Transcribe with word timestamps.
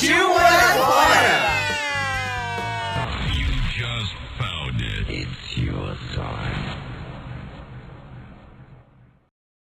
Partiu 0.00 0.28
morar 0.30 0.78
fora! 0.78 1.60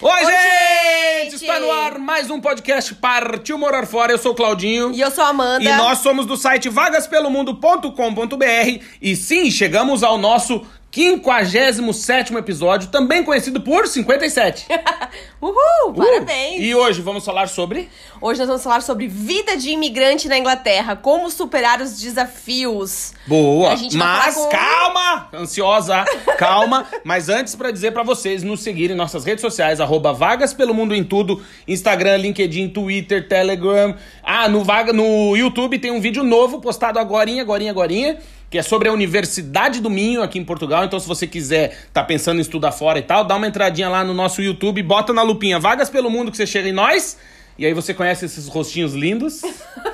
Oi, 0.02 0.26
gente! 0.26 1.30
gente! 1.30 1.36
Está 1.36 1.60
no 1.60 1.72
ar 1.72 2.00
mais 2.00 2.32
um 2.32 2.41
podcast 2.41 2.96
Partiu 2.96 3.60
Morar 3.60 3.86
Fora. 3.86 4.12
Eu 4.12 4.18
sou 4.18 4.32
o 4.32 4.36
Claudinho. 4.36 4.91
E 4.91 5.02
eu 5.02 5.12
sou 5.12 5.24
a 5.24 5.27
Amanda. 5.27 5.64
E 5.64 5.77
nós 5.77 6.00
somos 6.00 6.26
do 6.26 6.36
site 6.36 6.68
vagaspelomundo.com.br. 6.68 8.84
E 9.00 9.16
sim, 9.16 9.52
chegamos 9.52 10.02
ao 10.02 10.18
nosso 10.18 10.66
57 10.94 12.36
episódio, 12.36 12.90
também 12.90 13.24
conhecido 13.24 13.60
por 13.60 13.88
57. 13.88 14.68
Uhul! 15.42 15.56
Uh! 15.88 15.94
Parabéns! 15.96 16.62
E 16.62 16.76
hoje 16.76 17.02
vamos 17.02 17.26
falar 17.26 17.50
sobre. 17.50 17.90
Hoje 18.22 18.40
nós 18.40 18.48
vamos 18.48 18.63
falar 18.63 18.82
sobre 18.82 19.08
vida 19.08 19.58
de 19.58 19.72
imigrante 19.72 20.27
na 20.27 20.38
Inglaterra, 20.38 20.96
como 20.96 21.32
superar 21.32 21.82
os 21.82 22.00
desafios. 22.00 23.12
Boa! 23.26 23.76
Mas 23.96 24.35
com- 24.35 24.50
calma! 24.50 25.30
Ansiosa, 25.34 26.05
calma. 26.38 26.85
Mas 27.04 27.28
antes, 27.28 27.55
pra 27.55 27.72
dizer 27.72 27.91
pra 27.91 28.04
vocês 28.04 28.44
nos 28.44 28.62
seguirem 28.62 28.94
em 28.94 28.98
nossas 28.98 29.26
redes 29.26 29.41
sociais, 29.41 29.82
arroba 29.82 30.13
Vagas 30.13 30.54
Pelo 30.54 30.76
Mundo 30.76 30.94
em 30.94 31.04
tudo: 31.04 31.44
Instagram, 31.68 32.18
LinkedIn, 32.18 32.70
Twitter, 32.70 33.28
Telegram. 33.28 33.96
Ah, 34.22 34.48
no, 34.48 34.63
Vaga, 34.63 34.94
no 34.94 35.35
YouTube 35.35 35.80
tem 35.80 35.90
um 35.90 36.00
vídeo 36.00 36.24
novo 36.24 36.62
postado 36.62 37.00
agorinha, 37.00 37.41
agorinha, 37.41 37.72
agorinha. 37.72 38.20
Que 38.54 38.59
é 38.59 38.62
sobre 38.62 38.87
a 38.87 38.93
Universidade 38.93 39.82
do 39.82 39.90
Minho 39.90 40.21
aqui 40.21 40.37
em 40.37 40.46
Portugal. 40.46 40.85
Então, 40.85 40.99
se 40.99 41.07
você 41.07 41.26
quiser, 41.26 41.87
tá 41.91 42.04
pensando 42.04 42.37
em 42.37 42.41
estudar 42.41 42.71
fora 42.71 42.99
e 42.99 43.01
tal, 43.01 43.26
dá 43.26 43.35
uma 43.35 43.48
entradinha 43.48 43.90
lá 43.90 44.04
no 44.04 44.13
nosso 44.13 44.43
YouTube, 44.43 44.84
bota 44.84 45.12
na 45.12 45.23
lupinha 45.23 45.57
Vagas 45.57 45.90
pelo 45.90 46.07
Mundo 46.07 46.29
que 46.29 46.37
você 46.37 46.45
chega 46.45 46.70
em 46.70 46.71
nós. 46.71 47.18
E 47.57 47.65
aí 47.65 47.73
você 47.73 47.95
conhece 47.95 48.26
esses 48.26 48.48
rostinhos 48.48 48.93
lindos. 48.93 49.41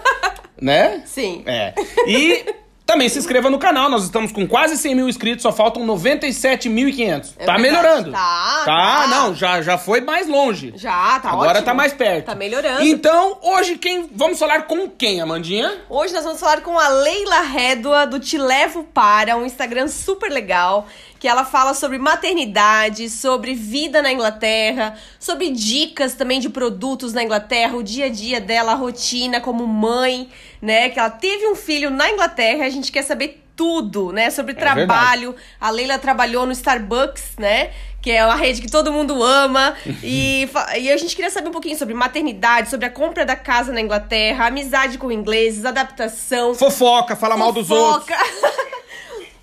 né? 0.61 1.03
Sim. 1.05 1.41
É. 1.45 1.73
E 2.05 2.53
também 2.89 3.07
se 3.07 3.19
inscreva 3.19 3.51
no 3.51 3.59
canal. 3.59 3.87
Nós 3.87 4.03
estamos 4.03 4.31
com 4.31 4.47
quase 4.47 4.75
100 4.75 4.95
mil 4.95 5.07
inscritos, 5.07 5.43
só 5.43 5.51
faltam 5.51 5.85
97.500. 5.85 7.33
É 7.37 7.45
tá 7.45 7.53
verdade. 7.55 7.61
melhorando. 7.61 8.11
Tá, 8.11 8.63
Tá, 8.65 8.65
tá. 8.65 9.07
não, 9.07 9.35
já, 9.35 9.61
já 9.61 9.77
foi 9.77 10.01
mais 10.01 10.27
longe. 10.27 10.73
Já, 10.75 11.19
tá 11.19 11.29
Agora 11.29 11.51
ótimo. 11.51 11.65
tá 11.65 11.73
mais 11.75 11.93
perto. 11.93 12.25
Tá 12.25 12.33
melhorando. 12.35 12.83
Então, 12.83 13.37
hoje 13.43 13.77
quem 13.77 14.09
vamos 14.11 14.39
falar 14.39 14.63
com 14.63 14.89
quem, 14.89 15.21
Amandinha? 15.21 15.71
Hoje 15.87 16.13
nós 16.15 16.23
vamos 16.23 16.39
falar 16.39 16.61
com 16.61 16.79
a 16.79 16.87
Leila 16.87 17.41
Rédua 17.41 18.07
do 18.07 18.19
Te 18.19 18.39
Levo 18.39 18.83
Para, 18.85 19.37
um 19.37 19.45
Instagram 19.45 19.87
super 19.87 20.31
legal, 20.31 20.87
que 21.19 21.27
ela 21.27 21.45
fala 21.45 21.75
sobre 21.75 21.99
maternidade, 21.99 23.07
sobre 23.09 23.53
vida 23.53 24.01
na 24.01 24.11
Inglaterra, 24.11 24.95
sobre 25.19 25.51
dicas 25.51 26.15
também 26.15 26.39
de 26.39 26.49
produtos 26.49 27.13
na 27.13 27.21
Inglaterra, 27.23 27.75
o 27.75 27.83
dia 27.83 28.05
a 28.05 28.09
dia 28.09 28.41
dela, 28.41 28.71
a 28.71 28.75
rotina 28.75 29.39
como 29.41 29.67
mãe, 29.67 30.29
né? 30.61 30.89
Que 30.89 30.99
ela 30.99 31.09
teve 31.09 31.47
um 31.47 31.55
filho 31.55 31.89
na 31.89 32.09
Inglaterra 32.09 32.63
e 32.63 32.67
a 32.67 32.69
gente 32.69 32.91
quer 32.91 33.03
saber 33.03 33.43
tudo, 33.55 34.13
né? 34.13 34.29
Sobre 34.29 34.53
trabalho. 34.53 35.35
A 35.59 35.69
Leila 35.69 35.99
trabalhou 35.99 36.45
no 36.45 36.53
Starbucks, 36.53 37.33
né? 37.37 37.71
Que 38.01 38.11
é 38.11 38.25
uma 38.25 38.35
rede 38.35 38.61
que 38.61 38.71
todo 38.71 38.91
mundo 38.91 39.21
ama. 39.21 39.75
e, 40.01 40.49
e 40.79 40.89
a 40.89 40.95
gente 40.95 41.13
queria 41.15 41.29
saber 41.29 41.49
um 41.49 41.51
pouquinho 41.51 41.77
sobre 41.77 41.93
maternidade, 41.93 42.69
sobre 42.69 42.85
a 42.85 42.89
compra 42.89 43.25
da 43.25 43.35
casa 43.35 43.73
na 43.73 43.81
Inglaterra, 43.81 44.47
amizade 44.47 44.97
com 44.97 45.11
ingleses, 45.11 45.65
adaptação. 45.65 46.55
Fofoca, 46.55 47.17
fala 47.17 47.35
mal 47.35 47.51
dos 47.51 47.69
outros. 47.69 48.17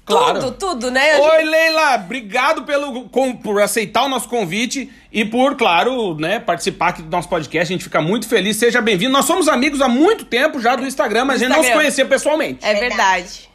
Claro. 0.06 0.38
Tudo, 0.40 0.52
tudo, 0.52 0.90
né? 0.90 1.18
Oi, 1.18 1.42
Leila! 1.44 1.96
Obrigado 1.96 2.62
pelo, 2.62 3.08
com- 3.08 3.34
por 3.36 3.60
aceitar 3.60 4.04
o 4.04 4.08
nosso 4.08 4.28
convite 4.28 4.88
e 5.12 5.24
por, 5.24 5.56
claro, 5.56 6.14
né, 6.16 6.38
participar 6.38 6.88
aqui 6.90 7.02
do 7.02 7.10
nosso 7.10 7.28
podcast. 7.28 7.72
A 7.72 7.76
gente 7.76 7.82
fica 7.84 8.00
muito 8.00 8.28
feliz. 8.28 8.56
Seja 8.56 8.80
bem-vindo. 8.80 9.10
Nós 9.12 9.24
somos 9.24 9.48
amigos 9.48 9.80
há 9.80 9.88
muito 9.88 10.24
tempo 10.24 10.60
já 10.60 10.76
do 10.76 10.86
Instagram, 10.86 11.24
mas 11.24 11.42
a 11.42 11.44
gente 11.44 11.56
não 11.56 11.62
se 11.62 11.72
conhecia 11.72 12.06
pessoalmente. 12.06 12.64
É 12.64 12.74
verdade. 12.74 13.48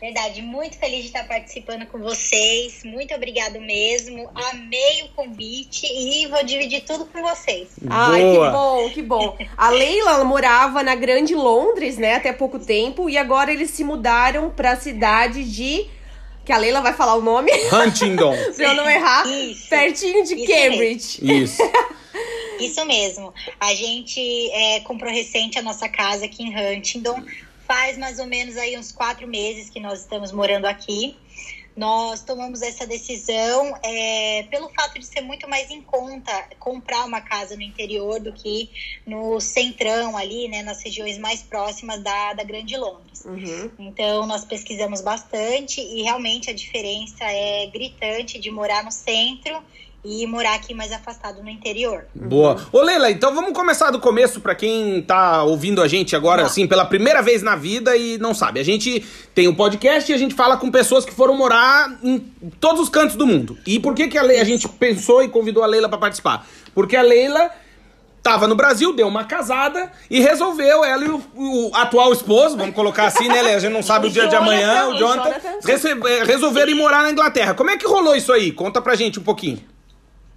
Verdade, 0.00 0.40
muito 0.40 0.78
feliz 0.78 1.02
de 1.02 1.08
estar 1.08 1.28
participando 1.28 1.84
com 1.86 1.98
vocês. 1.98 2.82
Muito 2.84 3.14
obrigado 3.14 3.60
mesmo. 3.60 4.30
Amei 4.50 5.02
o 5.02 5.08
convite 5.10 5.86
e 5.86 6.26
vou 6.26 6.42
dividir 6.42 6.80
tudo 6.86 7.04
com 7.04 7.20
vocês. 7.20 7.68
Ai, 7.86 8.22
Boa. 8.22 8.46
que 8.46 8.52
bom, 8.52 8.90
que 8.94 9.02
bom. 9.02 9.38
A 9.58 9.68
Leila 9.68 10.24
morava 10.24 10.82
na 10.82 10.94
Grande 10.94 11.34
Londres, 11.34 11.98
né, 11.98 12.14
até 12.14 12.32
pouco 12.32 12.58
tempo, 12.58 13.10
e 13.10 13.18
agora 13.18 13.52
eles 13.52 13.72
se 13.72 13.84
mudaram 13.84 14.48
pra 14.48 14.74
cidade 14.74 15.44
de. 15.44 15.86
Que 16.46 16.52
a 16.52 16.56
Leila 16.56 16.80
vai 16.80 16.94
falar 16.94 17.16
o 17.16 17.20
nome, 17.20 17.52
Huntingdon. 17.70 18.34
pra 18.56 18.64
eu 18.64 18.74
não 18.74 18.88
errar. 18.88 19.28
Isso. 19.28 19.68
Pertinho 19.68 20.24
de 20.24 20.34
Isso 20.34 20.46
Cambridge. 20.46 21.18
Isso. 21.22 21.62
Isso 22.58 22.84
mesmo. 22.86 23.34
A 23.60 23.74
gente 23.74 24.50
é, 24.50 24.80
comprou 24.80 25.12
recente 25.12 25.58
a 25.58 25.62
nossa 25.62 25.88
casa 25.90 26.24
aqui 26.24 26.42
em 26.42 26.56
Huntingdon. 26.56 27.22
Faz 27.70 27.96
mais 27.96 28.18
ou 28.18 28.26
menos 28.26 28.56
aí 28.56 28.76
uns 28.76 28.90
quatro 28.90 29.28
meses 29.28 29.70
que 29.70 29.78
nós 29.78 30.00
estamos 30.00 30.32
morando 30.32 30.64
aqui. 30.64 31.16
Nós 31.76 32.20
tomamos 32.20 32.62
essa 32.62 32.84
decisão 32.84 33.78
é, 33.84 34.42
pelo 34.50 34.68
fato 34.70 34.98
de 34.98 35.06
ser 35.06 35.20
muito 35.20 35.48
mais 35.48 35.70
em 35.70 35.80
conta 35.80 36.32
comprar 36.58 37.04
uma 37.04 37.20
casa 37.20 37.54
no 37.54 37.62
interior 37.62 38.18
do 38.18 38.32
que 38.32 38.68
no 39.06 39.38
centrão 39.38 40.16
ali, 40.16 40.48
né, 40.48 40.64
nas 40.64 40.82
regiões 40.82 41.16
mais 41.16 41.44
próximas 41.44 42.02
da, 42.02 42.32
da 42.32 42.42
Grande 42.42 42.76
Londres. 42.76 43.24
Uhum. 43.24 43.70
Então, 43.78 44.26
nós 44.26 44.44
pesquisamos 44.44 45.00
bastante 45.00 45.80
e 45.80 46.02
realmente 46.02 46.50
a 46.50 46.52
diferença 46.52 47.22
é 47.22 47.68
gritante 47.68 48.40
de 48.40 48.50
morar 48.50 48.82
no 48.82 48.90
centro 48.90 49.62
e 50.04 50.26
morar 50.26 50.54
aqui 50.54 50.72
mais 50.72 50.90
afastado 50.92 51.42
no 51.42 51.50
interior. 51.50 52.06
Boa. 52.14 52.56
Ô, 52.72 52.80
Leila, 52.80 53.10
então 53.10 53.34
vamos 53.34 53.52
começar 53.52 53.90
do 53.90 54.00
começo 54.00 54.40
pra 54.40 54.54
quem 54.54 55.02
tá 55.02 55.42
ouvindo 55.42 55.82
a 55.82 55.86
gente 55.88 56.16
agora, 56.16 56.42
assim, 56.42 56.66
pela 56.66 56.84
primeira 56.86 57.20
vez 57.20 57.42
na 57.42 57.54
vida 57.54 57.94
e 57.96 58.16
não 58.18 58.32
sabe. 58.34 58.60
A 58.60 58.64
gente 58.64 59.04
tem 59.34 59.46
um 59.46 59.54
podcast 59.54 60.10
e 60.10 60.14
a 60.14 60.18
gente 60.18 60.34
fala 60.34 60.56
com 60.56 60.70
pessoas 60.70 61.04
que 61.04 61.12
foram 61.12 61.36
morar 61.36 61.98
em 62.02 62.18
todos 62.58 62.80
os 62.80 62.88
cantos 62.88 63.14
do 63.16 63.26
mundo. 63.26 63.58
E 63.66 63.78
por 63.78 63.94
que, 63.94 64.08
que 64.08 64.16
a, 64.16 64.22
Le- 64.22 64.38
a 64.38 64.44
gente 64.44 64.66
pensou 64.68 65.22
e 65.22 65.28
convidou 65.28 65.62
a 65.62 65.66
Leila 65.66 65.88
pra 65.88 65.98
participar? 65.98 66.46
Porque 66.74 66.96
a 66.96 67.02
Leila 67.02 67.50
tava 68.22 68.46
no 68.46 68.54
Brasil, 68.54 68.94
deu 68.94 69.06
uma 69.08 69.24
casada 69.24 69.90
e 70.10 70.20
resolveu, 70.20 70.84
ela 70.84 71.04
e 71.04 71.08
o, 71.08 71.22
o 71.34 71.70
atual 71.74 72.12
esposo, 72.12 72.56
vamos 72.56 72.74
colocar 72.74 73.04
assim, 73.06 73.28
né, 73.28 73.42
Leila? 73.42 73.56
A 73.56 73.60
gente 73.60 73.72
não 73.72 73.82
sabe 73.82 74.06
o, 74.06 74.10
dia 74.10 74.26
de 74.28 74.36
amanhã, 74.36 74.88
o 74.88 74.96
Jonathan, 74.98 75.24
Jonathan, 75.24 75.40
Jonathan. 75.62 75.66
rece- 75.66 76.00
eh, 76.06 76.24
resolveram 76.24 76.70
ir 76.70 76.74
morar 76.74 77.02
na 77.02 77.10
Inglaterra. 77.10 77.52
Como 77.54 77.70
é 77.70 77.76
que 77.76 77.86
rolou 77.86 78.14
isso 78.16 78.32
aí? 78.32 78.50
Conta 78.52 78.80
pra 78.80 78.94
gente 78.94 79.18
um 79.18 79.22
pouquinho. 79.22 79.58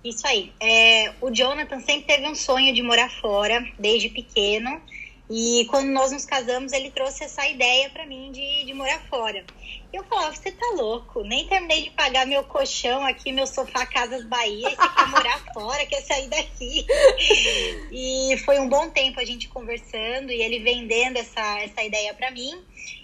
Isso 0.03 0.27
aí. 0.27 0.51
É, 0.59 1.13
o 1.21 1.31
Jonathan 1.31 1.79
sempre 1.79 2.05
teve 2.05 2.27
um 2.27 2.35
sonho 2.35 2.73
de 2.73 2.81
morar 2.81 3.09
fora, 3.09 3.65
desde 3.79 4.09
pequeno. 4.09 4.81
E 5.29 5.65
quando 5.69 5.87
nós 5.89 6.11
nos 6.11 6.25
casamos, 6.25 6.73
ele 6.73 6.91
trouxe 6.91 7.23
essa 7.23 7.47
ideia 7.47 7.89
pra 7.89 8.05
mim 8.05 8.31
de, 8.31 8.65
de 8.65 8.73
morar 8.73 8.99
fora. 9.09 9.43
Eu 9.91 10.03
falava, 10.03 10.35
você 10.35 10.51
tá 10.51 10.73
louco? 10.75 11.23
Nem 11.23 11.47
terminei 11.47 11.83
de 11.83 11.91
pagar 11.91 12.27
meu 12.27 12.43
colchão 12.43 13.05
aqui, 13.05 13.31
meu 13.31 13.47
sofá 13.47 13.85
Casas 13.85 14.25
Bahia, 14.25 14.67
e 14.67 14.75
você 14.75 14.89
quer 14.89 15.07
morar 15.07 15.39
fora, 15.53 15.85
quer 15.85 16.01
sair 16.01 16.27
daqui. 16.27 16.85
E 17.95 18.35
foi 18.39 18.59
um 18.59 18.67
bom 18.67 18.89
tempo 18.89 19.19
a 19.19 19.25
gente 19.25 19.47
conversando 19.47 20.31
e 20.31 20.41
ele 20.41 20.59
vendendo 20.59 21.17
essa, 21.17 21.59
essa 21.61 21.83
ideia 21.83 22.13
pra 22.13 22.31
mim. 22.31 22.59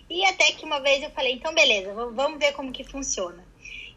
E 0.09 0.25
até 0.25 0.51
que 0.51 0.65
uma 0.65 0.79
vez 0.79 1.03
eu 1.03 1.11
falei, 1.11 1.33
então 1.33 1.53
beleza, 1.53 1.93
vamos 1.93 2.39
ver 2.39 2.53
como 2.53 2.71
que 2.71 2.83
funciona. 2.83 3.48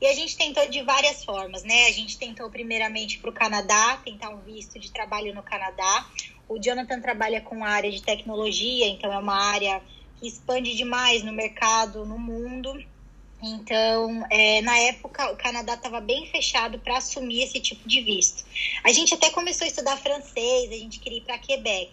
E 0.02 0.06
a 0.08 0.14
gente 0.14 0.36
tentou 0.36 0.68
de 0.68 0.82
várias 0.82 1.24
formas, 1.24 1.62
né? 1.62 1.86
A 1.86 1.92
gente 1.92 2.18
tentou 2.18 2.50
primeiramente 2.50 3.20
para 3.20 3.30
o 3.30 3.32
Canadá, 3.32 4.00
tentar 4.04 4.30
um 4.30 4.40
visto 4.40 4.76
de 4.76 4.90
trabalho 4.90 5.32
no 5.32 5.44
Canadá. 5.44 6.10
O 6.48 6.58
Jonathan 6.58 7.00
trabalha 7.00 7.40
com 7.40 7.64
a 7.64 7.68
área 7.68 7.88
de 7.88 8.02
tecnologia, 8.02 8.88
então 8.88 9.12
é 9.12 9.18
uma 9.18 9.36
área 9.36 9.80
que 10.18 10.26
expande 10.26 10.74
demais 10.74 11.22
no 11.22 11.32
mercado, 11.32 12.04
no 12.04 12.18
mundo. 12.18 12.84
Então, 13.40 14.26
é, 14.28 14.60
na 14.62 14.76
época, 14.76 15.30
o 15.30 15.36
Canadá 15.36 15.74
estava 15.74 16.00
bem 16.00 16.26
fechado 16.26 16.80
para 16.80 16.96
assumir 16.96 17.44
esse 17.44 17.60
tipo 17.60 17.88
de 17.88 18.00
visto. 18.00 18.44
A 18.82 18.90
gente 18.90 19.14
até 19.14 19.30
começou 19.30 19.64
a 19.64 19.68
estudar 19.68 19.96
francês, 19.98 20.68
a 20.72 20.74
gente 20.74 20.98
queria 20.98 21.18
ir 21.18 21.22
para 21.22 21.38
Quebec. 21.38 21.92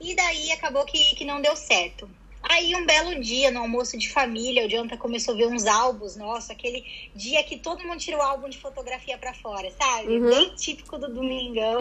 E 0.00 0.16
daí 0.16 0.50
acabou 0.50 0.84
que, 0.84 1.14
que 1.14 1.24
não 1.24 1.40
deu 1.40 1.54
certo. 1.54 2.10
Aí, 2.42 2.74
um 2.74 2.86
belo 2.86 3.20
dia, 3.20 3.50
no 3.50 3.60
almoço 3.60 3.98
de 3.98 4.08
família, 4.08 4.66
o 4.66 4.68
Jonathan 4.68 4.96
começou 4.96 5.34
a 5.34 5.36
ver 5.36 5.46
uns 5.46 5.66
álbuns, 5.66 6.16
nossa, 6.16 6.52
aquele 6.52 6.84
dia 7.14 7.42
que 7.44 7.58
todo 7.58 7.84
mundo 7.86 7.98
tira 7.98 8.16
o 8.16 8.22
álbum 8.22 8.48
de 8.48 8.58
fotografia 8.58 9.18
pra 9.18 9.34
fora, 9.34 9.70
sabe? 9.70 10.08
Uhum. 10.08 10.30
Bem 10.30 10.54
típico 10.54 10.98
do 10.98 11.12
Domingão. 11.12 11.78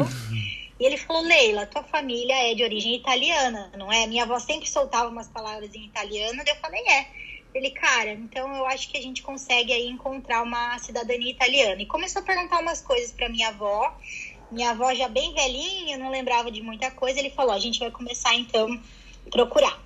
E 0.79 0.85
ele 0.85 0.97
falou, 0.97 1.21
Leila, 1.21 1.65
tua 1.65 1.83
família 1.83 2.51
é 2.51 2.55
de 2.55 2.63
origem 2.63 2.95
italiana, 2.95 3.71
não 3.77 3.91
é? 3.91 4.07
Minha 4.07 4.23
avó 4.23 4.39
sempre 4.39 4.69
soltava 4.69 5.09
umas 5.09 5.27
palavras 5.27 5.73
em 5.75 5.85
italiano, 5.85 6.41
daí 6.43 6.53
eu 6.53 6.61
falei, 6.61 6.81
é. 6.87 7.07
Ele, 7.53 7.71
cara, 7.71 8.11
então 8.11 8.55
eu 8.55 8.65
acho 8.67 8.89
que 8.89 8.97
a 8.97 9.01
gente 9.01 9.21
consegue 9.21 9.73
aí 9.73 9.87
encontrar 9.87 10.43
uma 10.43 10.77
cidadania 10.79 11.31
italiana. 11.31 11.81
E 11.81 11.85
começou 11.85 12.21
a 12.21 12.25
perguntar 12.25 12.59
umas 12.59 12.79
coisas 12.79 13.11
para 13.11 13.27
minha 13.27 13.47
avó. 13.47 13.97
Minha 14.51 14.71
avó 14.71 14.93
já 14.93 15.07
bem 15.07 15.33
velhinha, 15.33 15.97
não 15.97 16.11
lembrava 16.11 16.51
de 16.51 16.61
muita 16.61 16.91
coisa. 16.91 17.19
Ele 17.19 17.31
falou: 17.31 17.51
a 17.51 17.59
gente 17.59 17.79
vai 17.79 17.89
começar 17.89 18.35
então 18.35 18.79
procurar. 19.31 19.81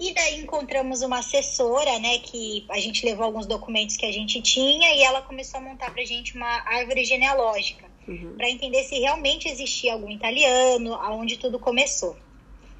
E 0.00 0.14
daí 0.14 0.40
encontramos 0.40 1.02
uma 1.02 1.18
assessora, 1.18 1.98
né, 1.98 2.18
que 2.20 2.64
a 2.70 2.80
gente 2.80 3.04
levou 3.04 3.26
alguns 3.26 3.46
documentos 3.46 3.98
que 3.98 4.06
a 4.06 4.12
gente 4.12 4.40
tinha 4.40 4.94
e 4.94 5.02
ela 5.02 5.20
começou 5.20 5.60
a 5.60 5.62
montar 5.62 5.92
pra 5.92 6.02
gente 6.06 6.34
uma 6.34 6.48
árvore 6.66 7.04
genealógica, 7.04 7.84
uhum. 8.08 8.34
para 8.34 8.48
entender 8.48 8.82
se 8.84 8.98
realmente 8.98 9.46
existia 9.46 9.92
algum 9.92 10.10
italiano, 10.10 10.94
aonde 10.94 11.36
tudo 11.36 11.58
começou. 11.58 12.16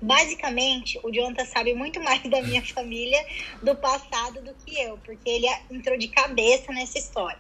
Basicamente, 0.01 0.99
o 1.03 1.13
Jonathan 1.13 1.45
sabe 1.45 1.75
muito 1.75 2.01
mais 2.03 2.23
da 2.23 2.41
minha 2.41 2.63
família 2.63 3.23
do 3.63 3.77
passado 3.77 4.41
do 4.41 4.55
que 4.55 4.81
eu, 4.81 4.97
porque 5.05 5.29
ele 5.29 5.47
entrou 5.71 5.99
de 5.99 6.09
cabeça 6.09 6.73
nessa 6.73 6.99
história. 6.99 7.39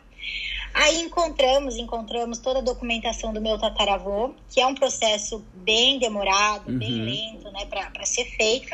Aí 0.72 1.00
encontramos, 1.00 1.76
encontramos 1.76 2.38
toda 2.38 2.60
a 2.60 2.62
documentação 2.62 3.32
do 3.32 3.40
meu 3.40 3.58
tataravô, 3.58 4.34
que 4.48 4.60
é 4.60 4.66
um 4.66 4.74
processo 4.74 5.44
bem 5.54 5.98
demorado, 5.98 6.70
uhum. 6.70 6.78
bem 6.78 7.02
lento, 7.02 7.50
né, 7.50 7.64
para 7.64 8.04
ser 8.04 8.26
feito. 8.26 8.70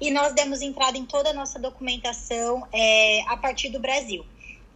E 0.00 0.10
nós 0.10 0.32
demos 0.32 0.60
entrada 0.60 0.96
em 0.96 1.04
toda 1.04 1.30
a 1.30 1.32
nossa 1.32 1.58
documentação 1.58 2.66
é, 2.72 3.22
a 3.22 3.36
partir 3.36 3.68
do 3.70 3.80
Brasil. 3.80 4.24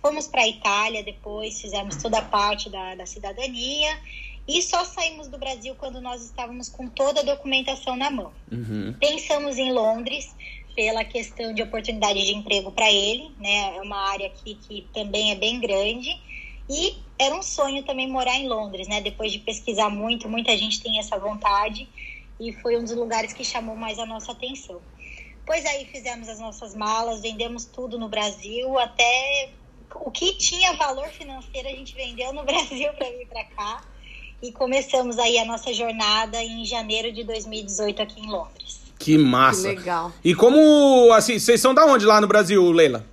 Fomos 0.00 0.26
para 0.26 0.42
a 0.42 0.48
Itália 0.48 1.02
depois, 1.04 1.60
fizemos 1.60 1.96
toda 1.96 2.18
a 2.18 2.22
parte 2.22 2.68
da, 2.68 2.96
da 2.96 3.06
cidadania 3.06 3.96
e 4.48 4.60
só 4.60 4.84
saímos 4.84 5.28
do 5.28 5.38
Brasil 5.38 5.76
quando 5.76 6.00
nós 6.00 6.24
estávamos 6.24 6.68
com 6.68 6.88
toda 6.88 7.20
a 7.20 7.22
documentação 7.22 7.96
na 7.96 8.10
mão. 8.10 8.32
Uhum. 8.50 8.94
Pensamos 8.98 9.56
em 9.58 9.72
Londres 9.72 10.34
pela 10.74 11.04
questão 11.04 11.54
de 11.54 11.62
oportunidade 11.62 12.24
de 12.24 12.34
emprego 12.34 12.72
para 12.72 12.90
ele, 12.90 13.30
né? 13.38 13.76
É 13.76 13.80
uma 13.80 14.10
área 14.10 14.26
aqui 14.26 14.56
que 14.56 14.86
também 14.92 15.30
é 15.30 15.34
bem 15.36 15.60
grande. 15.60 16.10
E 16.68 16.96
era 17.18 17.34
um 17.34 17.42
sonho 17.42 17.84
também 17.84 18.08
morar 18.08 18.36
em 18.36 18.48
Londres, 18.48 18.88
né? 18.88 19.00
Depois 19.00 19.30
de 19.30 19.38
pesquisar 19.38 19.90
muito, 19.90 20.28
muita 20.28 20.56
gente 20.56 20.82
tem 20.82 20.98
essa 20.98 21.18
vontade 21.18 21.88
e 22.40 22.52
foi 22.54 22.76
um 22.76 22.82
dos 22.82 22.96
lugares 22.96 23.32
que 23.32 23.44
chamou 23.44 23.76
mais 23.76 23.98
a 23.98 24.06
nossa 24.06 24.32
atenção. 24.32 24.80
Pois 25.52 25.66
aí 25.66 25.84
fizemos 25.84 26.30
as 26.30 26.40
nossas 26.40 26.74
malas, 26.74 27.20
vendemos 27.20 27.66
tudo 27.66 27.98
no 27.98 28.08
Brasil, 28.08 28.78
até 28.78 29.50
o 29.96 30.10
que 30.10 30.32
tinha 30.38 30.72
valor 30.72 31.08
financeiro 31.08 31.68
a 31.68 31.72
gente 31.72 31.94
vendeu 31.94 32.32
no 32.32 32.42
Brasil 32.48 32.90
para 32.94 33.10
vir 33.10 33.28
para 33.28 33.44
cá. 33.44 33.84
E 34.42 34.50
começamos 34.50 35.18
aí 35.18 35.36
a 35.36 35.44
nossa 35.44 35.70
jornada 35.74 36.42
em 36.42 36.64
janeiro 36.64 37.12
de 37.12 37.22
2018 37.24 38.00
aqui 38.00 38.22
em 38.22 38.30
Londres. 38.30 38.80
Que 38.98 39.18
massa. 39.18 39.68
Que 39.68 39.76
legal. 39.76 40.10
E 40.24 40.34
como, 40.34 41.12
assim, 41.12 41.38
vocês 41.38 41.60
são 41.60 41.74
da 41.74 41.84
onde 41.84 42.06
lá 42.06 42.18
no 42.18 42.26
Brasil, 42.26 42.72
Leila? 42.72 43.04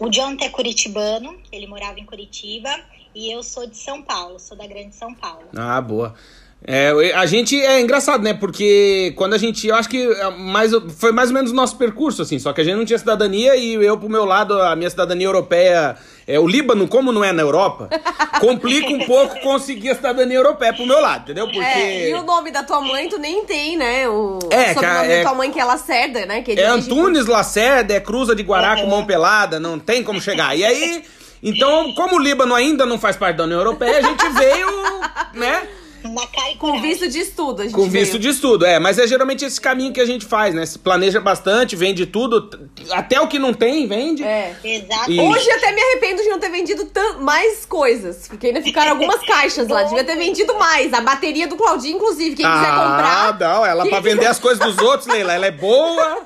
O 0.00 0.08
John 0.08 0.36
é 0.40 0.48
curitibano, 0.48 1.38
ele 1.52 1.68
morava 1.68 2.00
em 2.00 2.04
Curitiba, 2.04 2.80
e 3.14 3.30
eu 3.30 3.44
sou 3.44 3.64
de 3.64 3.76
São 3.76 4.02
Paulo, 4.02 4.40
sou 4.40 4.56
da 4.56 4.66
Grande 4.66 4.96
São 4.96 5.14
Paulo. 5.14 5.46
Ah, 5.54 5.80
boa. 5.80 6.16
É, 6.66 7.12
a 7.14 7.26
gente 7.26 7.60
é 7.60 7.78
engraçado, 7.78 8.22
né? 8.22 8.32
Porque 8.32 9.12
quando 9.16 9.34
a 9.34 9.38
gente. 9.38 9.68
Eu 9.68 9.74
acho 9.74 9.86
que 9.86 10.02
é 10.02 10.30
mais, 10.30 10.72
foi 10.96 11.12
mais 11.12 11.28
ou 11.28 11.34
menos 11.34 11.50
o 11.50 11.54
nosso 11.54 11.76
percurso, 11.76 12.22
assim. 12.22 12.38
Só 12.38 12.54
que 12.54 12.60
a 12.62 12.64
gente 12.64 12.76
não 12.76 12.86
tinha 12.86 12.98
cidadania 12.98 13.54
e 13.54 13.74
eu, 13.74 13.98
pro 13.98 14.08
meu 14.08 14.24
lado, 14.24 14.58
a 14.58 14.74
minha 14.74 14.88
cidadania 14.88 15.26
europeia. 15.26 15.94
É, 16.26 16.40
o 16.40 16.46
Líbano, 16.46 16.88
como 16.88 17.12
não 17.12 17.22
é 17.22 17.32
na 17.32 17.42
Europa, 17.42 17.90
complica 18.40 18.88
um 18.88 19.00
pouco 19.00 19.38
conseguir 19.40 19.90
a 19.90 19.94
cidadania 19.94 20.38
europeia 20.38 20.72
pro 20.72 20.86
meu 20.86 20.98
lado, 21.02 21.24
entendeu? 21.24 21.44
Porque. 21.44 21.60
É, 21.60 22.08
e 22.08 22.14
o 22.14 22.22
nome 22.22 22.50
da 22.50 22.62
tua 22.62 22.80
mãe, 22.80 23.10
tu 23.10 23.18
nem 23.18 23.44
tem, 23.44 23.76
né? 23.76 24.08
O 24.08 24.38
é, 24.50 24.72
sobrenome 24.72 25.06
é, 25.06 25.16
da 25.18 25.28
tua 25.28 25.34
mãe 25.36 25.50
que 25.50 25.60
é 25.60 25.64
Lacerda, 25.64 26.24
né? 26.24 26.40
Que 26.40 26.52
é, 26.52 26.62
é 26.62 26.66
Antunes 26.66 27.26
Lacerda, 27.26 27.92
é 27.92 28.00
Cruza 28.00 28.34
de 28.34 28.42
Guará 28.42 28.80
com 28.80 28.86
mão 28.86 29.04
pelada, 29.04 29.60
não 29.60 29.78
tem 29.78 30.02
como 30.02 30.18
chegar. 30.18 30.56
E 30.56 30.64
aí. 30.64 31.04
Então, 31.46 31.92
como 31.92 32.16
o 32.16 32.18
Líbano 32.18 32.54
ainda 32.54 32.86
não 32.86 32.98
faz 32.98 33.16
parte 33.16 33.36
da 33.36 33.44
União 33.44 33.58
Europeia, 33.58 33.98
a 33.98 34.00
gente 34.00 34.26
veio, 34.30 34.66
né? 35.34 35.68
Na 36.04 36.26
cara 36.26 36.50
e 36.52 36.56
Com 36.56 36.82
visto 36.82 37.08
de 37.08 37.18
estudo, 37.18 37.62
a 37.62 37.64
gente 37.64 37.74
Com 37.74 37.88
visto 37.88 38.18
de 38.18 38.28
estudo, 38.28 38.66
é. 38.66 38.78
Mas 38.78 38.98
é 38.98 39.06
geralmente 39.06 39.42
esse 39.44 39.58
caminho 39.58 39.92
que 39.92 40.00
a 40.00 40.04
gente 40.04 40.26
faz, 40.26 40.54
né? 40.54 40.66
Se 40.66 40.78
planeja 40.78 41.18
bastante, 41.18 41.74
vende 41.74 42.04
tudo. 42.04 42.50
Até 42.90 43.18
o 43.20 43.26
que 43.26 43.38
não 43.38 43.54
tem, 43.54 43.86
vende. 43.86 44.22
É. 44.22 44.54
Exato. 44.62 45.10
E... 45.10 45.18
Hoje 45.18 45.50
até 45.50 45.72
me 45.72 45.80
arrependo 45.80 46.22
de 46.22 46.28
não 46.28 46.38
ter 46.38 46.50
vendido 46.50 46.86
mais 47.20 47.64
coisas. 47.64 48.28
Porque 48.28 48.48
ainda 48.48 48.60
ficaram 48.60 48.92
algumas 48.92 49.20
caixas 49.26 49.66
lá. 49.68 49.84
Devia 49.84 50.04
ter 50.04 50.16
vendido 50.16 50.54
mais. 50.58 50.92
A 50.92 51.00
bateria 51.00 51.48
do 51.48 51.56
Claudinho, 51.56 51.96
inclusive. 51.96 52.36
Quem 52.36 52.44
ah, 52.44 52.52
quiser 52.52 52.70
comprar. 52.70 53.28
Ah, 53.28 53.36
não. 53.40 53.64
Ela 53.64 53.86
pra 53.88 54.00
vender 54.00 54.26
as 54.26 54.38
coisas 54.38 54.64
dos 54.64 54.76
outros, 54.84 55.06
Leila. 55.06 55.32
Ela 55.32 55.46
é 55.46 55.50
boa. 55.50 56.18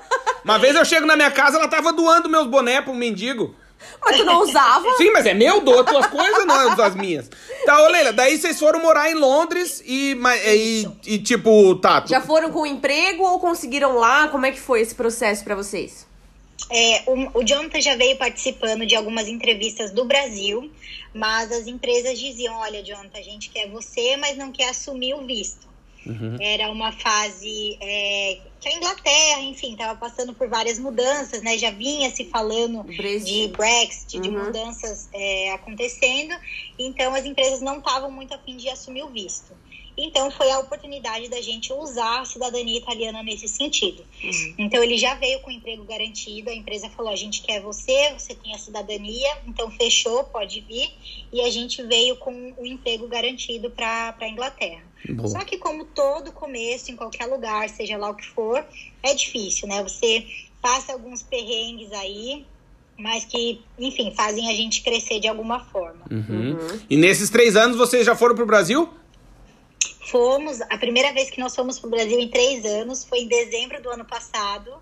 Uma 0.45 0.59
vez 0.59 0.75
eu 0.75 0.85
chego 0.85 1.07
na 1.07 1.15
minha 1.15 1.31
casa, 1.31 1.57
ela 1.57 1.69
tava 1.69 1.93
doando 1.93 2.29
meus 2.29 2.49
bonés 2.49 2.83
pro 2.83 2.95
mendigo. 2.95 3.55
Mas 4.01 4.17
tu 4.17 4.25
não 4.25 4.43
usava? 4.43 4.87
Sim, 4.97 5.11
mas 5.11 5.27
é 5.27 5.35
meu, 5.35 5.61
dou 5.61 5.81
as 5.81 5.87
tuas 5.87 6.07
coisas, 6.07 6.47
não 6.47 6.73
é 6.73 6.77
das 6.77 6.95
minhas. 6.95 7.31
Tá, 7.65 7.83
ô 7.83 7.89
Leila, 7.89 8.13
daí 8.13 8.39
vocês 8.39 8.59
foram 8.59 8.81
morar 8.81 9.11
em 9.11 9.15
Londres 9.15 9.83
e, 9.85 10.17
e, 10.47 10.89
e 11.07 11.19
tipo, 11.19 11.75
tá. 11.77 12.05
Já 12.07 12.21
foram 12.21 12.51
com 12.51 12.67
emprego 12.67 13.23
ou 13.25 13.39
conseguiram 13.39 13.97
lá? 13.97 14.29
Como 14.29 14.47
é 14.47 14.51
que 14.51 14.61
foi 14.61 14.81
esse 14.81 14.95
processo 14.95 15.45
para 15.45 15.55
vocês? 15.55 16.07
É, 16.71 17.03
o, 17.07 17.39
o 17.39 17.45
Jonathan 17.45 17.81
já 17.81 17.97
veio 17.97 18.17
participando 18.17 18.85
de 18.85 18.95
algumas 18.95 19.29
entrevistas 19.29 19.93
do 19.93 20.05
Brasil, 20.05 20.71
mas 21.15 21.53
as 21.53 21.67
empresas 21.67 22.19
diziam: 22.19 22.55
olha, 22.57 22.83
Jonathan, 22.83 23.19
a 23.19 23.23
gente 23.23 23.49
quer 23.51 23.69
você, 23.71 24.17
mas 24.17 24.37
não 24.37 24.51
quer 24.51 24.71
assumir 24.71 25.15
o 25.15 25.25
visto. 25.25 25.68
Uhum. 26.08 26.38
Era 26.40 26.70
uma 26.70 26.90
fase 26.90 27.76
é, 27.81 28.38
que 28.58 28.69
a 28.69 28.72
Inglaterra, 28.72 29.43
enfim, 29.43 29.72
estava 29.72 29.99
passando 29.99 30.32
por 30.32 30.49
várias 30.49 30.78
mudanças, 30.78 31.43
né? 31.43 31.58
Já 31.58 31.70
vinha 31.70 32.10
se 32.10 32.25
falando 32.25 32.82
Brexit. 32.82 33.25
de 33.25 33.49
Brexit, 33.49 34.16
uhum. 34.16 34.22
de 34.22 34.31
mudanças 34.31 35.08
é, 35.12 35.52
acontecendo. 35.52 36.34
Então, 36.78 37.14
as 37.14 37.26
empresas 37.26 37.60
não 37.60 37.78
estavam 37.78 38.10
muito 38.10 38.32
afim 38.34 38.56
de 38.56 38.69
assumir 38.70 39.02
o 39.02 39.08
visto. 39.08 39.52
Então, 40.00 40.31
foi 40.31 40.49
a 40.50 40.60
oportunidade 40.60 41.28
da 41.28 41.40
gente 41.40 41.72
usar 41.72 42.20
a 42.20 42.25
cidadania 42.25 42.78
italiana 42.78 43.20
nesse 43.20 43.49
sentido. 43.49 44.05
Uhum. 44.22 44.55
Então, 44.56 44.82
ele 44.82 44.96
já 44.96 45.14
veio 45.14 45.40
com 45.40 45.50
emprego 45.50 45.84
garantido. 45.84 46.50
A 46.50 46.55
empresa 46.55 46.88
falou: 46.88 47.12
a 47.12 47.16
gente 47.16 47.43
quer 47.43 47.60
você, 47.60 48.12
você 48.16 48.34
tem 48.34 48.55
a 48.55 48.58
cidadania, 48.58 49.28
então 49.46 49.70
fechou, 49.72 50.25
pode 50.25 50.60
vir. 50.60 50.88
E 51.32 51.40
a 51.40 51.50
gente 51.50 51.82
veio 51.82 52.16
com 52.16 52.55
o 52.56 52.64
emprego 52.64 53.08
garantido 53.08 53.70
para 53.70 54.14
a 54.19 54.28
Inglaterra. 54.28 54.88
Boa. 55.09 55.29
Só 55.29 55.39
que, 55.41 55.58
como 55.58 55.84
todo 55.84 56.32
começo, 56.32 56.91
em 56.91 56.96
qualquer 56.96 57.27
lugar, 57.27 57.69
seja 57.69 57.96
lá 57.96 58.11
o 58.11 58.15
que 58.15 58.27
for, 58.27 58.65
é 59.03 59.15
difícil, 59.15 59.69
né? 59.69 59.82
Você 59.82 60.27
passa 60.61 60.93
alguns 60.93 61.22
perrengues 61.22 61.93
aí, 61.93 62.44
mas 62.96 63.25
que, 63.25 63.63
enfim, 63.79 64.13
fazem 64.15 64.51
a 64.51 64.55
gente 64.55 64.82
crescer 64.82 65.20
de 65.20 65.29
alguma 65.29 65.61
forma. 65.67 66.05
Uhum. 66.11 66.56
Uhum. 66.58 66.81
E 66.91 66.96
nesses 66.96 67.31
três 67.31 67.56
anos 67.56 67.77
vocês 67.77 68.05
já 68.05 68.17
foram 68.17 68.34
para 68.34 68.44
o 68.44 68.46
Brasil? 68.46 68.89
Fomos, 70.11 70.61
a 70.63 70.79
primeira 70.79 71.13
vez 71.13 71.31
que 71.31 71.39
nós 71.39 71.55
fomos 71.55 71.79
para 71.79 71.87
o 71.87 71.91
Brasil 71.91 72.19
em 72.19 72.29
três 72.29 72.65
anos 72.65 73.05
foi 73.05 73.20
em 73.20 73.29
dezembro 73.29 73.81
do 73.82 73.91
ano 73.91 74.05
passado. 74.05 74.72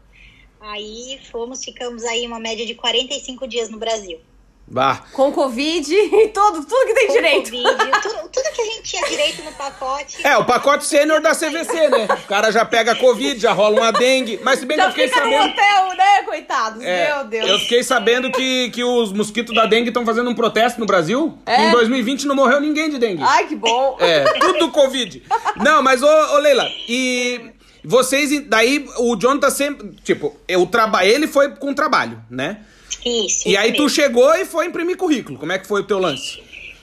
Aí 0.61 1.21
fomos, 1.31 1.65
ficamos 1.65 2.05
aí 2.05 2.27
uma 2.27 2.39
média 2.39 2.65
de 2.65 2.75
45 2.75 3.47
dias 3.47 3.69
no 3.69 3.79
Brasil. 3.79 4.19
Bah. 4.69 5.01
Com 5.13 5.31
Covid 5.31 5.95
e 5.95 6.29
tudo, 6.29 6.65
tudo 6.65 6.87
que 6.87 6.95
tem 6.95 7.07
Com 7.07 7.13
direito. 7.13 7.51
COVID, 7.51 8.01
tudo, 8.03 8.29
tudo, 8.33 8.53
que 8.53 8.63
a 8.63 8.65
gente 8.65 8.83
tinha 8.83 9.09
direito 9.09 9.43
no 9.45 9.53
pacote. 9.53 10.27
É, 10.27 10.37
o 10.37 10.45
pacote 10.45 10.85
sênior 10.85 11.21
da 11.21 11.37
CVC, 11.37 11.89
né? 11.89 12.09
O 12.11 12.27
cara 12.27 12.51
já 12.51 12.65
pega 12.65 12.97
Covid, 12.97 13.39
já 13.41 13.53
rola 13.53 13.81
uma 13.81 13.93
dengue. 13.93 14.41
Mas 14.43 14.59
se 14.59 14.67
bem 14.67 14.77
já 14.77 14.85
que 14.85 14.89
eu 14.89 14.93
fiquei 14.93 15.09
fica 15.09 15.21
sabendo. 15.21 15.45
No 15.45 15.53
hotel, 15.53 15.97
né, 15.97 16.23
coitados? 16.25 16.83
É, 16.83 17.15
Meu 17.15 17.25
Deus. 17.27 17.49
Eu 17.49 17.59
fiquei 17.61 17.85
sabendo 17.85 18.31
que, 18.33 18.71
que 18.71 18.83
os 18.83 19.13
mosquitos 19.13 19.55
da 19.55 19.67
dengue 19.67 19.89
estão 19.89 20.05
fazendo 20.05 20.29
um 20.29 20.35
protesto 20.35 20.81
no 20.81 20.87
Brasil. 20.87 21.39
É? 21.47 21.69
Em 21.69 21.71
2020 21.71 22.27
não 22.27 22.35
morreu 22.35 22.61
ninguém 22.61 22.91
de 22.91 22.99
dengue. 22.99 23.23
Ai, 23.23 23.47
que 23.47 23.55
bom. 23.55 23.97
É, 24.01 24.25
tudo 24.41 24.73
Covid. 24.73 25.23
Não, 25.59 25.81
mas, 25.81 26.03
ô, 26.03 26.35
ô 26.35 26.39
Leila, 26.39 26.69
e. 26.89 27.53
Vocês, 27.89 28.45
daí 28.49 28.85
o 28.99 29.15
John 29.15 29.39
tá 29.39 29.49
sempre. 29.49 29.93
Tipo, 30.03 30.37
eu 30.49 30.67
traba, 30.67 31.05
ele 31.07 31.29
foi 31.29 31.51
com 31.51 31.73
trabalho, 31.73 32.21
né? 32.29 32.59
Isso. 33.07 33.49
E 33.49 33.57
aí 33.57 33.71
mesmo. 33.71 33.87
tu 33.87 33.93
chegou 33.93 34.35
e 34.35 34.45
foi 34.45 34.67
imprimir 34.67 34.97
currículo. 34.97 35.39
Como 35.39 35.53
é 35.53 35.59
que 35.59 35.67
foi 35.67 35.83
o 35.83 35.85
teu 35.85 35.99
lance? 35.99 36.43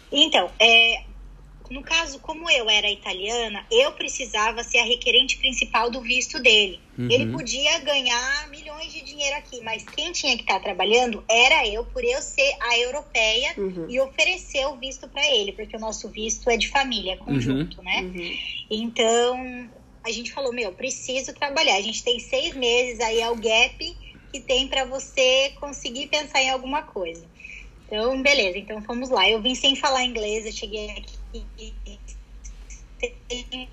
Então, 0.10 0.50
é, 0.58 1.04
no 1.70 1.82
caso, 1.82 2.20
como 2.20 2.50
eu 2.50 2.70
era 2.70 2.90
italiana, 2.90 3.66
eu 3.70 3.92
precisava 3.92 4.64
ser 4.64 4.78
a 4.78 4.86
requerente 4.86 5.38
principal 5.38 5.90
do 5.90 6.00
visto 6.00 6.40
dele. 6.40 6.80
Uhum. 6.98 7.10
Ele 7.12 7.32
podia 7.32 7.80
ganhar 7.80 8.48
milhões 8.50 8.94
de 8.94 9.02
dinheiro 9.02 9.36
aqui, 9.36 9.60
mas 9.62 9.84
quem 9.84 10.14
tinha 10.14 10.36
que 10.38 10.44
estar 10.44 10.56
tá 10.56 10.60
trabalhando 10.62 11.24
era 11.30 11.68
eu, 11.68 11.84
por 11.86 12.04
eu 12.04 12.22
ser 12.22 12.56
a 12.62 12.80
europeia 12.80 13.54
uhum. 13.58 13.88
e 13.90 14.00
oferecer 14.00 14.66
o 14.68 14.78
visto 14.78 15.10
para 15.10 15.28
ele, 15.30 15.52
porque 15.52 15.76
o 15.76 15.80
nosso 15.80 16.08
visto 16.10 16.50
é 16.50 16.56
de 16.56 16.70
família, 16.70 17.18
conjunto, 17.18 17.80
uhum. 17.80 17.84
né? 17.84 18.02
Uhum. 18.02 18.38
Então, 18.70 19.70
a 20.06 20.12
gente 20.12 20.32
falou: 20.32 20.54
meu, 20.54 20.72
preciso 20.72 21.34
trabalhar. 21.34 21.76
A 21.76 21.82
gente 21.82 22.04
tem 22.04 22.20
seis 22.20 22.56
meses 22.56 23.00
aí, 23.00 23.20
é 23.20 23.30
o 23.30 23.36
gap 23.36 24.03
que 24.34 24.40
tem 24.42 24.68
para 24.68 24.84
você 24.84 25.54
conseguir 25.60 26.08
pensar 26.08 26.42
em 26.42 26.50
alguma 26.50 26.82
coisa. 26.82 27.24
Então, 27.86 28.20
beleza, 28.24 28.58
então 28.58 28.82
vamos 28.82 29.12
lá. 29.12 29.30
Eu 29.30 29.40
vim 29.40 29.54
sem 29.54 29.76
falar 29.76 30.04
inglês, 30.04 30.44
eu 30.48 30.52
cheguei 30.52 30.90
aqui 30.90 31.44
sem 33.00 33.70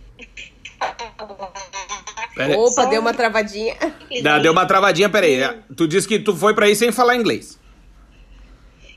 Pera- 2.34 2.58
Opa, 2.58 2.84
deu 2.86 3.00
uma 3.00 3.14
travadinha. 3.14 3.74
Dá- 4.22 4.38
Deu 4.38 4.52
uma 4.52 4.66
travadinha, 4.66 5.08
peraí. 5.08 5.38
Tu 5.76 5.88
disse 5.88 6.06
que 6.06 6.18
tu 6.18 6.36
foi 6.36 6.54
pra 6.54 6.66
aí 6.66 6.76
sem 6.76 6.92
falar 6.92 7.16
inglês. 7.16 7.58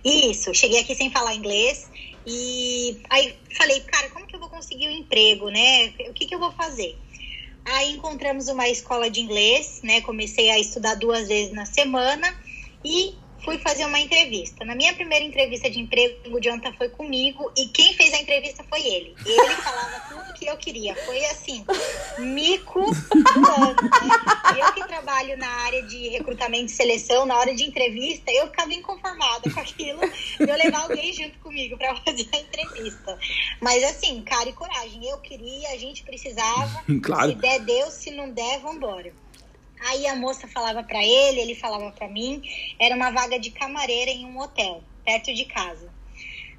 Isso, 0.04 0.54
cheguei 0.54 0.82
aqui 0.82 0.94
sem 0.96 1.10
falar 1.12 1.34
inglês 1.34 1.90
e 2.28 2.98
aí 3.10 3.36
falei, 3.58 3.80
cara, 3.82 4.10
como 4.10 4.28
que 4.28 4.36
eu 4.36 4.40
vou 4.40 4.50
conseguir 4.50 4.88
um 4.90 4.92
emprego, 4.92 5.50
né? 5.50 5.94
O 6.10 6.14
que 6.14 6.26
que 6.26 6.36
eu 6.36 6.40
vou 6.40 6.52
fazer? 6.52 6.98
Aí 7.66 7.94
encontramos 7.94 8.48
uma 8.50 8.68
escola 8.68 9.10
de 9.10 9.22
inglês, 9.22 9.80
né? 9.84 10.02
Comecei 10.02 10.50
a 10.50 10.60
estudar 10.60 10.96
duas 10.96 11.28
vezes 11.28 11.54
na 11.54 11.66
semana 11.66 12.28
e 12.84 13.23
fui 13.44 13.58
fazer 13.58 13.86
uma 13.86 14.00
entrevista. 14.00 14.66
Na 14.66 14.76
minha 14.76 14.94
primeira 14.94 15.24
entrevista 15.24 15.70
de 15.70 15.80
emprego, 15.80 16.36
o 16.36 16.40
Jonathan 16.40 16.74
foi 16.74 16.90
comigo 16.90 17.52
e 17.58 17.68
quem 17.68 17.94
fez 17.94 18.14
a 18.14 18.22
entrevista 18.22 18.64
foi 18.70 18.82
ele. 18.82 19.16
Ele 19.26 19.56
falava 19.56 20.00
tudo 20.10 20.34
que 20.34 20.46
eu 20.46 20.58
queria. 20.58 20.96
Foi 20.96 21.24
assim, 21.26 21.66
mico 22.20 22.92
né? 22.92 23.76
Eu 24.60 24.74
que 24.74 24.88
trabalho 24.88 25.38
na 25.38 25.48
área 25.48 25.84
de 25.84 26.10
recrutamento 26.10 26.66
e 26.66 26.70
seleção, 26.70 27.26
na 27.26 27.38
hora 27.38 27.54
de 27.54 27.64
entrevista, 27.64 28.32
eu 28.32 28.48
ficava 28.48 28.74
inconformada 28.74 29.50
com 29.50 29.60
aquilo 29.60 30.00
de 30.00 30.50
eu 30.50 30.56
levar 30.56 30.84
alguém 30.84 31.12
junto 31.14 31.38
comigo 31.40 31.78
para 31.78 31.96
fazer 31.98 32.28
a 32.34 32.38
entrevista. 32.38 33.18
Mas 33.62 33.84
assim, 33.84 34.22
cara 34.22 34.50
e 34.50 34.54
coragem. 34.54 35.06
Eu 35.06 35.18
queria, 35.20 35.70
a 35.70 35.78
gente 35.78 36.04
precisava. 36.04 36.84
Claro. 37.04 37.32
Se 37.32 37.36
der, 37.36 37.60
Deus. 37.60 37.94
Se 37.94 38.12
não 38.12 38.30
der, 38.30 38.60
vambora. 38.60 39.14
Aí 39.86 40.08
a 40.08 40.16
moça 40.16 40.48
falava 40.48 40.84
pra 40.84 41.04
ele, 41.04 41.42
ele 41.42 41.56
falava 41.56 41.92
pra 41.92 42.08
mim. 42.08 42.42
Era 42.80 42.96
uma 42.96 43.12
vaga 43.12 43.40
de 43.40 43.52
camareira 43.52 44.12
em 44.12 44.26
um 44.26 44.40
hotel, 44.40 44.84
perto 45.04 45.34
de 45.34 45.46
casa. 45.46 45.94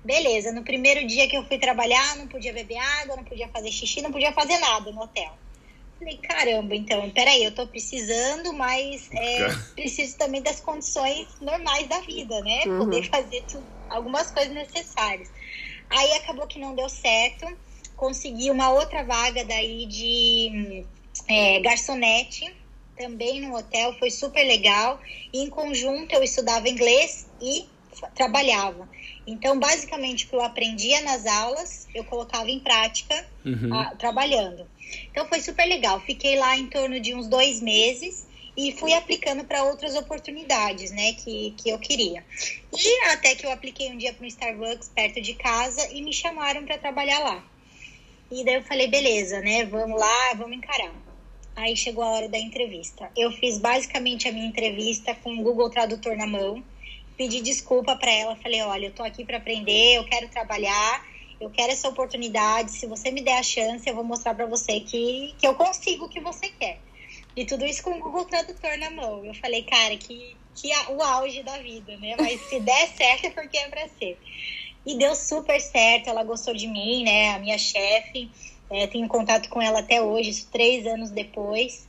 Beleza, 0.05 0.53
no 0.53 0.63
primeiro 0.65 1.07
dia 1.07 1.27
que 1.29 1.37
eu 1.37 1.47
fui 1.47 1.59
trabalhar, 1.59 2.17
não 2.17 2.29
podia 2.29 2.53
beber 2.53 2.77
água, 2.77 3.17
não 3.17 3.25
podia 3.25 3.49
fazer 3.49 3.71
xixi, 3.73 4.03
não 4.03 4.13
podia 4.13 4.33
fazer 4.33 4.59
nada 4.59 4.91
no 4.93 5.01
hotel. 5.01 5.33
Falei, 5.99 6.19
caramba, 6.19 6.75
então, 6.75 7.09
peraí, 7.11 7.43
eu 7.45 7.55
tô 7.55 7.67
precisando, 7.67 8.53
mas 8.53 9.09
é, 9.13 9.49
preciso 9.75 10.19
também 10.19 10.43
das 10.43 10.61
condições 10.61 11.27
normais 11.41 11.89
da 11.89 12.01
vida, 12.01 12.39
né? 12.43 12.65
Poder 12.77 13.05
fazer 13.09 13.41
tu- 13.51 13.67
algumas 13.89 14.31
coisas 14.31 14.53
necessárias. 14.53 15.31
Aí 15.89 16.13
acabou 16.15 16.47
que 16.47 16.59
não 16.59 16.75
deu 16.75 16.89
certo. 16.91 17.47
Consegui 17.97 18.51
uma 18.51 18.71
outra 18.73 19.05
vaga 19.05 19.45
daí 19.45 19.87
de 19.87 20.85
é, 21.29 21.61
garçonete, 21.61 22.45
também 22.97 23.41
no 23.41 23.57
hotel, 23.57 23.95
foi 23.99 24.11
super 24.11 24.45
legal. 24.45 25.01
E 25.33 25.43
em 25.43 25.51
conjunto 25.51 26.15
eu 26.15 26.23
estudava 26.23 26.69
inglês 26.69 27.27
e 27.41 27.67
trabalhava. 28.15 28.89
Então, 29.27 29.59
basicamente, 29.59 30.27
o 30.27 30.29
que 30.29 30.35
eu 30.37 30.43
aprendia 30.43 31.01
nas 31.03 31.27
aulas, 31.27 31.89
eu 31.95 32.05
colocava 32.05 32.51
em 32.51 32.61
prática 32.61 33.27
ah, 33.73 33.95
trabalhando. 33.97 34.69
Então, 35.11 35.27
foi 35.27 35.41
super 35.41 35.65
legal. 35.65 36.01
Fiquei 36.01 36.37
lá 36.37 36.57
em 36.57 36.67
torno 36.67 37.01
de 37.01 37.15
uns 37.15 37.27
dois 37.27 37.61
meses 37.61 38.27
e 38.57 38.73
fui 38.73 38.93
aplicando 38.93 39.45
para 39.45 39.65
outras 39.65 39.97
oportunidades, 39.97 40.91
né, 40.93 41.13
que, 41.15 41.55
que 41.57 41.71
eu 41.71 41.79
queria. 41.79 42.25
E 42.73 43.09
até 43.11 43.35
que 43.35 43.45
eu 43.45 43.51
apliquei 43.51 43.91
um 43.91 43.99
dia 43.99 44.13
para 44.13 44.25
um 44.25 44.29
Starbucks 44.29 44.91
perto 44.95 45.21
de 45.21 45.35
casa 45.35 45.89
e 45.93 46.03
me 46.03 46.13
chamaram 46.13 46.65
para 46.65 46.79
trabalhar 46.79 47.19
lá. 47.19 47.45
E 48.31 48.45
daí 48.45 48.55
eu 48.55 48.63
falei, 48.63 48.89
beleza, 48.89 49.41
né? 49.41 49.65
Vamos 49.65 49.99
lá, 49.99 50.35
vamos 50.35 50.57
encarar. 50.57 50.93
Aí 51.57 51.77
chegou 51.77 52.03
a 52.03 52.11
hora 52.11 52.29
da 52.29 52.39
entrevista. 52.39 53.11
Eu 53.17 53.31
fiz 53.33 53.59
basicamente 53.59 54.27
a 54.27 54.33
minha 54.33 54.47
entrevista 54.47 55.15
com 55.15 55.35
o 55.39 55.43
Google 55.43 55.71
Tradutor 55.71 56.17
na 56.17 56.27
mão. 56.27 56.65
Pedi 57.17 57.41
desculpa 57.41 57.97
para 57.97 58.11
ela, 58.11 58.35
falei, 58.37 58.61
olha, 58.63 58.87
eu 58.87 58.95
tô 58.95 59.05
aqui 59.05 59.25
para 59.25 59.37
aprender, 59.39 59.97
eu 59.97 60.05
quero 60.05 60.29
trabalhar, 60.31 61.05
eu 61.41 61.49
quero 61.51 61.71
essa 61.73 61.89
oportunidade. 61.89 62.73
Se 62.73 62.87
você 62.89 63.11
me 63.13 63.23
der 63.23 63.39
a 63.39 63.43
chance, 63.43 63.89
eu 63.89 63.95
vou 63.95 64.03
mostrar 64.03 64.35
para 64.35 64.47
você 64.47 64.81
que, 64.81 65.37
que 65.39 65.47
eu 65.47 65.55
consigo 65.55 66.07
o 66.07 66.09
que 66.09 66.21
você 66.21 66.49
quer. 66.51 66.83
E 67.37 67.45
tudo 67.47 67.65
isso 67.65 67.83
com 67.83 67.91
o 67.91 68.01
Google 68.01 68.25
Tradutor 68.27 68.77
na 68.79 68.91
mão. 68.91 69.25
Eu 69.25 69.35
falei, 69.35 69.63
cara, 69.63 69.97
que, 69.97 70.41
que 70.61 70.73
a- 70.73 70.91
o 70.91 71.01
auge 71.03 71.43
da 71.45 71.59
vida, 71.59 71.97
né? 71.99 72.17
Mas 72.19 72.41
se 72.43 72.59
der 72.61 72.89
certo 72.97 73.27
é 73.27 73.31
porque 73.31 73.57
é 73.59 73.69
pra 73.69 73.87
ser. 73.89 74.21
E 74.87 74.99
deu 74.99 75.15
super 75.15 75.61
certo, 75.61 76.09
ela 76.11 76.25
gostou 76.25 76.55
de 76.55 76.67
mim, 76.67 77.05
né? 77.05 77.31
A 77.31 77.39
minha 77.39 77.59
chefe. 77.59 78.33
É, 78.75 78.89
tenho 78.89 79.07
contato 79.07 79.49
com 79.49 79.63
ela 79.63 79.79
até 79.79 80.03
hoje, 80.03 80.47
três 80.47 80.85
anos 80.85 81.11
depois. 81.11 81.89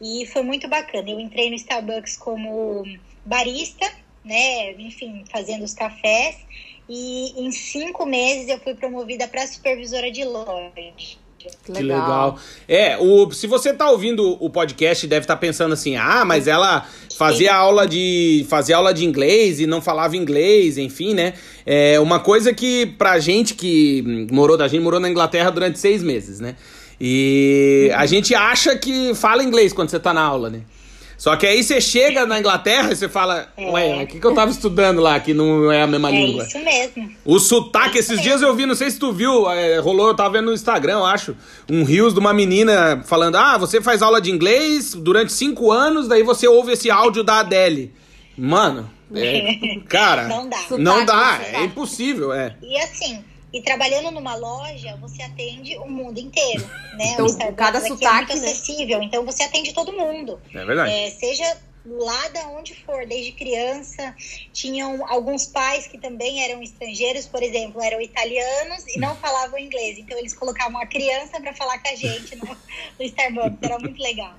E 0.00 0.26
foi 0.26 0.42
muito 0.42 0.68
bacana. 0.68 1.08
Eu 1.10 1.18
entrei 1.18 1.48
no 1.48 1.56
Starbucks 1.56 2.16
como 2.18 2.84
barista, 3.24 3.90
né? 4.22 4.72
Enfim, 4.72 5.24
fazendo 5.30 5.64
os 5.64 5.72
cafés. 5.72 6.36
E 6.88 7.40
em 7.40 7.50
cinco 7.50 8.04
meses 8.04 8.48
eu 8.48 8.60
fui 8.60 8.74
promovida 8.74 9.26
para 9.26 9.46
supervisora 9.46 10.10
de 10.10 10.24
loja. 10.24 10.94
Que 11.64 11.72
Que 11.72 11.82
legal. 11.82 12.38
É, 12.68 12.96
o, 12.98 13.30
se 13.32 13.46
você 13.46 13.72
tá 13.72 13.90
ouvindo 13.90 14.36
o 14.42 14.50
podcast, 14.50 15.06
deve 15.06 15.24
estar 15.24 15.36
pensando 15.36 15.72
assim: 15.72 15.96
ah, 15.96 16.24
mas 16.24 16.46
ela 16.46 16.86
fazia 17.16 17.54
aula 17.54 17.86
de 17.86 18.46
fazia 18.48 18.76
aula 18.76 18.92
de 18.92 19.04
inglês 19.04 19.60
e 19.60 19.66
não 19.66 19.80
falava 19.80 20.16
inglês, 20.16 20.78
enfim, 20.78 21.14
né? 21.14 21.34
É 21.64 21.98
uma 22.00 22.20
coisa 22.20 22.52
que 22.52 22.86
pra 22.86 23.18
gente 23.18 23.54
que 23.54 24.26
morou, 24.30 24.60
a 24.60 24.68
gente 24.68 24.82
morou 24.82 25.00
na 25.00 25.08
Inglaterra 25.08 25.50
durante 25.50 25.78
seis 25.78 26.02
meses, 26.02 26.40
né? 26.40 26.56
E 27.00 27.90
a 27.94 28.06
gente 28.06 28.34
acha 28.34 28.76
que 28.76 29.14
fala 29.14 29.42
inglês 29.42 29.72
quando 29.72 29.90
você 29.90 30.00
tá 30.00 30.14
na 30.14 30.22
aula, 30.22 30.48
né? 30.48 30.60
Só 31.18 31.34
que 31.34 31.46
aí 31.46 31.62
você 31.64 31.80
chega 31.80 32.26
na 32.26 32.38
Inglaterra 32.38 32.92
e 32.92 32.96
você 32.96 33.08
fala, 33.08 33.48
ué, 33.58 34.02
o 34.02 34.06
que, 34.06 34.20
que 34.20 34.26
eu 34.26 34.34
tava 34.34 34.50
estudando 34.50 35.00
lá 35.00 35.18
que 35.18 35.32
não 35.32 35.72
é 35.72 35.82
a 35.82 35.86
mesma 35.86 36.10
É 36.10 36.12
língua? 36.12 36.44
isso 36.44 36.58
mesmo. 36.58 37.10
O 37.24 37.38
sotaque, 37.38 37.98
esses 37.98 38.20
dias 38.20 38.42
eu 38.42 38.54
vi, 38.54 38.66
não 38.66 38.74
sei 38.74 38.90
se 38.90 38.98
tu 38.98 39.12
viu, 39.12 39.50
é, 39.50 39.78
rolou, 39.78 40.08
eu 40.08 40.14
tava 40.14 40.30
vendo 40.30 40.46
no 40.46 40.52
Instagram, 40.52 40.92
eu 40.98 41.06
acho, 41.06 41.34
um 41.70 41.84
rios 41.84 42.12
de 42.12 42.20
uma 42.20 42.34
menina 42.34 43.02
falando: 43.06 43.36
Ah, 43.36 43.56
você 43.56 43.80
faz 43.80 44.02
aula 44.02 44.20
de 44.20 44.30
inglês 44.30 44.92
durante 44.94 45.32
cinco 45.32 45.72
anos, 45.72 46.06
daí 46.06 46.22
você 46.22 46.46
ouve 46.46 46.72
esse 46.72 46.90
áudio 46.90 47.24
da 47.24 47.38
Adele. 47.40 47.94
Mano, 48.36 48.90
é, 49.14 49.78
cara, 49.88 50.28
Não 50.28 50.48
dá. 50.48 50.56
não 50.78 51.04
dá, 51.06 51.32
sotaque. 51.38 51.56
é 51.56 51.64
impossível, 51.64 52.32
é. 52.34 52.54
E 52.62 52.76
assim, 52.82 53.24
e 53.56 53.62
trabalhando 53.62 54.10
numa 54.10 54.34
loja, 54.34 54.96
você 54.96 55.22
atende 55.22 55.78
o 55.78 55.88
mundo 55.88 56.18
inteiro, 56.18 56.62
né? 56.92 57.12
Então, 57.12 57.24
o 57.24 57.28
Starbucks 57.28 57.56
cada 57.56 57.80
sotaque, 57.80 58.32
é 58.32 58.34
muito 58.34 58.44
né? 58.44 58.50
acessível, 58.50 59.02
então 59.02 59.24
você 59.24 59.44
atende 59.44 59.72
todo 59.72 59.94
mundo. 59.94 60.38
É 60.52 60.62
verdade. 60.62 60.92
É, 60.92 61.10
seja 61.10 61.56
lá 61.86 62.28
da 62.28 62.48
onde 62.48 62.74
for, 62.74 63.06
desde 63.06 63.32
criança, 63.32 64.14
tinham 64.52 65.06
alguns 65.08 65.46
pais 65.46 65.86
que 65.86 65.96
também 65.96 66.44
eram 66.44 66.62
estrangeiros, 66.62 67.24
por 67.24 67.42
exemplo, 67.42 67.80
eram 67.80 67.98
italianos 67.98 68.84
e 68.88 68.98
não 68.98 69.16
falavam 69.16 69.58
inglês, 69.58 69.96
então 69.96 70.18
eles 70.18 70.34
colocavam 70.34 70.78
a 70.78 70.84
criança 70.84 71.40
para 71.40 71.54
falar 71.54 71.78
com 71.78 71.88
a 71.88 71.94
gente 71.94 72.36
no, 72.36 72.46
no 72.98 73.04
Starbucks, 73.06 73.58
era 73.62 73.78
muito 73.78 74.02
legal. 74.02 74.34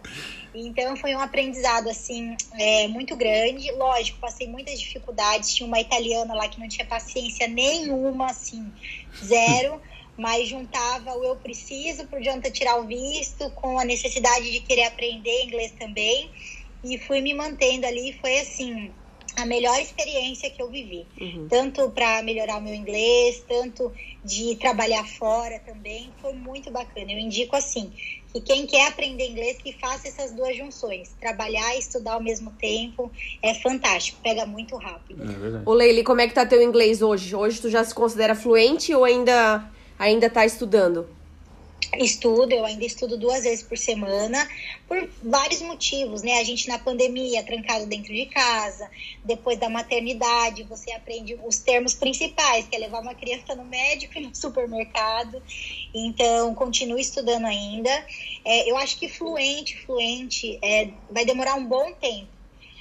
Então 0.54 0.96
foi 0.96 1.16
um 1.16 1.20
aprendizado 1.20 1.90
assim 1.90 2.36
é, 2.58 2.88
muito 2.88 3.16
grande. 3.16 3.72
Lógico, 3.74 4.20
passei 4.20 4.48
muitas 4.48 4.80
dificuldades. 4.80 5.54
Tinha 5.54 5.68
uma 5.68 5.80
italiana 5.80 6.34
lá 6.34 6.48
que 6.48 6.60
não 6.60 6.68
tinha 6.68 6.86
paciência 6.86 7.48
nenhuma, 7.48 8.32
assim, 8.32 8.72
zero. 9.24 9.82
Mas 10.18 10.48
juntava 10.50 11.14
o 11.16 11.24
eu 11.24 11.36
preciso 11.36 12.08
por 12.08 12.22
Jonathan 12.22 12.50
tirar 12.50 12.80
o 12.80 12.88
visto 12.88 13.52
com 13.52 13.78
a 13.78 13.86
necessidade 13.86 14.52
de 14.52 14.62
querer 14.62 14.86
aprender 14.86 15.44
inglês 15.44 15.74
também. 15.74 16.32
E 16.84 16.98
fui 16.98 17.22
me 17.22 17.34
mantendo 17.34 17.86
ali. 17.86 18.14
Foi 18.14 18.40
assim 18.40 18.96
a 19.36 19.46
melhor 19.46 19.80
experiência 19.80 20.50
que 20.50 20.60
eu 20.60 20.72
vivi. 20.72 21.08
Tanto 21.48 21.92
para 21.92 22.24
melhorar 22.24 22.58
o 22.58 22.62
meu 22.62 22.74
inglês, 22.74 23.44
tanto 23.48 23.94
de 24.24 24.56
trabalhar 24.56 25.08
fora 25.08 25.60
também. 25.60 26.16
Foi 26.20 26.34
muito 26.34 26.72
bacana. 26.72 27.12
Eu 27.12 27.20
indico 27.20 27.56
assim 27.56 27.94
que 28.39 28.41
quem 28.41 28.65
quer 28.65 28.88
aprender 28.88 29.27
inglês 29.27 29.58
que 29.58 29.74
faça 29.74 30.08
essas 30.08 30.32
duas 30.32 30.56
junções. 30.56 31.15
Trabalhar 31.20 31.75
e 31.75 31.79
estudar 31.79 32.13
ao 32.13 32.22
mesmo 32.22 32.51
tempo 32.60 33.12
é 33.41 33.53
fantástico, 33.56 34.20
pega 34.22 34.46
muito 34.46 34.75
rápido. 34.75 35.24
É 35.24 35.25
verdade. 35.25 35.63
Ô, 35.65 35.74
Leili, 35.74 36.03
como 36.03 36.22
é 36.22 36.27
que 36.27 36.34
tá 36.34 36.46
teu 36.46 36.62
inglês 36.62 37.01
hoje? 37.01 37.36
Hoje 37.36 37.62
tu 37.62 37.70
já 37.70 37.84
se 37.84 37.94
considera 37.94 38.36
fluente 38.36 38.94
ou 38.94 39.03
ainda, 39.03 39.70
ainda 39.98 40.29
tá 40.29 40.46
estudando? 40.46 41.08
Estudo, 41.96 42.51
eu 42.51 42.65
ainda 42.65 42.86
estudo 42.86 43.17
duas 43.17 43.44
vezes 43.44 43.63
por 43.63 43.77
semana, 43.77 44.48
por 44.88 45.10
vários 45.24 45.62
motivos, 45.62 46.22
né? 46.22 46.39
A 46.39 46.44
gente 46.44 46.67
na 46.67 46.77
pandemia, 46.77 47.44
trancado 47.44 47.86
dentro 47.86 48.13
de 48.13 48.25
casa, 48.25 48.89
depois 49.24 49.58
da 49.58 49.70
maternidade, 49.70 50.63
você 50.63 50.91
aprende 50.91 51.39
os 51.46 51.60
termos 51.60 51.94
principais, 51.94 52.67
que 52.67 52.75
é 52.75 52.79
levar 52.79 53.01
uma 53.01 53.15
criança 53.15 53.56
no 53.56 53.63
médico 53.63 54.17
e 54.17 54.22
no 54.22 54.36
supermercado. 54.36 55.41
Então, 55.94 56.53
continuo 56.53 57.00
estudando 57.00 57.46
ainda. 57.46 57.89
É, 58.44 58.70
eu 58.70 58.75
acho 58.77 58.98
que 58.98 59.08
fluente, 59.08 59.77
fluente, 59.86 60.60
é, 60.62 60.89
vai 61.10 61.25
demorar 61.25 61.56
um 61.56 61.65
bom 61.65 61.94
tempo. 61.94 62.27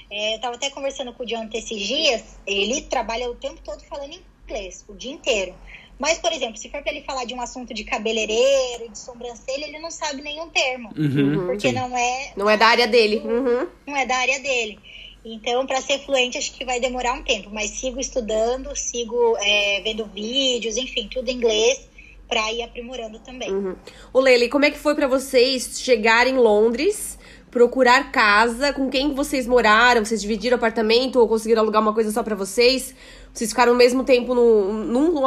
É, 0.09 0.35
eu 0.35 0.41
tava 0.41 0.55
até 0.55 0.69
conversando 0.69 1.13
com 1.13 1.23
o 1.23 1.25
Jonathan 1.25 1.57
esses 1.57 1.79
dias, 1.79 2.39
ele 2.45 2.81
trabalha 2.81 3.29
o 3.29 3.35
tempo 3.35 3.61
todo 3.63 3.83
falando 3.85 4.17
inglês, 4.47 4.83
o 4.87 4.93
dia 4.93 5.11
inteiro. 5.11 5.55
Mas, 5.99 6.19
por 6.19 6.31
exemplo, 6.31 6.57
se 6.57 6.69
for 6.69 6.81
para 6.83 6.91
ele 6.91 7.03
falar 7.03 7.25
de 7.25 7.33
um 7.33 7.41
assunto 7.41 7.73
de 7.73 7.83
cabeleireiro, 7.83 8.89
de 8.91 8.97
sobrancelha, 8.99 9.65
ele 9.65 9.79
não 9.79 9.89
sabe 9.89 10.21
nenhum 10.21 10.47
termo. 10.49 10.89
Uhum, 10.95 11.47
porque 11.47 11.69
sim. 11.69 11.73
não 11.73 11.97
é, 11.97 12.33
Não 12.37 12.49
é 12.49 12.55
da 12.55 12.67
área 12.67 12.87
dele. 12.87 13.21
Uhum. 13.25 13.67
não 13.87 13.97
é 13.97 14.05
da 14.05 14.15
área 14.15 14.39
dele. 14.39 14.79
Então, 15.25 15.65
para 15.65 15.81
ser 15.81 15.99
fluente, 15.99 16.37
acho 16.37 16.53
que 16.53 16.63
vai 16.63 16.79
demorar 16.79 17.13
um 17.13 17.23
tempo. 17.23 17.49
Mas 17.51 17.71
sigo 17.71 17.99
estudando, 17.99 18.73
sigo 18.75 19.35
é, 19.41 19.81
vendo 19.83 20.05
vídeos, 20.05 20.77
enfim, 20.77 21.09
tudo 21.11 21.29
em 21.29 21.33
inglês. 21.35 21.89
para 22.27 22.51
ir 22.51 22.61
aprimorando 22.61 23.19
também. 23.19 23.51
Uhum. 23.51 23.75
Ô 24.11 24.19
Leila, 24.19 24.49
como 24.49 24.65
é 24.65 24.71
que 24.71 24.77
foi 24.77 24.93
para 24.93 25.07
vocês 25.07 25.79
chegarem 25.79 26.33
em 26.33 26.37
Londres, 26.37 27.17
procurar 27.49 28.11
casa, 28.11 28.73
com 28.73 28.89
quem 28.89 29.13
vocês 29.13 29.47
moraram? 29.47 30.03
Vocês 30.03 30.21
dividiram 30.21 30.57
apartamento 30.57 31.19
ou 31.19 31.27
conseguiram 31.27 31.61
alugar 31.61 31.81
uma 31.81 31.93
coisa 31.93 32.11
só 32.11 32.21
para 32.21 32.35
vocês? 32.35 32.93
Vocês 33.37 33.51
ficaram 33.51 33.73
ao 33.73 33.77
mesmo 33.77 34.03
tempo 34.03 34.33
num, 34.33 34.73
num 34.73 35.21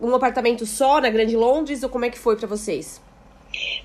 um 0.00 0.14
apartamento 0.14 0.64
só 0.64 1.00
na 1.00 1.10
Grande 1.10 1.36
Londres 1.36 1.82
ou 1.82 1.88
como 1.88 2.04
é 2.04 2.10
que 2.10 2.16
foi 2.16 2.36
para 2.36 2.46
vocês? 2.46 3.00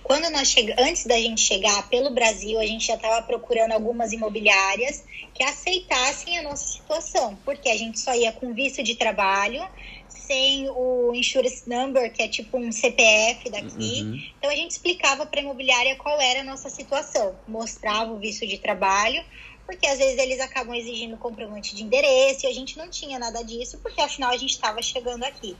Quando 0.03 0.29
nós 0.29 0.49
chega... 0.49 0.75
antes 0.77 1.07
da 1.07 1.17
gente 1.17 1.41
chegar 1.41 1.89
pelo 1.89 2.11
Brasil, 2.11 2.59
a 2.59 2.65
gente 2.65 2.85
já 2.85 2.93
estava 2.93 3.23
procurando 3.23 3.71
algumas 3.71 4.13
imobiliárias 4.13 5.03
que 5.33 5.43
aceitassem 5.43 6.37
a 6.37 6.43
nossa 6.43 6.63
situação, 6.73 7.35
porque 7.43 7.69
a 7.69 7.75
gente 7.75 7.99
só 7.99 8.13
ia 8.13 8.31
com 8.31 8.53
visto 8.53 8.83
de 8.83 8.93
trabalho, 8.93 9.67
sem 10.07 10.69
o 10.69 11.11
insurance 11.15 11.67
number, 11.67 12.13
que 12.13 12.21
é 12.21 12.27
tipo 12.27 12.59
um 12.59 12.71
CPF 12.71 13.49
daqui. 13.49 14.03
Uhum. 14.03 14.23
Então 14.37 14.51
a 14.51 14.55
gente 14.55 14.71
explicava 14.71 15.25
para 15.25 15.39
a 15.39 15.43
imobiliária 15.43 15.95
qual 15.95 16.21
era 16.21 16.41
a 16.41 16.43
nossa 16.43 16.69
situação, 16.69 17.35
mostrava 17.47 18.11
o 18.11 18.19
visto 18.19 18.45
de 18.45 18.59
trabalho, 18.59 19.23
porque 19.65 19.87
às 19.87 19.97
vezes 19.97 20.17
eles 20.17 20.39
acabam 20.39 20.75
exigindo 20.75 21.17
comprovante 21.17 21.75
de 21.75 21.83
endereço 21.83 22.45
e 22.45 22.49
a 22.49 22.53
gente 22.53 22.77
não 22.77 22.89
tinha 22.89 23.17
nada 23.17 23.43
disso, 23.43 23.79
porque 23.79 24.01
afinal 24.01 24.31
a 24.31 24.37
gente 24.37 24.51
estava 24.51 24.81
chegando 24.81 25.23
aqui. 25.23 25.55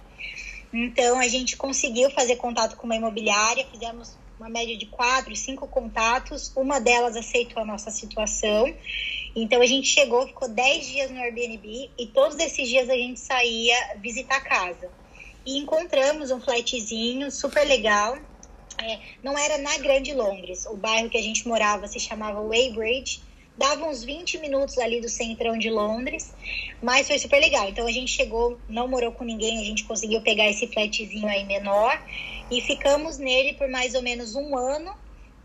Então 0.73 1.19
a 1.19 1.27
gente 1.27 1.57
conseguiu 1.57 2.09
fazer 2.11 2.37
contato 2.37 2.77
com 2.77 2.85
uma 2.85 2.95
imobiliária, 2.95 3.67
fizemos 3.71 4.15
uma 4.39 4.49
média 4.49 4.75
de 4.75 4.87
quatro, 4.87 5.35
cinco 5.35 5.67
contatos, 5.67 6.51
uma 6.55 6.79
delas 6.79 7.15
aceitou 7.15 7.61
a 7.61 7.65
nossa 7.65 7.91
situação. 7.91 8.73
Então 9.35 9.61
a 9.61 9.65
gente 9.65 9.87
chegou, 9.87 10.25
ficou 10.27 10.49
dez 10.49 10.87
dias 10.87 11.11
no 11.11 11.19
Airbnb 11.19 11.91
e 11.97 12.07
todos 12.07 12.37
esses 12.39 12.67
dias 12.67 12.89
a 12.89 12.95
gente 12.95 13.19
saía 13.19 13.97
visitar 13.97 14.37
a 14.37 14.41
casa. 14.41 14.89
E 15.45 15.57
encontramos 15.57 16.31
um 16.31 16.41
flatzinho 16.41 17.31
super 17.31 17.67
legal. 17.67 18.17
É, 18.81 18.99
não 19.23 19.37
era 19.37 19.57
na 19.57 19.77
Grande 19.77 20.13
Londres, 20.13 20.65
o 20.65 20.75
bairro 20.75 21.09
que 21.09 21.17
a 21.17 21.21
gente 21.21 21.47
morava 21.47 21.87
se 21.87 21.99
chamava 21.99 22.41
Weybridge 22.41 23.21
dava 23.57 23.85
uns 23.85 24.03
20 24.03 24.39
minutos 24.39 24.77
ali 24.77 25.01
do 25.01 25.09
centrão 25.09 25.57
de 25.57 25.69
Londres, 25.69 26.33
mas 26.81 27.07
foi 27.07 27.19
super 27.19 27.39
legal. 27.39 27.69
Então 27.69 27.85
a 27.85 27.91
gente 27.91 28.11
chegou, 28.11 28.57
não 28.67 28.87
morou 28.87 29.11
com 29.11 29.23
ninguém, 29.23 29.61
a 29.61 29.65
gente 29.65 29.83
conseguiu 29.83 30.21
pegar 30.21 30.49
esse 30.49 30.67
flatzinho 30.67 31.27
aí 31.27 31.45
menor 31.45 31.99
e 32.49 32.61
ficamos 32.61 33.17
nele 33.17 33.53
por 33.53 33.69
mais 33.69 33.93
ou 33.93 34.01
menos 34.01 34.35
um 34.35 34.57
ano. 34.57 34.93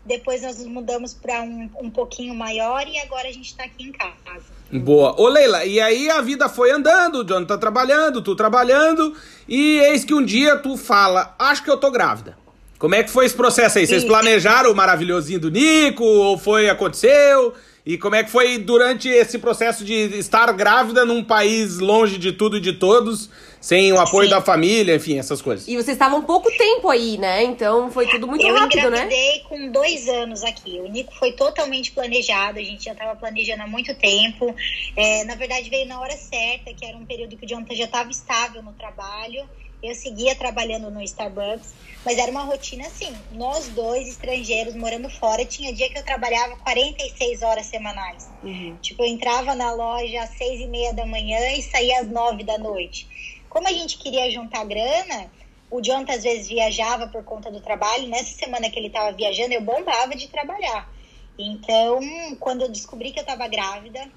Depois 0.05 0.41
nós 0.41 0.57
nos 0.57 0.67
mudamos 0.67 1.13
para 1.13 1.41
um, 1.41 1.69
um 1.81 1.89
pouquinho 1.89 2.33
maior 2.33 2.87
e 2.87 2.97
agora 2.99 3.27
a 3.27 3.31
gente 3.31 3.47
está 3.47 3.65
aqui 3.65 3.83
em 3.83 3.91
casa. 3.91 4.45
Boa. 4.71 5.19
Ô 5.19 5.27
Leila, 5.27 5.65
e 5.65 5.81
aí 5.81 6.09
a 6.09 6.21
vida 6.21 6.47
foi 6.47 6.71
andando, 6.71 7.19
o 7.19 7.23
John 7.25 7.43
tá 7.45 7.57
trabalhando, 7.57 8.21
tu 8.21 8.33
trabalhando, 8.33 9.13
e 9.47 9.79
eis 9.79 10.05
que 10.05 10.13
um 10.13 10.23
dia 10.23 10.55
tu 10.57 10.77
fala, 10.77 11.35
acho 11.37 11.61
que 11.61 11.69
eu 11.69 11.77
tô 11.77 11.91
grávida. 11.91 12.37
Como 12.79 12.93
é 12.93 13.03
que 13.03 13.09
foi 13.09 13.25
esse 13.25 13.35
processo 13.35 13.79
aí? 13.79 13.87
Vocês 13.87 14.03
planejaram 14.03 14.71
o 14.71 14.75
maravilhosinho 14.75 15.39
do 15.39 15.49
Nico? 15.49 16.03
Ou 16.03 16.37
foi, 16.37 16.69
aconteceu? 16.69 17.53
E 17.87 17.97
como 17.97 18.15
é 18.15 18.23
que 18.25 18.29
foi 18.29 18.57
durante 18.57 19.07
esse 19.07 19.39
processo 19.39 19.85
de 19.85 19.93
estar 20.19 20.51
grávida 20.51 21.05
num 21.05 21.23
país 21.23 21.79
longe 21.79 22.17
de 22.17 22.33
tudo 22.33 22.57
e 22.57 22.59
de 22.59 22.73
todos, 22.73 23.29
sem 23.61 23.93
o 23.93 23.97
apoio 23.97 24.27
Sim. 24.27 24.35
da 24.35 24.41
família, 24.41 24.93
enfim, 24.93 25.17
essas 25.17 25.41
coisas? 25.41 25.65
E 25.69 25.77
vocês 25.77 25.95
estavam 25.95 26.21
pouco 26.21 26.51
tempo 26.57 26.89
aí, 26.89 27.17
né? 27.17 27.45
Então 27.45 27.89
foi 27.89 28.05
tudo 28.07 28.27
muito 28.27 28.45
eu 28.45 28.53
rápido, 28.53 28.89
né? 28.89 29.03
Eu 29.03 29.05
engravidei 29.05 29.39
com 29.47 29.71
dois 29.71 30.09
anos 30.09 30.43
aqui. 30.43 30.81
O 30.81 30.89
Nico 30.89 31.15
foi 31.15 31.31
totalmente 31.31 31.93
planejado, 31.93 32.59
a 32.59 32.61
gente 32.61 32.83
já 32.83 32.91
estava 32.91 33.15
planejando 33.15 33.63
há 33.63 33.67
muito 33.67 33.95
tempo. 33.95 34.53
É, 34.97 35.23
na 35.23 35.35
verdade, 35.35 35.69
veio 35.69 35.87
na 35.87 36.01
hora 36.01 36.17
certa, 36.17 36.73
que 36.73 36.85
era 36.85 36.97
um 36.97 37.05
período 37.05 37.37
que 37.37 37.45
o 37.45 37.47
Jonathan 37.47 37.73
já 37.73 37.85
estava 37.85 38.11
estável 38.11 38.61
no 38.61 38.73
trabalho. 38.73 39.47
Eu 39.81 39.93
seguia 39.93 40.35
trabalhando 40.35 40.89
no 40.89 41.01
Starbucks, 41.01 41.73
mas 42.03 42.17
era 42.17 42.31
uma 42.31 42.43
rotina 42.43 42.87
assim. 42.87 43.15
Nós 43.31 43.67
dois, 43.69 44.07
estrangeiros, 44.07 44.75
morando 44.75 45.09
fora, 45.09 45.45
tinha 45.45 45.73
dia 45.73 45.89
que 45.89 45.99
eu 45.99 46.03
trabalhava 46.03 46.57
46 46.57 47.43
horas 47.43 47.67
semanais. 47.67 48.27
Uhum. 48.43 48.75
Tipo, 48.81 49.03
eu 49.03 49.07
entrava 49.07 49.53
na 49.53 49.71
loja 49.71 50.23
às 50.23 50.31
seis 50.31 50.59
e 50.61 50.67
meia 50.67 50.93
da 50.93 51.05
manhã 51.05 51.39
e 51.51 51.61
saía 51.61 51.99
às 51.99 52.07
nove 52.09 52.43
da 52.43 52.57
noite. 52.57 53.07
Como 53.49 53.67
a 53.67 53.71
gente 53.71 53.97
queria 53.97 54.31
juntar 54.31 54.65
grana, 54.65 55.31
o 55.69 55.81
Jonathan 55.81 56.13
às 56.13 56.23
vezes 56.23 56.47
viajava 56.47 57.07
por 57.07 57.23
conta 57.23 57.51
do 57.51 57.61
trabalho. 57.61 58.07
Nessa 58.07 58.35
semana 58.35 58.69
que 58.69 58.79
ele 58.79 58.87
estava 58.87 59.11
viajando, 59.11 59.53
eu 59.53 59.61
bombava 59.61 60.15
de 60.15 60.27
trabalhar. 60.27 60.91
Então, 61.37 61.99
quando 62.39 62.63
eu 62.63 62.69
descobri 62.69 63.11
que 63.11 63.19
eu 63.19 63.23
estava 63.23 63.47
grávida, 63.47 64.09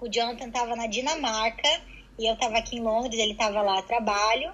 o 0.00 0.08
Jonathan 0.08 0.46
estava 0.46 0.76
na 0.76 0.86
Dinamarca 0.86 1.68
e 2.20 2.26
eu 2.26 2.34
estava 2.34 2.58
aqui 2.58 2.76
em 2.76 2.80
Londres, 2.80 3.18
ele 3.18 3.32
estava 3.32 3.62
lá 3.62 3.78
a 3.78 3.82
trabalho. 3.82 4.52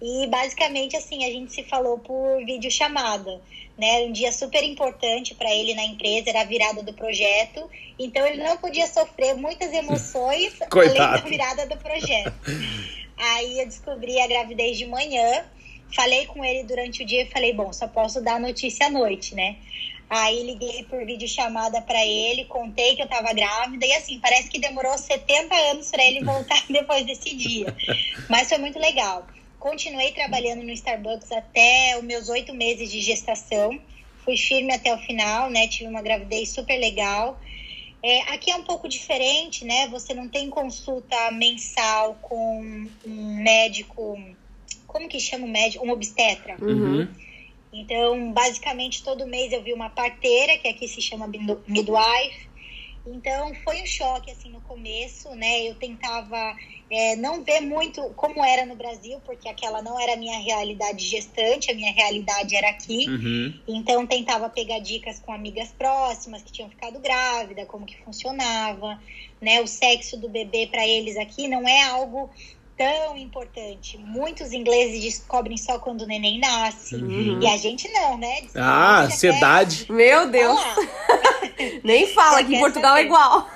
E 0.00 0.28
basicamente 0.28 0.96
assim, 0.96 1.24
a 1.24 1.30
gente 1.30 1.52
se 1.52 1.64
falou 1.64 1.98
por 1.98 2.44
vídeo 2.44 2.70
chamada, 2.70 3.40
né? 3.76 4.02
Um 4.02 4.12
dia 4.12 4.30
super 4.30 4.62
importante 4.62 5.34
para 5.34 5.52
ele 5.52 5.74
na 5.74 5.84
empresa, 5.84 6.30
era 6.30 6.42
a 6.42 6.44
virada 6.44 6.80
do 6.80 6.92
projeto. 6.92 7.68
Então 7.98 8.24
ele 8.24 8.40
não 8.40 8.56
podia 8.56 8.86
sofrer 8.86 9.34
muitas 9.34 9.72
emoções 9.72 10.56
além 10.70 10.94
da 10.94 11.16
virada 11.16 11.66
do 11.66 11.76
projeto. 11.76 12.32
Aí 13.16 13.58
eu 13.58 13.66
descobri 13.66 14.20
a 14.20 14.28
gravidez 14.28 14.78
de 14.78 14.86
manhã, 14.86 15.44
falei 15.92 16.24
com 16.26 16.44
ele 16.44 16.62
durante 16.62 17.02
o 17.02 17.06
dia 17.06 17.22
e 17.22 17.26
falei, 17.26 17.52
bom, 17.52 17.72
só 17.72 17.88
posso 17.88 18.22
dar 18.22 18.38
notícia 18.38 18.86
à 18.86 18.90
noite, 18.90 19.34
né? 19.34 19.56
Aí 20.10 20.42
liguei 20.42 20.84
por 20.84 21.04
vídeo 21.04 21.28
chamada 21.28 21.82
para 21.82 22.04
ele, 22.04 22.46
contei 22.46 22.96
que 22.96 23.02
eu 23.02 23.08
tava 23.08 23.32
grávida 23.34 23.84
e 23.84 23.92
assim, 23.92 24.18
parece 24.20 24.48
que 24.48 24.58
demorou 24.58 24.96
70 24.96 25.54
anos 25.54 25.90
para 25.90 26.02
ele 26.02 26.24
voltar 26.24 26.64
depois 26.70 27.04
desse 27.04 27.36
dia. 27.36 27.76
Mas 28.28 28.48
foi 28.48 28.56
muito 28.56 28.78
legal. 28.78 29.26
Continuei 29.58 30.12
trabalhando 30.12 30.62
no 30.62 30.70
Starbucks 30.70 31.30
até 31.30 31.96
os 31.98 32.04
meus 32.04 32.28
oito 32.28 32.54
meses 32.54 32.90
de 32.90 33.00
gestação. 33.00 33.78
Fui 34.24 34.36
firme 34.36 34.72
até 34.72 34.94
o 34.94 34.98
final, 34.98 35.50
né? 35.50 35.68
Tive 35.68 35.90
uma 35.90 36.00
gravidez 36.00 36.50
super 36.50 36.78
legal. 36.78 37.38
É, 38.02 38.20
aqui 38.32 38.50
é 38.50 38.56
um 38.56 38.62
pouco 38.62 38.88
diferente, 38.88 39.64
né? 39.64 39.88
Você 39.88 40.14
não 40.14 40.28
tem 40.28 40.48
consulta 40.48 41.30
mensal 41.32 42.14
com 42.22 42.86
um 43.04 43.42
médico. 43.42 44.18
Como 44.86 45.08
que 45.08 45.18
chama 45.18 45.44
o 45.44 45.48
médico? 45.48 45.84
Um 45.84 45.90
obstetra. 45.90 46.56
Uhum. 46.60 47.08
Então, 47.72 48.32
basicamente, 48.32 49.02
todo 49.02 49.26
mês 49.26 49.52
eu 49.52 49.62
vi 49.62 49.72
uma 49.72 49.90
parteira, 49.90 50.56
que 50.58 50.68
aqui 50.68 50.88
se 50.88 51.00
chama 51.00 51.26
midwife. 51.26 52.48
Então, 53.06 53.54
foi 53.64 53.82
um 53.82 53.86
choque, 53.86 54.30
assim, 54.30 54.50
no 54.50 54.60
começo, 54.60 55.34
né? 55.34 55.62
Eu 55.62 55.74
tentava 55.76 56.54
é, 56.90 57.16
não 57.16 57.42
ver 57.42 57.60
muito 57.60 58.02
como 58.14 58.44
era 58.44 58.66
no 58.66 58.76
Brasil, 58.76 59.20
porque 59.24 59.48
aquela 59.48 59.80
não 59.80 59.98
era 59.98 60.12
a 60.12 60.16
minha 60.16 60.38
realidade 60.38 61.06
gestante, 61.06 61.70
a 61.70 61.74
minha 61.74 61.92
realidade 61.92 62.54
era 62.54 62.68
aqui. 62.68 63.08
Uhum. 63.08 63.60
Então, 63.66 64.06
tentava 64.06 64.50
pegar 64.50 64.78
dicas 64.80 65.18
com 65.18 65.32
amigas 65.32 65.72
próximas 65.72 66.42
que 66.42 66.52
tinham 66.52 66.68
ficado 66.68 66.98
grávida, 67.00 67.64
como 67.64 67.86
que 67.86 67.96
funcionava, 68.02 69.00
né? 69.40 69.60
O 69.60 69.66
sexo 69.66 70.18
do 70.18 70.28
bebê 70.28 70.66
para 70.66 70.86
eles 70.86 71.16
aqui 71.16 71.48
não 71.48 71.66
é 71.66 71.84
algo 71.84 72.30
tão 72.78 73.16
importante. 73.16 73.98
Muitos 73.98 74.52
ingleses 74.52 75.02
descobrem 75.02 75.56
só 75.56 75.80
quando 75.80 76.02
o 76.02 76.06
neném 76.06 76.38
nasce. 76.38 76.94
Uhum. 76.94 77.40
E 77.42 77.46
a 77.46 77.56
gente 77.56 77.88
não, 77.92 78.16
né? 78.16 78.42
Descobre 78.42 78.62
ah, 78.62 79.00
ansiedade. 79.00 79.84
Quer... 79.84 79.92
Meu 79.92 80.30
Deus. 80.30 80.60
Nem 81.82 82.06
fala 82.06 82.44
que 82.44 82.54
em 82.54 82.60
Portugal 82.60 82.96
é 82.96 83.02
igual. 83.02 83.48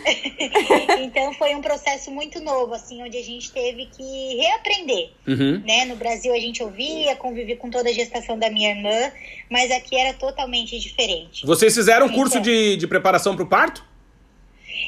então 1.00 1.34
foi 1.34 1.54
um 1.54 1.60
processo 1.60 2.10
muito 2.10 2.40
novo, 2.40 2.72
assim, 2.72 3.02
onde 3.02 3.18
a 3.18 3.22
gente 3.22 3.50
teve 3.50 3.86
que 3.86 4.36
reaprender. 4.36 5.10
Uhum. 5.26 5.62
Né? 5.66 5.84
No 5.84 5.96
Brasil 5.96 6.32
a 6.32 6.38
gente 6.38 6.62
ouvia, 6.62 7.16
convivia 7.16 7.56
com 7.56 7.68
toda 7.68 7.90
a 7.90 7.92
gestação 7.92 8.38
da 8.38 8.50
minha 8.50 8.70
irmã, 8.70 9.12
mas 9.50 9.70
aqui 9.70 9.96
era 9.96 10.14
totalmente 10.14 10.78
diferente. 10.78 11.44
Vocês 11.44 11.74
fizeram 11.74 12.06
um 12.06 12.12
curso 12.12 12.38
então, 12.38 12.42
de, 12.42 12.76
de 12.76 12.86
preparação 12.86 13.34
para 13.34 13.44
o 13.44 13.48
parto? 13.48 13.89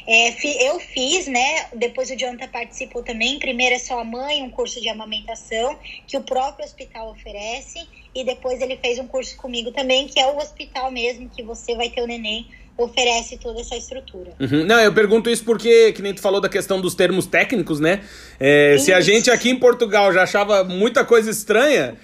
É, 0.07 0.67
eu 0.67 0.79
fiz, 0.79 1.27
né? 1.27 1.65
Depois 1.73 2.09
o 2.09 2.15
Jonathan 2.15 2.47
participou 2.47 3.03
também. 3.03 3.39
Primeiro 3.39 3.75
é 3.75 3.79
só 3.79 3.99
a 3.99 4.03
mãe, 4.03 4.41
um 4.41 4.49
curso 4.49 4.81
de 4.81 4.89
amamentação 4.89 5.77
que 6.07 6.17
o 6.17 6.21
próprio 6.21 6.65
hospital 6.65 7.11
oferece. 7.11 7.79
E 8.15 8.23
depois 8.23 8.61
ele 8.61 8.77
fez 8.77 8.99
um 8.99 9.07
curso 9.07 9.35
comigo 9.37 9.71
também, 9.71 10.07
que 10.07 10.19
é 10.19 10.27
o 10.27 10.37
hospital 10.37 10.91
mesmo, 10.91 11.29
que 11.29 11.41
você 11.41 11.75
vai 11.75 11.89
ter 11.89 12.01
o 12.01 12.07
neném 12.07 12.47
oferece 12.77 13.37
toda 13.37 13.61
essa 13.61 13.75
estrutura. 13.75 14.31
Uhum. 14.39 14.65
Não, 14.65 14.79
eu 14.79 14.91
pergunto 14.93 15.29
isso 15.29 15.43
porque, 15.43 15.91
que 15.93 16.01
nem 16.01 16.13
tu 16.13 16.21
falou 16.21 16.41
da 16.41 16.49
questão 16.49 16.81
dos 16.81 16.95
termos 16.95 17.27
técnicos, 17.27 17.79
né? 17.79 18.01
É, 18.39 18.77
se 18.79 18.91
a 18.91 18.99
gente 18.99 19.29
aqui 19.29 19.49
em 19.49 19.55
Portugal 19.55 20.11
já 20.11 20.23
achava 20.23 20.63
muita 20.63 21.05
coisa 21.05 21.29
estranha, 21.29 21.95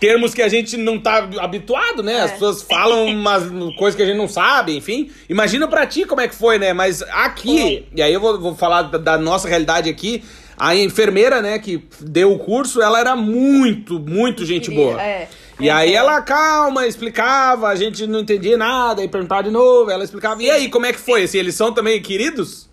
termos 0.00 0.34
que 0.34 0.42
a 0.42 0.48
gente 0.48 0.76
não 0.76 0.98
tá 0.98 1.28
habituado, 1.38 2.02
né? 2.02 2.14
É. 2.14 2.20
As 2.22 2.32
pessoas 2.32 2.62
falam 2.62 3.06
umas 3.06 3.44
coisas 3.76 3.96
que 3.96 4.02
a 4.02 4.06
gente 4.06 4.18
não 4.18 4.28
sabe, 4.28 4.76
enfim. 4.76 5.10
Imagina 5.28 5.66
pra 5.68 5.86
ti 5.86 6.04
como 6.04 6.20
é 6.20 6.28
que 6.28 6.34
foi, 6.34 6.58
né? 6.58 6.72
Mas 6.72 7.02
aqui, 7.02 7.60
foi. 7.60 7.86
e 7.94 8.02
aí 8.02 8.12
eu 8.12 8.20
vou, 8.20 8.40
vou 8.40 8.54
falar 8.54 8.82
da, 8.82 8.98
da, 8.98 9.18
nossa 9.18 9.48
realidade 9.48 9.88
aqui. 9.88 10.22
A 10.58 10.74
enfermeira, 10.74 11.42
né, 11.42 11.58
que 11.58 11.84
deu 12.00 12.32
o 12.32 12.38
curso, 12.38 12.80
ela 12.80 12.98
era 12.98 13.14
muito, 13.14 13.98
muito 13.98 14.44
gente 14.46 14.70
boa. 14.70 15.00
É. 15.02 15.28
E 15.60 15.68
aí 15.68 15.94
ela, 15.94 16.22
calma, 16.22 16.86
explicava, 16.86 17.68
a 17.68 17.76
gente 17.76 18.06
não 18.06 18.20
entendia 18.20 18.56
nada, 18.56 19.04
e 19.04 19.08
perguntava 19.08 19.44
de 19.44 19.50
novo, 19.50 19.90
ela 19.90 20.02
explicava. 20.02 20.42
E 20.42 20.50
aí, 20.50 20.70
como 20.70 20.86
é 20.86 20.94
que 20.94 20.98
foi? 20.98 21.24
Assim, 21.24 21.38
eles 21.38 21.54
são 21.54 21.72
também 21.72 22.00
queridos? 22.00 22.70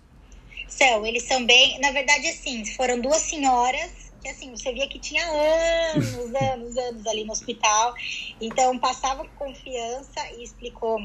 São, 0.66 1.04
eles 1.04 1.24
são 1.24 1.44
bem. 1.44 1.78
Na 1.80 1.92
verdade, 1.92 2.26
assim, 2.28 2.64
foram 2.74 3.00
duas 3.00 3.20
senhoras 3.20 4.03
porque 4.24 4.30
assim, 4.30 4.50
você 4.56 4.72
via 4.72 4.88
que 4.88 4.98
tinha 4.98 5.22
anos, 5.22 6.34
anos, 6.34 6.76
anos 6.78 7.06
ali 7.06 7.24
no 7.26 7.32
hospital. 7.32 7.92
Então, 8.40 8.78
passava 8.78 9.22
com 9.28 9.34
confiança 9.34 10.18
e 10.38 10.42
explicou 10.42 10.98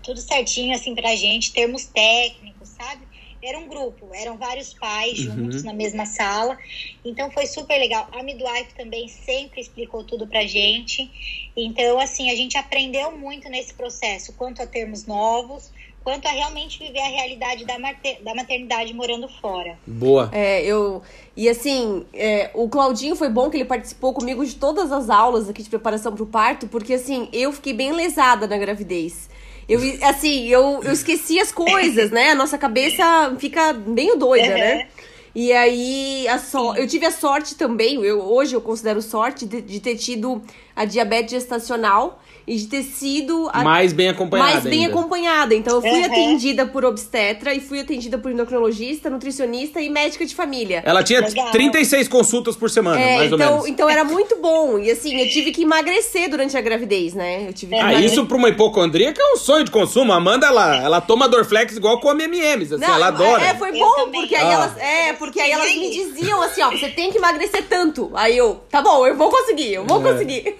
tudo 0.00 0.20
certinho, 0.20 0.74
assim, 0.74 0.94
pra 0.94 1.14
gente, 1.16 1.52
termos 1.52 1.86
técnicos, 1.86 2.70
sabe? 2.70 3.06
Era 3.42 3.58
um 3.58 3.68
grupo, 3.68 4.14
eram 4.14 4.38
vários 4.38 4.72
pais 4.74 5.18
juntos 5.18 5.58
Uhum. 5.62 5.64
na 5.64 5.72
mesma 5.74 6.06
sala. 6.06 6.56
Então 7.04 7.30
foi 7.32 7.46
super 7.46 7.76
legal. 7.78 8.08
A 8.12 8.22
midwife 8.22 8.74
também 8.76 9.08
sempre 9.08 9.60
explicou 9.60 10.04
tudo 10.04 10.28
pra 10.28 10.46
gente. 10.46 11.10
Então, 11.56 11.98
assim, 11.98 12.30
a 12.30 12.36
gente 12.36 12.56
aprendeu 12.56 13.16
muito 13.18 13.48
nesse 13.48 13.74
processo, 13.74 14.32
quanto 14.34 14.62
a 14.62 14.66
termos 14.66 15.06
novos, 15.06 15.72
quanto 16.02 16.26
a 16.26 16.30
realmente 16.30 16.78
viver 16.78 17.00
a 17.00 17.08
realidade 17.08 17.64
da, 17.64 17.78
mater 17.78 18.22
da 18.22 18.34
maternidade 18.34 18.92
morando 18.92 19.28
fora. 19.40 19.78
Boa. 19.86 20.28
É, 20.32 20.64
eu. 20.64 21.02
E 21.36 21.48
assim, 21.48 22.04
é, 22.12 22.50
o 22.54 22.68
Claudinho 22.68 23.16
foi 23.16 23.28
bom 23.28 23.48
que 23.48 23.56
ele 23.56 23.64
participou 23.64 24.12
comigo 24.12 24.44
de 24.44 24.54
todas 24.54 24.92
as 24.92 25.08
aulas 25.08 25.48
aqui 25.48 25.62
de 25.62 25.70
preparação 25.70 26.14
pro 26.14 26.26
parto, 26.26 26.66
porque 26.66 26.94
assim, 26.94 27.28
eu 27.32 27.52
fiquei 27.52 27.72
bem 27.72 27.92
lesada 27.92 28.46
na 28.46 28.58
gravidez. 28.58 29.30
Eu, 29.68 29.80
assim, 30.02 30.48
eu, 30.48 30.80
eu 30.82 30.92
esqueci 30.92 31.38
as 31.38 31.52
coisas, 31.52 32.10
né? 32.10 32.30
A 32.30 32.34
nossa 32.34 32.58
cabeça 32.58 33.34
fica 33.38 33.72
meio 33.72 34.16
doida, 34.16 34.48
né? 34.48 34.88
E 35.34 35.50
aí, 35.52 36.28
a 36.28 36.38
so... 36.38 36.74
eu 36.76 36.86
tive 36.86 37.06
a 37.06 37.10
sorte 37.10 37.54
também, 37.54 38.02
eu, 38.04 38.20
hoje 38.20 38.54
eu 38.54 38.60
considero 38.60 39.00
sorte 39.00 39.46
de, 39.46 39.62
de 39.62 39.80
ter 39.80 39.96
tido 39.96 40.42
a 40.76 40.84
diabetes 40.84 41.30
gestacional 41.32 42.20
e 42.46 42.56
de 42.56 42.66
ter 42.66 42.82
sido 42.82 43.48
a 43.52 43.62
Mais 43.62 43.92
bem 43.92 44.08
acompanhada 44.08 44.50
mais 44.52 44.64
bem 44.64 44.84
ainda. 44.86 44.98
acompanhada. 44.98 45.54
Então, 45.54 45.76
eu 45.76 45.80
fui 45.80 45.90
Uhum. 45.90 46.04
atendida 46.06 46.66
por 46.66 46.84
obstetra 46.84 47.54
e 47.54 47.60
fui 47.60 47.78
atendida 47.80 48.18
por 48.18 48.32
endocrinologista, 48.32 49.08
nutricionista 49.08 49.80
e 49.80 49.88
médica 49.88 50.26
de 50.26 50.34
família. 50.34 50.82
Ela 50.84 51.04
tinha 51.04 51.20
Legal. 51.20 51.50
36 51.52 52.08
consultas 52.08 52.56
por 52.56 52.68
semana, 52.68 53.00
É, 53.00 53.18
mais 53.18 53.32
ou 53.32 53.38
então, 53.38 53.50
menos. 53.52 53.68
então 53.68 53.88
era 53.88 54.02
muito 54.02 54.36
bom. 54.36 54.76
E 54.78 54.90
assim, 54.90 55.20
eu 55.20 55.28
tive 55.30 55.52
que 55.52 55.62
emagrecer 55.62 56.28
durante 56.28 56.56
a 56.56 56.60
gravidez, 56.60 57.14
né? 57.14 57.46
Eu 57.48 57.52
tive 57.52 57.74
que 57.74 57.80
Ah, 57.80 57.90
emagrecer. 57.90 58.10
isso 58.12 58.26
pra 58.26 58.36
uma 58.36 58.48
hipocondríaca 58.48 59.22
é 59.22 59.32
um 59.34 59.36
sonho 59.36 59.64
de 59.64 59.70
consumo. 59.70 60.12
A 60.12 60.16
Amanda, 60.16 60.46
ela, 60.46 60.76
ela 60.82 61.00
toma 61.00 61.28
Dorflex 61.28 61.76
igual 61.76 62.00
come 62.00 62.24
M&M's, 62.24 62.72
assim, 62.72 62.84
Não, 62.84 62.94
ela 62.94 63.06
adora. 63.08 63.44
É, 63.44 63.54
foi 63.54 63.70
bom, 63.78 64.10
porque 64.12 64.34
aí 64.34 64.46
Ah. 64.46 64.52
elas. 64.52 64.76
É, 64.78 65.12
porque 65.24 65.40
aí 65.40 65.52
elas 65.52 65.72
me 65.74 65.90
diziam 65.90 66.42
assim, 66.42 66.62
ó, 66.62 66.70
você 66.70 66.88
tem 66.88 67.10
que 67.12 67.18
emagrecer 67.18 67.64
tanto. 67.68 68.10
Aí 68.14 68.36
eu, 68.36 68.60
tá 68.70 68.82
bom, 68.82 69.06
eu 69.06 69.16
vou 69.16 69.30
conseguir, 69.30 69.74
eu 69.74 69.84
vou 69.86 70.00
É. 70.00 70.12
conseguir. 70.12 70.56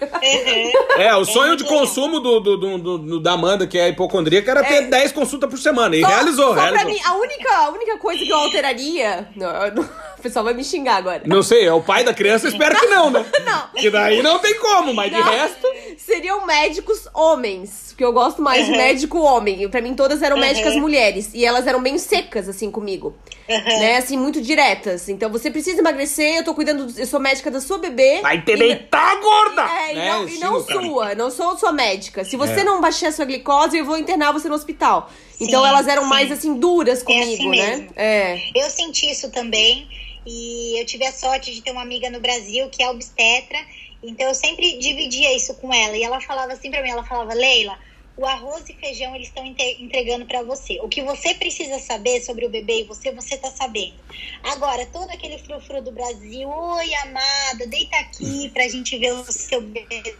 É, 0.97 1.13
o 1.15 1.25
sonho 1.25 1.55
de 1.55 1.63
consumo 1.65 2.19
do, 2.19 2.39
do, 2.39 2.57
do, 2.57 2.77
do- 2.77 2.97
do- 2.97 3.19
da 3.19 3.33
Amanda, 3.33 3.67
que 3.67 3.77
é 3.77 3.89
hipocondríaca, 3.89 4.51
era 4.51 4.63
ter 4.63 4.75
É. 4.75 4.81
10 4.83 5.11
consultas 5.11 5.49
por 5.49 5.57
semana. 5.59 5.95
E 5.95 6.01
Só- 6.01 6.07
realizou, 6.07 6.47
só 6.47 6.53
realizou. 6.53 6.79
pra 6.85 6.93
mim, 6.93 6.99
a 7.03 7.15
única, 7.15 7.55
a 7.55 7.69
única 7.69 7.97
coisa 7.97 8.23
que 8.23 8.29
eu 8.31 8.37
alteraria. 8.37 9.27
Não, 9.35 9.51
não- 9.75 9.83
o 10.17 10.21
pessoal 10.23 10.45
vai 10.45 10.53
me 10.53 10.63
xingar 10.63 10.95
agora. 10.95 11.21
Não 11.25 11.43
sei, 11.43 11.65
é 11.65 11.73
o 11.73 11.81
pai 11.81 12.03
da 12.05 12.13
criança, 12.13 12.47
espero 12.47 12.79
que 12.79 12.85
não, 12.87 13.09
né? 13.09 13.25
Não. 13.43 13.63
Que 13.81 13.89
daí 13.89 14.21
não 14.23 14.39
tem 14.39 14.57
como, 14.59 14.93
mas 14.93 15.11
de 15.11 15.17
Não. 15.19 15.23
resto. 15.29 15.67
Seriam 15.97 16.45
médicos 16.45 17.07
homens, 17.13 17.87
porque 17.89 18.03
eu 18.05 18.13
gosto 18.13 18.41
mais 18.41 18.65
de 18.65 18.71
Uhum. 18.71 18.77
médico 18.77 19.19
homem. 19.19 19.67
Pra 19.69 19.81
mim, 19.81 19.93
todas 19.93 20.21
eram 20.21 20.37
Uhum. 20.37 20.41
médicas 20.41 20.75
mulheres. 20.75 21.29
E 21.33 21.45
elas 21.45 21.67
eram 21.67 21.81
bem 21.81 21.97
secas, 21.97 22.47
assim, 22.47 22.71
comigo. 22.71 23.13
Né? 23.47 23.97
Assim, 23.97 24.17
muito 24.17 24.41
diretas. 24.41 25.09
Então, 25.09 25.29
você 25.29 25.51
precisa 25.51 25.79
emagrecer, 25.79 26.37
eu 26.37 26.43
tô 26.43 26.53
cuidando, 26.55 26.85
do- 26.85 26.99
eu 26.99 27.05
sou 27.05 27.19
médica 27.19 27.51
da 27.51 27.59
sua 27.59 27.77
bebê. 27.77 28.21
Vai 28.21 28.41
te 28.41 28.51
E- 28.51 28.57
deitar, 28.57 29.19
gorda! 29.19 29.63
É, 29.63 29.91
e 29.91 29.95
Né? 29.95 30.09
não, 30.09 30.29
e 30.29 30.37
não 30.39 30.63
sua, 30.63 31.15
não 31.15 31.29
sou 31.31 31.57
sua 31.57 31.71
médica. 31.71 32.23
Se 32.23 32.37
você 32.37 32.61
É. 32.61 32.63
não 32.63 32.79
baixar 32.79 33.11
sua 33.11 33.25
glicose, 33.25 33.77
eu 33.77 33.85
vou 33.85 33.97
internar 33.97 34.31
você 34.31 34.47
no 34.47 34.55
hospital. 34.55 35.09
Então 35.41 35.61
Sim, 35.63 35.67
elas 35.69 35.87
eram 35.87 36.03
sim. 36.03 36.09
mais 36.09 36.31
assim, 36.31 36.53
duras 36.55 37.03
comigo, 37.03 37.33
assim 37.33 37.49
né? 37.49 37.87
É. 37.95 38.39
Eu 38.55 38.69
senti 38.69 39.09
isso 39.11 39.29
também 39.29 39.87
e 40.25 40.79
eu 40.79 40.85
tive 40.85 41.05
a 41.05 41.11
sorte 41.11 41.53
de 41.53 41.61
ter 41.61 41.71
uma 41.71 41.81
amiga 41.81 42.09
no 42.09 42.19
Brasil 42.21 42.69
que 42.69 42.81
é 42.81 42.89
obstetra, 42.89 43.57
então 44.01 44.25
eu 44.27 44.33
sempre 44.35 44.77
dividia 44.77 45.35
isso 45.35 45.53
com 45.55 45.73
ela 45.73 45.97
e 45.97 46.03
ela 46.03 46.21
falava 46.21 46.53
assim 46.53 46.71
pra 46.71 46.81
mim, 46.81 46.89
ela 46.89 47.03
falava, 47.03 47.33
Leila, 47.33 47.77
o 48.15 48.25
arroz 48.25 48.69
e 48.69 48.73
feijão 48.73 49.15
eles 49.15 49.27
estão 49.29 49.43
entregando 49.45 50.25
pra 50.25 50.43
você. 50.43 50.79
O 50.81 50.87
que 50.87 51.01
você 51.01 51.33
precisa 51.33 51.79
saber 51.79 52.21
sobre 52.21 52.45
o 52.45 52.49
bebê 52.49 52.81
e 52.81 52.83
você, 52.83 53.11
você 53.11 53.37
tá 53.37 53.49
sabendo. 53.49 53.95
Agora, 54.43 54.85
todo 54.87 55.09
aquele 55.09 55.37
frufru 55.39 55.81
do 55.81 55.91
Brasil, 55.91 56.47
oi 56.47 56.93
amada, 56.95 57.65
deita 57.67 57.97
aqui 57.97 58.49
pra 58.53 58.67
gente 58.67 58.97
ver 58.97 59.13
o 59.13 59.23
seu 59.31 59.61
bebê. 59.61 60.15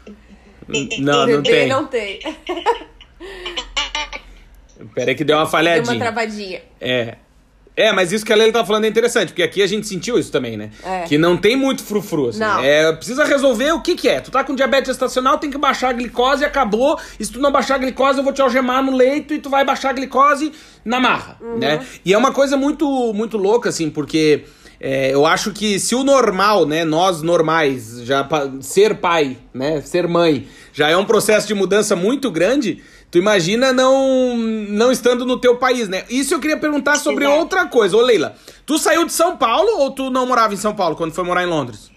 Não, 1.00 1.28
não 1.28 1.42
Bebê 1.42 1.50
tem. 1.52 1.68
não 1.68 1.88
tem. 1.88 2.20
Peraí 4.96 5.16
que 5.16 5.24
deu 5.24 5.38
uma 5.38 5.44
Deu 5.44 5.46
uma 5.46 5.46
falhadinha. 5.52 6.00
travadinha. 6.00 6.64
É. 6.82 7.18
É, 7.76 7.92
mas 7.92 8.12
isso 8.12 8.24
que 8.24 8.32
a 8.32 8.36
Leila 8.36 8.54
tá 8.54 8.64
falando 8.66 8.86
é 8.86 8.88
interessante, 8.88 9.30
porque 9.30 9.42
aqui 9.42 9.62
a 9.62 9.68
gente 9.68 9.88
sentiu 9.88 10.20
isso 10.20 10.32
também, 10.32 10.56
né? 10.56 10.70
É. 10.84 11.04
Que 11.04 11.18
não 11.18 11.36
tem 11.36 11.56
muito 11.56 11.84
frufru, 11.84 12.30
assim. 12.30 12.40
Não. 12.40 12.64
É, 12.64 12.94
precisa 12.94 13.24
resolver 13.26 13.72
o 13.72 13.82
que 13.82 13.96
que 13.96 14.08
é. 14.08 14.20
Tu 14.22 14.30
tá 14.30 14.44
com 14.44 14.54
diabetes 14.54 14.90
gestacional, 14.90 15.40
tem 15.40 15.50
que 15.50 15.58
baixar 15.58 15.90
a 15.90 15.94
glicose 15.94 16.44
e 16.44 16.46
acabou. 16.46 17.00
E 17.20 17.26
se 17.26 17.32
tu 17.32 17.40
não 17.40 17.52
baixar 17.52 17.76
a 17.76 17.78
glicose, 17.80 18.20
eu 18.20 18.24
vou 18.24 18.32
te 18.32 18.42
algemar 18.42 18.84
no 18.84 18.96
leito 18.96 19.34
e 19.34 19.40
tu 19.40 19.50
vai 19.50 19.66
baixar 19.66 19.90
a 19.90 19.94
glicose 19.94 20.52
na 20.86 21.00
marra, 21.00 21.38
Uhum. 21.42 21.58
né? 21.58 21.84
E 22.06 22.14
é 22.14 22.18
uma 22.18 22.32
coisa 22.32 22.56
muito, 22.56 23.12
muito 23.14 23.38
louca, 23.38 23.70
assim, 23.70 23.90
porque... 23.90 24.44
é, 24.80 25.12
eu 25.14 25.26
acho 25.26 25.52
que 25.52 25.80
se 25.80 25.96
o 25.96 26.04
normal, 26.04 26.66
né, 26.68 26.84
nós 26.84 27.22
normais, 27.22 28.02
já 28.04 28.28
ser 28.62 28.96
pai, 28.96 29.38
né, 29.54 29.82
ser 29.82 30.08
mãe, 30.08 30.46
já 30.74 30.90
é 30.90 30.98
um 30.98 31.06
processo 31.06 31.48
de 31.48 31.54
mudança 31.54 31.96
muito 31.96 32.30
grande, 32.30 32.84
tu 33.14 33.20
imagina 33.20 33.72
não 33.72 34.36
não 34.36 34.92
estando 34.92 35.24
no 35.24 35.38
teu 35.40 35.56
país, 35.60 35.88
né? 35.88 36.04
Isso 36.10 36.34
eu 36.34 36.40
queria 36.40 36.58
perguntar 36.58 36.96
sobre 36.96 37.26
Exato. 37.26 37.40
outra 37.40 37.68
coisa. 37.68 37.96
Ô 37.96 38.02
Leila, 38.02 38.36
tu 38.66 38.80
saiu 38.80 39.06
de 39.06 39.14
São 39.14 39.38
Paulo 39.38 39.70
ou 39.82 39.92
tu 39.92 40.10
não 40.10 40.26
morava 40.26 40.56
em 40.56 40.58
São 40.58 40.76
Paulo 40.76 40.96
quando 40.96 41.14
foi 41.14 41.24
morar 41.24 41.44
em 41.44 41.46
Londres? 41.46 41.92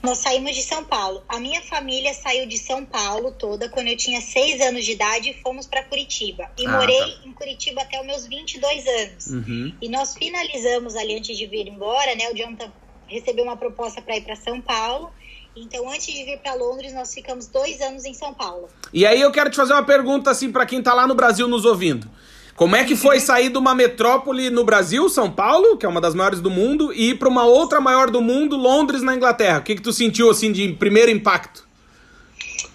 Nós 0.00 0.18
saímos 0.18 0.54
de 0.54 0.62
São 0.62 0.84
Paulo. 0.84 1.24
A 1.28 1.40
minha 1.40 1.60
família 1.62 2.14
saiu 2.14 2.46
de 2.46 2.56
São 2.56 2.84
Paulo 2.84 3.32
toda 3.32 3.68
quando 3.68 3.88
eu 3.88 3.96
tinha 3.96 4.20
seis 4.20 4.60
anos 4.60 4.84
de 4.84 4.92
idade 4.92 5.30
e 5.30 5.34
fomos 5.42 5.66
para 5.66 5.82
Curitiba. 5.82 6.48
E 6.56 6.66
Ah, 6.66 6.70
morei 6.78 7.00
tá. 7.00 7.18
em 7.26 7.32
Curitiba 7.32 7.82
até 7.82 8.00
os 8.00 8.06
meus 8.06 8.26
22 8.26 8.86
anos. 8.86 9.26
Uhum. 9.26 9.74
E 9.82 9.88
nós 9.88 10.14
finalizamos 10.14 10.94
ali 10.94 11.16
antes 11.16 11.36
de 11.36 11.46
vir 11.46 11.66
embora, 11.66 12.14
né? 12.14 12.30
O 12.32 12.36
Jonathan 12.36 12.72
recebeu 13.08 13.44
uma 13.44 13.56
proposta 13.56 14.00
para 14.00 14.16
ir 14.16 14.22
para 14.22 14.36
São 14.36 14.60
Paulo. 14.60 15.10
Então, 15.54 15.88
antes 15.90 16.06
de 16.06 16.24
vir 16.24 16.38
para 16.38 16.54
Londres, 16.54 16.94
nós 16.94 17.12
ficamos 17.12 17.46
dois 17.46 17.80
anos 17.80 18.04
em 18.04 18.14
São 18.14 18.32
Paulo. 18.32 18.68
E 18.92 19.04
aí 19.04 19.20
eu 19.20 19.30
quero 19.30 19.50
te 19.50 19.56
fazer 19.56 19.74
uma 19.74 19.84
pergunta 19.84 20.30
assim 20.30 20.50
pra 20.50 20.64
quem 20.64 20.82
tá 20.82 20.94
lá 20.94 21.06
no 21.06 21.14
Brasil 21.14 21.46
nos 21.46 21.64
ouvindo. 21.64 22.08
Como 22.56 22.76
é 22.76 22.84
que 22.84 22.94
foi 22.94 23.18
sair 23.18 23.48
de 23.48 23.58
uma 23.58 23.74
metrópole 23.74 24.50
no 24.50 24.64
Brasil, 24.64 25.08
São 25.08 25.30
Paulo, 25.30 25.76
que 25.76 25.86
é 25.86 25.88
uma 25.88 26.00
das 26.00 26.14
maiores 26.14 26.40
do 26.40 26.50
mundo, 26.50 26.92
e 26.92 27.10
ir 27.10 27.18
pra 27.18 27.28
uma 27.28 27.44
outra 27.44 27.80
maior 27.80 28.10
do 28.10 28.20
mundo, 28.20 28.56
Londres, 28.56 29.02
na 29.02 29.14
Inglaterra? 29.14 29.58
O 29.58 29.62
que 29.62 29.74
que 29.74 29.82
tu 29.82 29.92
sentiu 29.92 30.30
assim 30.30 30.52
de 30.52 30.72
primeiro 30.74 31.10
impacto? 31.10 31.66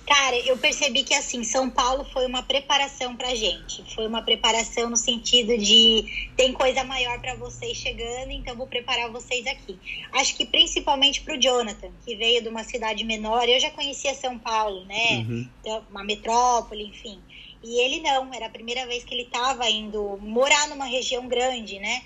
Cara, 0.08 0.38
eu 0.46 0.58
percebi 0.58 1.04
que 1.04 1.13
assim, 1.13 1.43
São 1.43 1.70
Paulo 1.70 2.06
foi 2.06 2.26
uma 2.26 2.41
preparação 2.41 3.13
pra 3.17 3.36
gente. 3.36 3.84
Foi 3.93 4.08
uma 4.08 4.22
preparação 4.22 4.89
no 4.89 4.96
sentido 4.96 5.58
de 5.58 6.30
tem 6.38 6.54
coisa 6.54 6.82
maior 6.86 7.20
pra 7.20 7.36
vocês 7.36 7.76
chegando, 7.76 8.32
então 8.32 8.56
vou 8.56 8.67
preparar 8.67 9.12
vocês 9.12 9.46
aqui. 9.46 9.78
Acho 10.13 10.38
que 10.38 10.46
principalmente 10.46 11.22
pro 11.22 11.39
Jonathan, 11.39 11.91
que 12.06 12.15
veio 12.15 12.41
de 12.41 12.48
uma 12.48 12.63
cidade 12.63 13.04
menor. 13.04 13.50
Eu 13.50 13.60
já 13.60 13.70
conhecia 13.70 14.13
São 14.15 14.39
Paulo, 14.39 14.86
né? 14.86 15.26
Então, 15.60 15.86
uma 15.91 16.06
metrópole, 16.06 16.86
enfim. 16.86 17.20
E 17.62 17.82
ele 17.82 18.00
não, 18.00 18.34
era 18.34 18.46
a 18.46 18.50
primeira 18.50 18.88
vez 18.88 19.04
que 19.04 19.13
ele 19.13 19.26
tava 19.26 19.70
indo 19.70 20.17
morar 20.22 20.70
numa 20.70 20.86
região 20.86 21.28
grande, 21.28 21.80
né? 21.80 22.02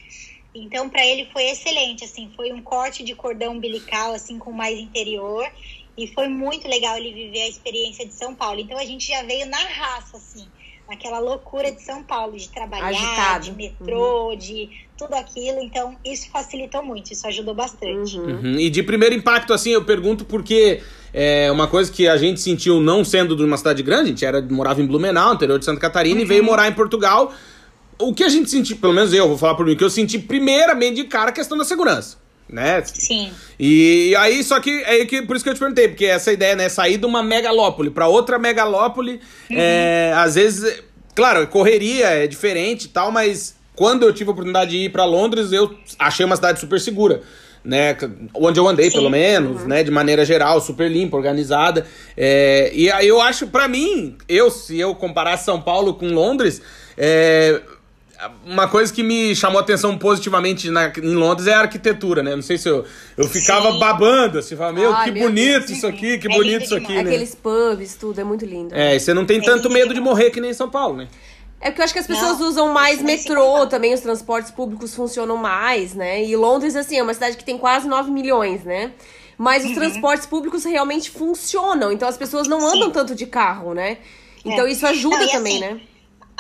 Então, 0.56 0.90
para 0.90 1.06
ele 1.06 1.30
foi 1.32 1.44
excelente, 1.44 2.04
assim, 2.04 2.32
foi 2.36 2.52
um 2.52 2.62
corte 2.62 3.04
de 3.04 3.16
cordão 3.16 3.54
umbilical, 3.54 4.12
assim, 4.12 4.40
com 4.40 4.52
mais 4.52 4.78
interior. 4.78 5.50
E 6.04 6.08
foi 6.14 6.28
muito 6.28 6.68
legal 6.68 6.98
ele 6.98 7.14
viver 7.14 7.42
a 7.42 7.48
experiência 7.48 8.06
de 8.06 8.14
São 8.14 8.34
Paulo. 8.34 8.60
Então, 8.60 8.78
a 8.78 8.86
gente 8.86 9.08
já 9.08 9.22
veio 9.24 9.48
na 9.48 9.58
raça, 9.58 10.18
assim, 10.18 10.46
naquela 10.90 11.20
loucura 11.20 11.72
de 11.72 11.82
São 11.82 12.04
Paulo, 12.04 12.36
de 12.38 12.50
trabalhar, 12.50 12.88
Agitado. 12.88 13.46
de 13.46 13.52
metrô, 13.52 14.36
de 14.36 14.70
tudo 14.98 15.14
aquilo. 15.14 15.62
Então, 15.62 15.96
isso 16.04 16.30
facilitou 16.30 16.84
muito, 16.84 17.14
isso 17.14 17.26
ajudou 17.28 17.54
bastante. 17.54 18.18
Uhum. 18.18 18.60
E 18.60 18.70
de 18.70 18.84
primeiro 18.84 19.16
impacto, 19.16 19.54
assim, 19.54 19.70
eu 19.70 19.86
pergunto 19.86 20.26
porque 20.26 20.82
é 21.14 21.52
uma 21.52 21.68
coisa 21.68 21.92
que 21.92 22.08
a 22.08 22.18
gente 22.18 22.40
sentiu 22.40 22.80
não 22.80 23.04
sendo 23.04 23.36
de 23.36 23.44
uma 23.44 23.58
cidade 23.58 23.84
grande, 23.84 24.04
a 24.04 24.08
gente 24.08 24.26
era, 24.26 24.42
morava 24.42 24.82
em 24.82 24.86
Blumenau, 24.86 25.34
interior 25.34 25.60
de 25.60 25.66
Santa 25.66 25.80
Catarina, 25.80 26.22
e 26.22 26.26
veio 26.26 26.44
morar 26.44 26.68
em 26.68 26.74
Portugal. 26.74 27.34
O 28.00 28.14
que 28.14 28.24
a 28.24 28.30
gente 28.30 28.50
sentiu, 28.50 28.78
pelo 28.78 28.94
menos 28.94 29.14
eu 29.14 29.28
vou 29.28 29.38
falar 29.38 29.56
por 29.56 29.66
mim, 29.66 29.76
que 29.76 29.84
eu 29.84 29.90
senti 29.90 30.18
primeiramente 30.18 30.96
de 30.96 31.04
cara 31.04 31.30
a 31.30 31.34
questão 31.34 31.58
da 31.58 31.64
segurança, 31.64 32.18
né? 32.52 32.82
Sim. 32.84 33.32
E, 33.58 34.10
e 34.10 34.16
aí, 34.16 34.44
só 34.44 34.60
que, 34.60 34.70
é 34.84 35.06
que 35.06 35.22
por 35.22 35.36
isso 35.36 35.44
que 35.44 35.50
eu 35.50 35.54
te 35.54 35.60
perguntei, 35.60 35.88
porque 35.88 36.06
essa 36.06 36.32
ideia, 36.32 36.56
né, 36.56 36.68
sair 36.70 36.98
de 36.98 37.06
uma 37.06 37.24
megalópole 37.24 37.90
pra 37.90 38.08
outra 38.08 38.38
megalópole, 38.38 39.22
é, 39.50 40.12
às 40.16 40.36
vezes, 40.36 40.84
claro, 41.16 41.48
correria 41.48 42.08
é 42.08 42.28
diferente 42.28 42.86
e 42.86 42.90
tal, 42.90 43.12
mas 43.12 43.56
quando 43.76 44.04
eu 44.04 44.14
tive 44.14 44.30
a 44.30 44.34
oportunidade 44.34 44.72
de 44.72 44.78
ir 44.78 44.90
pra 44.90 45.06
Londres, 45.06 45.52
eu 45.52 45.76
achei 45.98 46.26
uma 46.26 46.36
cidade 46.36 46.60
super 46.60 46.80
segura. 46.80 47.22
Né, 47.64 47.96
onde 48.34 48.60
eu 48.60 48.68
andei, 48.68 48.90
Sim. 48.90 48.98
pelo 48.98 49.10
menos, 49.12 49.68
né, 49.68 49.84
de 49.84 49.92
maneira 49.92 50.26
geral, 50.26 50.60
super 50.60 50.90
limpa, 50.90 51.16
organizada. 51.16 51.86
É, 52.18 52.72
e 52.74 52.90
aí 52.90 53.08
eu 53.08 53.22
acho, 53.22 53.46
pra 53.46 53.68
mim, 53.68 54.18
eu, 54.28 54.50
se 54.50 54.80
eu 54.80 54.96
comparar 54.96 55.38
São 55.38 55.62
Paulo 55.62 55.94
com 55.94 56.08
Londres, 56.08 56.60
é, 56.98 57.62
uma 58.46 58.68
coisa 58.68 58.92
que 58.94 59.02
me 59.04 59.36
chamou 59.36 59.60
a 59.60 59.62
atenção 59.62 59.98
positivamente 59.98 60.70
na, 60.70 60.88
em 60.98 61.16
Londres 61.16 61.48
é 61.48 61.54
a 61.54 61.62
arquitetura, 61.62 62.22
né? 62.22 62.36
Não 62.36 62.42
sei 62.42 62.58
se 62.58 62.68
eu, 62.70 62.86
eu 63.18 63.28
ficava 63.28 63.72
Sim. 63.72 63.80
babando, 63.80 64.40
assim, 64.40 64.56
falava, 64.56 64.80
meu, 64.80 64.94
Ai, 64.94 65.06
que 65.06 65.12
meu 65.20 65.28
bonito 65.30 65.60
Deus. 65.68 65.70
isso 65.72 65.88
aqui, 65.88 66.18
que 66.18 66.28
É 66.28 66.30
bonito 66.36 66.52
lindo 66.52 66.64
isso 66.66 66.76
aqui, 66.76 66.94
né? 66.94 67.00
Aqueles 67.02 67.36
pubs, 67.36 67.96
tudo, 67.96 68.20
é 68.22 68.24
muito 68.24 68.46
lindo. 68.46 68.74
É, 68.76 68.96
e 68.96 69.00
você 69.00 69.14
não 69.14 69.26
tem 69.26 69.40
É 69.40 69.42
tanto 69.42 69.68
lindo 69.68 69.70
medo 69.74 69.94
de 69.94 70.00
morrer 70.02 70.30
que 70.32 70.40
nem 70.42 70.52
em 70.52 70.54
São 70.54 70.70
Paulo, 70.70 70.98
né? 70.98 71.08
É 71.60 71.70
porque 71.70 71.82
eu 71.82 71.86
acho 71.86 71.94
que 71.94 72.00
as 72.00 72.08
pessoas 72.08 72.40
Não, 72.40 72.48
usam 72.48 72.74
mais 72.74 72.98
se 72.98 73.04
metrô 73.04 73.44
compara. 73.46 73.68
também, 73.68 73.94
os 73.94 74.00
transportes 74.02 74.50
públicos 74.52 74.96
funcionam 74.96 75.38
mais, 75.38 75.94
né? 75.94 76.24
E 76.24 76.36
Londres, 76.36 76.76
assim, 76.76 76.98
é 76.98 77.04
uma 77.04 77.14
cidade 77.14 77.38
que 77.38 77.44
tem 77.44 77.58
quase 77.58 77.88
9 77.88 78.10
milhões, 78.12 78.64
né? 78.64 78.92
Mas 79.38 79.64
Uhum. 79.64 79.70
os 79.70 79.76
transportes 79.76 80.26
públicos 80.26 80.64
realmente 80.64 81.10
funcionam, 81.12 81.92
então 81.92 82.08
as 82.08 82.18
pessoas 82.18 82.48
não 82.48 82.66
andam 82.68 82.88
Sim. 82.88 82.92
tanto 82.92 83.16
de 83.16 83.26
carro, 83.28 83.74
né? 83.76 83.98
Então 84.44 84.66
É. 84.66 84.72
isso 84.72 84.86
ajuda 84.88 85.20
Não, 85.20 85.28
também, 85.30 85.64
assim, 85.64 85.74
né? 85.76 85.82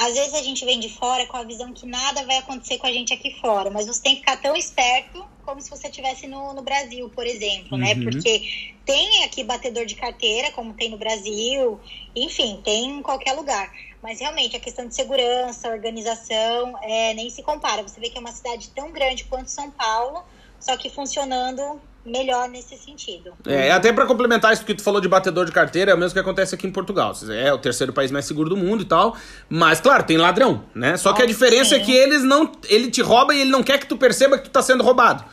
Às 0.01 0.15
vezes 0.15 0.33
a 0.33 0.41
gente 0.41 0.65
vem 0.65 0.79
de 0.79 0.89
fora 0.89 1.27
com 1.27 1.37
a 1.37 1.43
visão 1.43 1.71
que 1.71 1.85
nada 1.85 2.25
vai 2.25 2.37
acontecer 2.37 2.79
com 2.79 2.87
a 2.87 2.91
gente 2.91 3.13
aqui 3.13 3.37
fora, 3.39 3.69
mas 3.69 3.85
você 3.85 4.01
tem 4.01 4.15
que 4.15 4.21
ficar 4.21 4.37
tão 4.37 4.55
esperto 4.55 5.23
como 5.45 5.61
se 5.61 5.69
você 5.69 5.89
estivesse 5.89 6.25
no, 6.25 6.53
no 6.53 6.63
Brasil, 6.63 7.07
por 7.09 7.27
exemplo, 7.27 7.77
né? 7.77 7.93
Uhum. 7.93 8.05
Porque 8.05 8.73
tem 8.83 9.23
aqui 9.25 9.43
batedor 9.43 9.85
de 9.85 9.93
carteira, 9.93 10.49
como 10.53 10.73
tem 10.73 10.89
no 10.89 10.97
Brasil, 10.97 11.79
enfim, 12.15 12.59
tem 12.63 12.85
em 12.85 13.01
qualquer 13.03 13.33
lugar. 13.33 13.71
Mas 14.01 14.19
realmente 14.19 14.55
a 14.55 14.59
questão 14.59 14.87
de 14.87 14.95
segurança, 14.95 15.69
organização, 15.69 16.75
é, 16.81 17.13
nem 17.13 17.29
se 17.29 17.43
compara. 17.43 17.83
Você 17.83 17.99
vê 17.99 18.09
que 18.09 18.17
é 18.17 18.21
uma 18.21 18.31
cidade 18.31 18.69
tão 18.69 18.91
grande 18.91 19.25
quanto 19.25 19.51
São 19.51 19.69
Paulo, 19.69 20.23
só 20.59 20.75
que 20.77 20.89
funcionando 20.89 21.79
melhor 22.05 22.49
nesse 22.49 22.77
sentido. 22.77 23.31
É, 23.45 23.71
até 23.71 23.93
pra 23.93 24.05
complementar 24.05 24.53
isso 24.53 24.65
que 24.65 24.73
tu 24.73 24.81
falou 24.81 24.99
de 24.99 25.07
batedor 25.07 25.45
de 25.45 25.51
carteira, 25.51 25.91
é 25.91 25.93
o 25.93 25.97
mesmo 25.97 26.13
que 26.13 26.19
acontece 26.19 26.55
aqui 26.55 26.65
em 26.67 26.71
Portugal. 26.71 27.13
É 27.29 27.53
o 27.53 27.57
terceiro 27.57 27.93
país 27.93 28.11
mais 28.11 28.25
seguro 28.25 28.49
do 28.49 28.57
mundo 28.57 28.81
e 28.81 28.85
tal. 28.85 29.15
Mas, 29.49 29.79
claro, 29.79 30.03
tem 30.03 30.17
ladrão, 30.17 30.63
né? 30.73 30.97
Só 30.97 31.13
que 31.13 31.21
a 31.21 31.25
diferença 31.25 31.75
sim. 31.75 31.81
é 31.81 31.85
que 31.85 31.91
eles 31.91 32.23
não. 32.23 32.51
Ele 32.67 32.89
te 32.89 33.01
rouba 33.01 33.33
e 33.35 33.41
ele 33.41 33.51
não 33.51 33.63
quer 33.63 33.77
que 33.79 33.85
tu 33.85 33.97
perceba 33.97 34.37
que 34.37 34.45
tu 34.45 34.51
tá 34.51 34.61
sendo 34.61 34.83
roubado. 34.83 35.23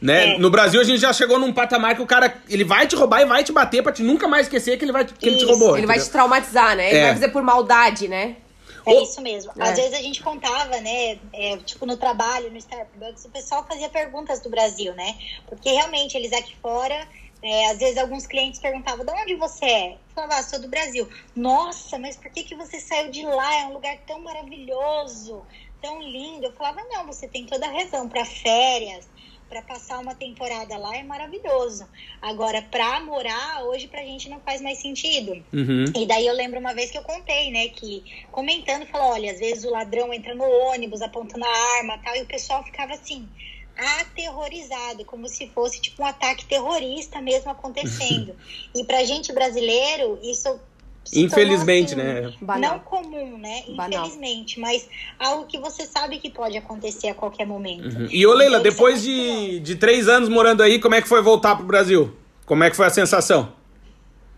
Né? 0.00 0.34
É. 0.34 0.38
No 0.38 0.50
Brasil 0.50 0.78
a 0.80 0.84
gente 0.84 1.00
já 1.00 1.10
chegou 1.12 1.38
num 1.38 1.52
patamar 1.52 1.94
que 1.96 2.02
o 2.02 2.06
cara 2.06 2.34
ele 2.50 2.64
vai 2.64 2.86
te 2.86 2.94
roubar 2.94 3.22
e 3.22 3.24
vai 3.24 3.42
te 3.42 3.50
bater 3.50 3.82
pra 3.82 3.90
te 3.92 4.02
nunca 4.02 4.28
mais 4.28 4.46
esquecer 4.46 4.76
que 4.76 4.84
ele, 4.84 4.92
vai, 4.92 5.06
que 5.06 5.26
ele 5.26 5.38
te 5.38 5.44
roubou. 5.46 5.76
Ele 5.76 5.86
vai 5.86 5.96
entendeu? 5.96 6.10
te 6.10 6.12
traumatizar, 6.12 6.76
né? 6.76 6.90
Ele 6.90 6.98
É. 6.98 7.02
vai 7.04 7.14
fazer 7.14 7.28
por 7.28 7.42
maldade, 7.42 8.06
né? 8.06 8.36
É 8.86 9.02
isso 9.02 9.20
mesmo. 9.20 9.52
É. 9.58 9.62
Às 9.62 9.76
vezes 9.76 9.94
a 9.94 10.00
gente 10.00 10.22
contava, 10.22 10.80
né? 10.80 11.18
é, 11.32 11.56
tipo, 11.58 11.84
no 11.84 11.96
trabalho, 11.96 12.50
no 12.50 12.56
Starbucks, 12.56 13.24
o 13.24 13.30
pessoal 13.30 13.66
fazia 13.66 13.88
perguntas 13.88 14.40
do 14.40 14.48
Brasil, 14.48 14.94
né? 14.94 15.18
Porque 15.46 15.70
realmente 15.70 16.16
eles 16.16 16.32
aqui 16.32 16.54
fora, 16.56 17.06
é, 17.42 17.70
às 17.70 17.78
vezes 17.78 17.98
alguns 17.98 18.26
clientes 18.26 18.60
perguntavam, 18.60 19.04
de 19.04 19.12
onde 19.12 19.34
você 19.34 19.64
é? 19.64 19.92
Eu 19.92 19.98
falava, 20.14 20.36
ah, 20.36 20.42
sou 20.42 20.60
do 20.60 20.68
Brasil. 20.68 21.08
Nossa, 21.34 21.98
mas 21.98 22.16
por 22.16 22.30
que, 22.30 22.44
que 22.44 22.54
você 22.54 22.78
saiu 22.78 23.10
de 23.10 23.24
lá? 23.26 23.54
É 23.60 23.66
um 23.66 23.72
lugar 23.72 23.98
tão 24.06 24.20
maravilhoso, 24.20 25.44
tão 25.82 26.00
lindo. 26.00 26.46
Eu 26.46 26.52
falava, 26.52 26.80
não, 26.88 27.06
você 27.06 27.26
tem 27.26 27.44
toda 27.44 27.66
a 27.66 27.72
razão. 27.72 28.08
Para 28.08 28.24
férias, 28.24 29.08
para 29.48 29.62
passar 29.62 29.98
uma 29.98 30.14
temporada 30.14 30.76
lá 30.76 30.96
é 30.96 31.02
maravilhoso. 31.02 31.86
Agora, 32.20 32.62
para 32.62 33.00
morar, 33.00 33.64
hoje 33.64 33.88
pra 33.88 34.02
gente 34.02 34.28
não 34.28 34.40
faz 34.40 34.60
mais 34.60 34.78
sentido. 34.78 35.32
Uhum. 35.52 35.84
E 35.96 36.06
daí 36.06 36.26
eu 36.26 36.34
lembro 36.34 36.58
uma 36.58 36.74
vez 36.74 36.90
que 36.90 36.98
eu 36.98 37.02
contei, 37.02 37.50
né, 37.50 37.68
que 37.68 38.04
comentando, 38.30 38.86
falou, 38.86 39.12
olha, 39.12 39.32
às 39.32 39.38
vezes 39.38 39.64
o 39.64 39.70
ladrão 39.70 40.12
entra 40.12 40.34
no 40.34 40.44
ônibus 40.44 41.02
apontando 41.02 41.44
a 41.44 41.76
arma 41.78 41.98
tal, 42.04 42.16
e 42.16 42.22
o 42.22 42.26
pessoal 42.26 42.64
ficava 42.64 42.94
assim, 42.94 43.28
aterrorizado, 43.76 45.04
como 45.04 45.28
se 45.28 45.46
fosse 45.48 45.80
tipo 45.80 46.02
um 46.02 46.06
ataque 46.06 46.44
terrorista 46.46 47.20
mesmo 47.20 47.50
acontecendo. 47.50 48.34
e 48.74 48.84
pra 48.84 49.04
gente 49.04 49.32
brasileiro, 49.32 50.18
isso 50.22 50.58
Infelizmente, 51.14 51.94
assim, 51.94 52.02
né? 52.02 52.32
Banal. 52.40 52.72
Não 52.72 52.78
comum, 52.80 53.38
né? 53.38 53.64
Banal. 53.76 54.06
Infelizmente, 54.06 54.58
mas 54.58 54.88
algo 55.18 55.46
que 55.46 55.58
você 55.58 55.84
sabe 55.86 56.18
que 56.18 56.30
pode 56.30 56.56
acontecer 56.56 57.08
a 57.08 57.14
qualquer 57.14 57.46
momento. 57.46 57.96
Uhum. 57.96 58.08
E 58.10 58.26
ô 58.26 58.32
Leila, 58.32 58.58
Então, 58.58 58.70
depois 58.70 59.02
de, 59.02 59.60
de 59.60 59.76
três 59.76 60.08
anos 60.08 60.28
morando 60.28 60.62
aí, 60.62 60.78
como 60.78 60.94
é 60.94 61.02
que 61.02 61.08
foi 61.08 61.22
voltar 61.22 61.56
pro 61.56 61.66
Brasil? 61.66 62.16
Como 62.44 62.62
é 62.64 62.70
que 62.70 62.76
foi 62.76 62.86
a 62.86 62.90
sensação? 62.90 63.52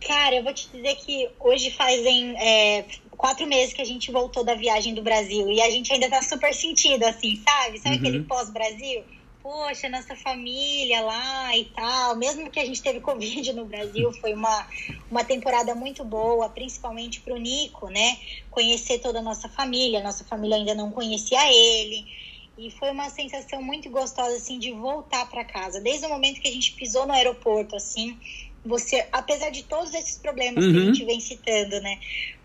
Cara, 0.07 0.37
eu 0.37 0.45
vou 0.45 0.55
te 0.55 0.69
dizer 0.73 0.95
que 0.97 1.29
hoje 1.41 1.71
fazem 1.73 2.37
é, 2.39 2.85
quatro 3.17 3.47
meses 3.47 3.75
que 3.75 3.83
a 3.83 3.85
gente 3.85 4.13
voltou 4.13 4.45
da 4.45 4.55
viagem 4.55 4.95
do 4.95 5.03
Brasil 5.03 5.51
e 5.51 5.61
a 5.61 5.71
gente 5.71 5.93
ainda 5.93 6.09
tá 6.09 6.23
super 6.23 6.55
sentido, 6.55 7.03
assim, 7.05 7.43
sabe? 7.45 7.79
Sabe 7.79 7.97
aquele 7.97 8.23
pós-Brasil? 8.23 9.03
Poxa, 9.49 9.89
nossa 9.89 10.15
família 10.15 11.01
lá 11.01 11.57
e 11.57 11.65
tal. 11.65 12.17
Mesmo 12.17 12.51
que 12.51 12.61
a 12.61 12.67
gente 12.67 12.83
teve 12.83 13.01
Covid 13.01 13.51
no 13.55 13.65
Brasil, 13.65 14.13
foi 14.21 14.35
uma, 14.35 14.69
uma 15.11 15.25
temporada 15.25 15.75
muito 15.75 16.05
boa, 16.05 16.51
principalmente 16.51 17.23
pro 17.23 17.39
Nico, 17.39 17.89
né? 17.89 18.19
Conhecer 18.51 18.99
toda 18.99 19.21
a 19.21 19.23
nossa 19.23 19.49
família. 19.49 20.03
Nossa 20.03 20.23
família 20.23 20.55
ainda 20.55 20.75
não 20.75 20.91
conhecia 20.91 21.51
ele. 21.51 22.05
E 22.59 22.71
foi 22.73 22.91
uma 22.91 23.09
sensação 23.09 23.63
muito 23.63 23.89
gostosa, 23.89 24.37
assim, 24.37 24.59
de 24.59 24.71
voltar 24.71 25.25
para 25.31 25.47
casa. 25.47 25.81
Desde 25.81 26.05
o 26.05 26.11
momento 26.11 26.43
que 26.43 26.49
a 26.49 26.53
gente 26.53 26.73
pisou 26.73 27.07
no 27.07 27.15
aeroporto, 27.15 27.75
assim, 27.75 28.21
você, 28.65 29.07
apesar 29.13 29.51
de 29.51 29.63
todos 29.65 29.95
esses 29.95 30.17
problemas 30.19 30.65
que 30.65 30.71
a 30.71 30.75
Uhum. 30.75 30.87
gente 30.87 31.05
vem 31.05 31.21
citando, 31.21 31.81
né? 31.81 31.99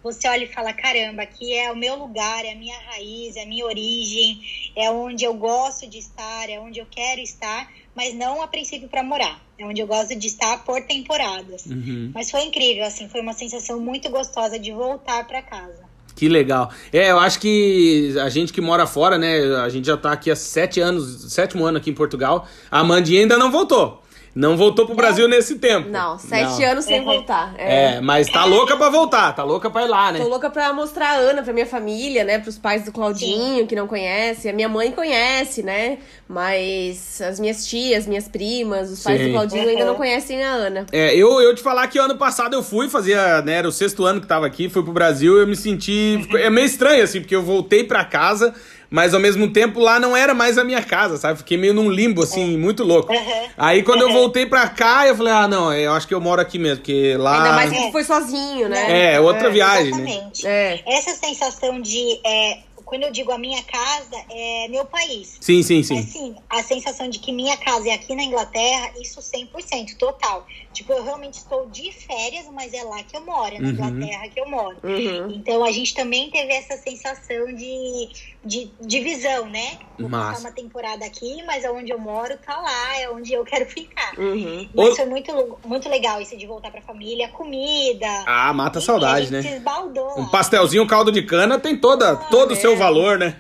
Você 0.04 0.28
olha 0.28 0.44
e 0.44 0.48
fala, 0.48 0.74
caramba, 0.74 1.24
aqui 1.24 1.54
é 1.54 1.72
o 1.72 1.76
meu 1.76 1.96
lugar, 1.96 2.44
é 2.46 2.52
a 2.52 2.56
minha 2.56 2.78
raiz, 2.92 3.36
é 3.36 3.44
a 3.44 3.46
minha 3.46 3.66
origem, 3.66 4.42
é 4.76 4.90
onde 4.92 5.24
eu 5.24 5.34
gosto 5.34 5.88
de 5.88 5.98
estar, 5.98 6.50
é 6.50 6.60
onde 6.60 6.80
eu 6.80 6.86
quero 6.90 7.22
estar, 7.22 7.72
mas 7.96 8.14
não 8.14 8.42
a 8.42 8.48
princípio 8.48 8.88
para 8.90 9.02
morar. 9.04 9.42
É 9.58 9.66
onde 9.66 9.82
eu 9.82 9.88
gosto 9.88 10.16
de 10.16 10.28
estar 10.28 10.64
por 10.66 10.82
temporadas. 10.82 11.66
Uhum. 11.68 12.12
Mas 12.14 12.30
foi 12.32 12.44
incrível, 12.44 12.84
assim, 12.84 13.08
foi 13.08 13.22
uma 13.22 13.34
sensação 13.34 13.80
muito 13.80 14.10
gostosa 14.10 14.60
de 14.60 14.72
voltar 14.72 15.26
para 15.26 15.42
casa. 15.42 15.84
Que 16.16 16.28
legal. 16.30 16.72
É, 16.92 17.10
eu 17.12 17.18
acho 17.20 17.40
que 17.40 18.14
a 18.22 18.30
gente 18.30 18.54
que 18.54 18.62
mora 18.62 18.86
fora, 18.86 19.18
né? 19.18 19.56
A 19.64 19.70
gente 19.70 19.86
já 19.88 19.98
tá 19.98 20.12
aqui 20.12 20.30
há 20.30 20.36
sete 20.36 20.80
anos, 20.80 21.32
sétimo 21.34 21.66
ano 21.66 21.78
aqui 21.80 21.90
em 21.90 21.94
Portugal. 21.94 22.48
A 22.70 22.80
Amandinha 22.82 23.22
ainda 23.22 23.38
não 23.38 23.52
voltou. 23.52 24.03
Não 24.36 24.58
voltou 24.58 24.86
pro 24.88 24.96
Brasil 24.96 25.28
nesse 25.28 25.60
tempo. 25.60 25.90
Não, 25.90 26.18
sete 26.18 26.60
Não. 26.62 26.72
anos 26.72 26.86
sem 26.86 27.00
Uhum. 27.00 27.06
voltar. 27.06 27.54
É, 27.56 28.02
mas 28.02 28.28
tá 28.32 28.46
louca 28.46 28.76
pra 28.76 28.90
voltar, 28.90 29.32
tá 29.34 29.44
louca 29.44 29.70
pra 29.70 29.84
ir 29.84 29.88
lá, 29.88 30.12
né? 30.12 30.20
Tô 30.20 30.28
louca 30.28 30.50
pra 30.50 30.74
mostrar 30.74 31.10
a 31.12 31.16
Ana 31.18 31.44
pra 31.44 31.54
minha 31.54 31.68
família, 31.68 32.24
né? 32.24 32.40
Pros 32.40 32.58
pais 32.58 32.84
do 32.84 32.92
Claudinho, 32.92 33.68
que 33.68 33.76
não 33.76 33.86
conhecem. 33.86 34.50
A 34.50 34.54
minha 34.54 34.68
mãe 34.68 34.92
conhece, 34.92 35.62
né? 35.62 36.00
Mas 36.28 37.22
as 37.22 37.40
minhas 37.40 37.66
tias, 37.68 38.08
minhas 38.08 38.28
primas, 38.28 38.90
os 38.90 39.04
pais 39.04 39.20
Sim. 39.20 39.28
do 39.28 39.34
Claudinho 39.34 39.70
ainda 39.70 39.82
Uhum. 39.82 39.88
não 39.90 39.96
conhecem 39.96 40.44
a 40.44 40.50
Ana. 40.52 40.86
É, 40.92 41.16
eu, 41.16 41.40
eu 41.40 41.54
te 41.54 41.62
falar 41.62 41.88
que 41.88 42.00
ano 42.00 42.18
passado 42.18 42.54
eu 42.56 42.64
fui, 42.64 42.90
fazia, 42.90 43.42
né, 43.44 43.54
era 43.54 43.68
o 43.68 43.72
sexto 43.72 44.04
ano 44.04 44.20
que 44.20 44.28
tava 44.28 44.48
aqui, 44.48 44.68
fui 44.68 44.82
pro 44.84 44.92
Brasil, 44.92 45.38
eu 45.38 45.46
me 45.48 45.56
senti, 45.56 46.20
ficou- 46.24 46.40
é 46.40 46.50
meio 46.50 46.66
estranho 46.66 47.04
assim, 47.04 47.22
porque 47.22 47.36
eu 47.36 47.44
voltei 47.44 47.84
pra 47.84 48.04
casa, 48.04 48.54
mas 48.94 49.12
ao 49.16 49.20
mesmo 49.20 49.48
tempo 49.50 49.80
lá 49.80 50.00
não 50.00 50.16
era 50.16 50.36
mais 50.36 50.56
a 50.60 50.64
minha 50.64 50.84
casa, 50.84 51.18
sabe? 51.18 51.40
Fiquei 51.40 51.58
meio 51.58 51.74
num 51.74 51.90
limbo 51.90 52.22
assim, 52.22 52.56
muito 52.56 52.84
louco. 52.84 53.12
Uhum. 53.12 53.48
Aí 53.58 53.82
quando 53.82 54.02
eu 54.04 54.08
Uhum. 54.10 54.14
voltei 54.14 54.46
pra 54.46 54.70
cá, 54.70 55.08
eu 55.08 55.16
falei: 55.18 55.34
"Ah, 55.34 55.48
não, 55.48 55.74
eu 55.74 55.92
acho 55.94 56.08
que 56.08 56.14
eu 56.14 56.22
moro 56.22 56.40
aqui 56.40 56.60
mesmo, 56.60 56.78
porque 56.78 57.16
lá 57.18 57.38
Ainda 57.38 57.54
mais 57.54 57.72
que 57.72 57.78
É. 57.78 57.86
tu 57.88 57.92
foi 57.92 58.04
sozinho, 58.04 58.70
né? 58.70 59.16
É, 59.16 59.20
outra 59.20 59.50
viagem, 59.50 59.92
né? 59.96 60.04
Exatamente. 60.04 60.46
É. 60.48 60.80
Essa 60.86 61.12
sensação 61.16 61.82
de, 61.82 62.20
é, 62.24 62.58
quando 62.94 63.04
eu 63.06 63.12
digo 63.12 63.32
a 63.32 63.40
minha 63.40 63.64
casa, 63.64 64.24
é 64.30 64.68
meu 64.68 64.86
país. 64.86 65.40
Sim, 65.42 65.64
sim, 65.64 65.82
sim. 65.82 65.96
Mas 65.96 66.06
sim, 66.10 66.36
a 66.48 66.62
sensação 66.62 67.10
de 67.10 67.18
que 67.18 67.32
minha 67.32 67.58
casa 67.58 67.90
é 67.90 67.94
aqui 67.94 68.14
na 68.14 68.24
Inglaterra, 68.24 68.92
isso 69.02 69.20
100%, 69.20 69.98
total. 69.98 70.46
Tipo, 70.72 70.94
eu 70.94 71.04
realmente 71.04 71.34
estou 71.36 71.66
de 71.72 71.92
férias, 71.92 72.46
mas 72.54 72.72
é 72.72 72.84
lá 72.84 73.02
que 73.02 73.18
eu 73.18 73.26
moro, 73.26 73.56
é 73.56 73.60
na 73.60 73.68
Uhum. 73.68 73.74
Inglaterra 73.74 74.28
que 74.30 74.40
eu 74.40 74.48
moro. 74.48 74.78
Uhum. 74.84 75.32
Então 75.36 75.64
a 75.64 75.72
gente 75.72 75.96
também 75.96 76.30
teve 76.30 76.54
essa 76.54 76.78
sensação 76.78 77.46
de, 77.56 78.10
de 78.46 78.72
divisão, 78.82 79.48
né? 79.48 79.78
Vou 79.98 80.10
Massa. 80.10 80.28
passar 80.34 80.40
uma 80.42 80.52
temporada 80.52 81.04
aqui, 81.06 81.42
mas 81.48 81.66
aonde 81.66 81.92
eu 81.92 82.00
moro 82.00 82.38
tá 82.46 82.60
lá, 82.60 82.98
é 83.00 83.10
onde 83.10 83.34
eu 83.34 83.44
quero 83.44 83.66
ficar. 83.68 84.14
Uhum. 84.20 84.70
Mas 84.76 84.90
Ô- 84.90 84.96
foi 84.96 85.06
muito, 85.06 85.60
muito 85.66 85.90
legal 85.90 86.22
isso 86.22 86.38
de 86.38 86.46
voltar 86.46 86.70
pra 86.72 86.82
família, 86.82 87.28
comida. 87.30 88.08
Ah, 88.28 88.54
mata 88.54 88.78
a 88.80 88.82
saudade, 88.82 89.28
a 89.28 89.32
né? 89.32 89.42
se 89.42 89.48
esbaldou 89.56 90.18
Um 90.18 90.24
lá. 90.24 90.30
pastelzinho, 90.30 90.86
caldo 90.88 91.12
de 91.12 91.22
cana 91.24 91.60
tem 91.60 91.78
toda, 91.78 92.16
todo 92.16 92.52
o 92.52 92.56
seu 92.56 92.74
é. 92.74 92.76
Valor, 92.84 93.18
né? 93.18 93.36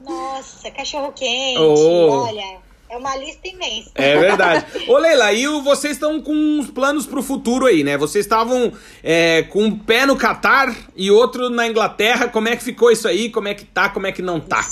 Nossa, 0.00 0.70
cachorro 0.70 1.12
quente, 1.12 1.58
Oh. 1.58 2.24
olha, 2.26 2.58
é 2.88 2.96
uma 2.96 3.16
lista 3.16 3.48
imensa. 3.48 3.90
É 3.94 4.16
verdade. 4.18 4.88
Ô, 4.88 4.98
Leila, 4.98 5.32
e 5.32 5.46
vocês 5.62 5.94
estão 5.94 6.20
com 6.20 6.32
uns 6.32 6.70
planos 6.70 7.06
pro 7.06 7.22
futuro 7.22 7.66
aí, 7.66 7.82
né? 7.82 7.96
Vocês 7.96 8.24
estavam 8.24 8.72
é, 9.02 9.42
com 9.44 9.64
um 9.64 9.78
pé 9.78 10.06
no 10.06 10.16
Catar 10.16 10.74
e 10.94 11.10
outro 11.10 11.50
na 11.50 11.66
Inglaterra. 11.66 12.28
Como 12.28 12.48
é 12.48 12.56
que 12.56 12.62
ficou 12.62 12.90
isso 12.90 13.08
aí? 13.08 13.30
Como 13.30 13.48
é 13.48 13.54
que 13.54 13.64
tá? 13.64 13.88
Como 13.88 14.06
é 14.06 14.12
que 14.12 14.22
não 14.22 14.38
tá? 14.38 14.64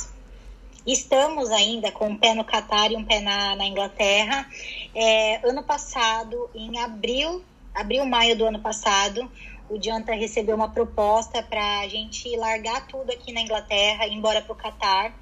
Estamos 0.87 1.51
ainda 1.51 1.91
com 1.93 2.09
um 2.09 2.17
pé 2.17 2.35
no 2.35 2.45
Catar 2.45 2.91
e 2.91 2.97
um 2.97 3.05
pé 3.05 3.21
na, 3.21 3.57
na 3.57 3.65
Inglaterra. 3.65 4.47
É, 4.95 5.49
ano 5.49 5.63
passado, 5.63 6.51
em 6.55 6.79
abril, 6.81 7.43
abril, 7.75 8.05
maio 8.05 8.37
do 8.37 8.45
ano 8.45 8.59
passado, 8.59 9.29
o 9.69 9.79
Dianta 9.79 10.13
recebeu 10.13 10.55
uma 10.55 10.71
proposta 10.71 11.43
para 11.43 11.81
a 11.81 11.89
gente 11.89 12.35
largar 12.37 12.87
tudo 12.87 13.11
aqui 13.11 13.33
na 13.33 13.41
Inglaterra 13.41 14.07
e 14.07 14.11
ir 14.11 14.15
embora 14.15 14.43
para 14.43 14.53
o 14.53 14.57
Catar. 14.57 15.15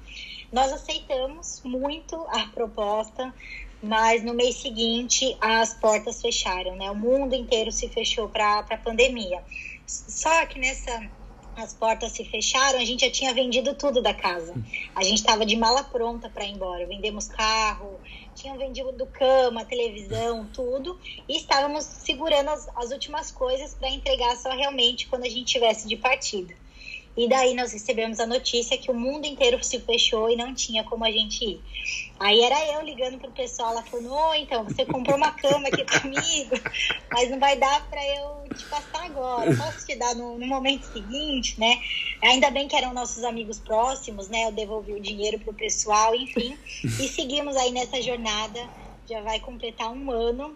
Nós 0.51 0.71
aceitamos 0.73 1.61
muito 1.63 2.15
a 2.29 2.47
proposta, 2.47 3.33
mas 3.81 4.23
no 4.23 4.33
mês 4.33 4.57
seguinte 4.57 5.35
as 5.39 5.73
portas 5.73 6.21
fecharam, 6.21 6.75
né? 6.75 6.91
O 6.91 6.95
mundo 6.95 7.33
inteiro 7.33 7.71
se 7.71 7.87
fechou 7.87 8.27
para 8.27 8.59
a 8.59 8.77
pandemia. 8.77 9.41
Só 9.85 10.45
que 10.45 10.59
nessa 10.59 11.09
as 11.55 11.73
portas 11.73 12.11
se 12.13 12.23
fecharam, 12.23 12.79
a 12.79 12.85
gente 12.85 13.05
já 13.05 13.11
tinha 13.11 13.33
vendido 13.33 13.75
tudo 13.75 14.01
da 14.01 14.13
casa. 14.13 14.53
A 14.95 15.03
gente 15.03 15.17
estava 15.17 15.45
de 15.45 15.55
mala 15.55 15.83
pronta 15.83 16.29
para 16.29 16.45
ir 16.45 16.51
embora. 16.51 16.85
Vendemos 16.85 17.27
carro, 17.27 17.99
tinham 18.35 18.57
vendido 18.57 19.05
cama, 19.07 19.65
televisão, 19.65 20.47
tudo. 20.53 20.99
E 21.27 21.37
estávamos 21.37 21.83
segurando 21.83 22.49
as, 22.49 22.69
as 22.75 22.91
últimas 22.91 23.31
coisas 23.31 23.73
para 23.73 23.89
entregar 23.89 24.35
só 24.37 24.51
realmente 24.51 25.07
quando 25.07 25.23
a 25.23 25.29
gente 25.29 25.45
tivesse 25.45 25.87
de 25.87 25.97
partida. 25.97 26.53
E 27.15 27.27
daí 27.27 27.53
nós 27.53 27.73
recebemos 27.73 28.19
a 28.19 28.25
notícia 28.25 28.77
que 28.77 28.89
o 28.89 28.93
mundo 28.93 29.25
inteiro 29.25 29.61
se 29.63 29.79
fechou 29.79 30.29
e 30.29 30.35
não 30.35 30.53
tinha 30.53 30.83
como 30.83 31.03
a 31.03 31.11
gente 31.11 31.43
ir. 31.43 31.61
Aí 32.19 32.39
era 32.41 32.73
eu 32.73 32.81
ligando 32.83 33.17
pro 33.17 33.31
pessoal, 33.31 33.71
ela 33.71 33.83
falando, 33.83 34.13
oh, 34.13 34.33
então, 34.35 34.63
você 34.63 34.85
comprou 34.85 35.17
uma 35.17 35.31
cama 35.31 35.67
aqui 35.67 35.83
comigo, 35.99 36.55
mas 37.11 37.29
não 37.29 37.39
vai 37.39 37.57
dar 37.57 37.85
para 37.89 38.01
eu 38.15 38.43
te 38.55 38.63
passar 38.65 39.05
agora, 39.05 39.55
posso 39.57 39.85
te 39.85 39.95
dar 39.95 40.15
no, 40.15 40.37
no, 40.37 40.45
momento 40.45 40.85
seguinte, 40.85 41.59
né? 41.59 41.81
Ainda 42.21 42.49
bem 42.51 42.67
que 42.67 42.75
eram 42.75 42.93
nossos 42.93 43.23
amigos 43.23 43.59
próximos, 43.59 44.29
né? 44.29 44.45
Eu 44.45 44.51
devolvi 44.51 44.93
o 44.93 45.01
dinheiro 45.01 45.39
pro 45.39 45.53
pessoal, 45.53 46.13
enfim. 46.15 46.55
E 46.83 47.07
seguimos 47.07 47.57
aí 47.57 47.71
nessa 47.71 48.01
jornada, 48.01 48.69
já 49.09 49.21
vai 49.21 49.39
completar 49.39 49.91
um 49.91 50.11
ano 50.11 50.55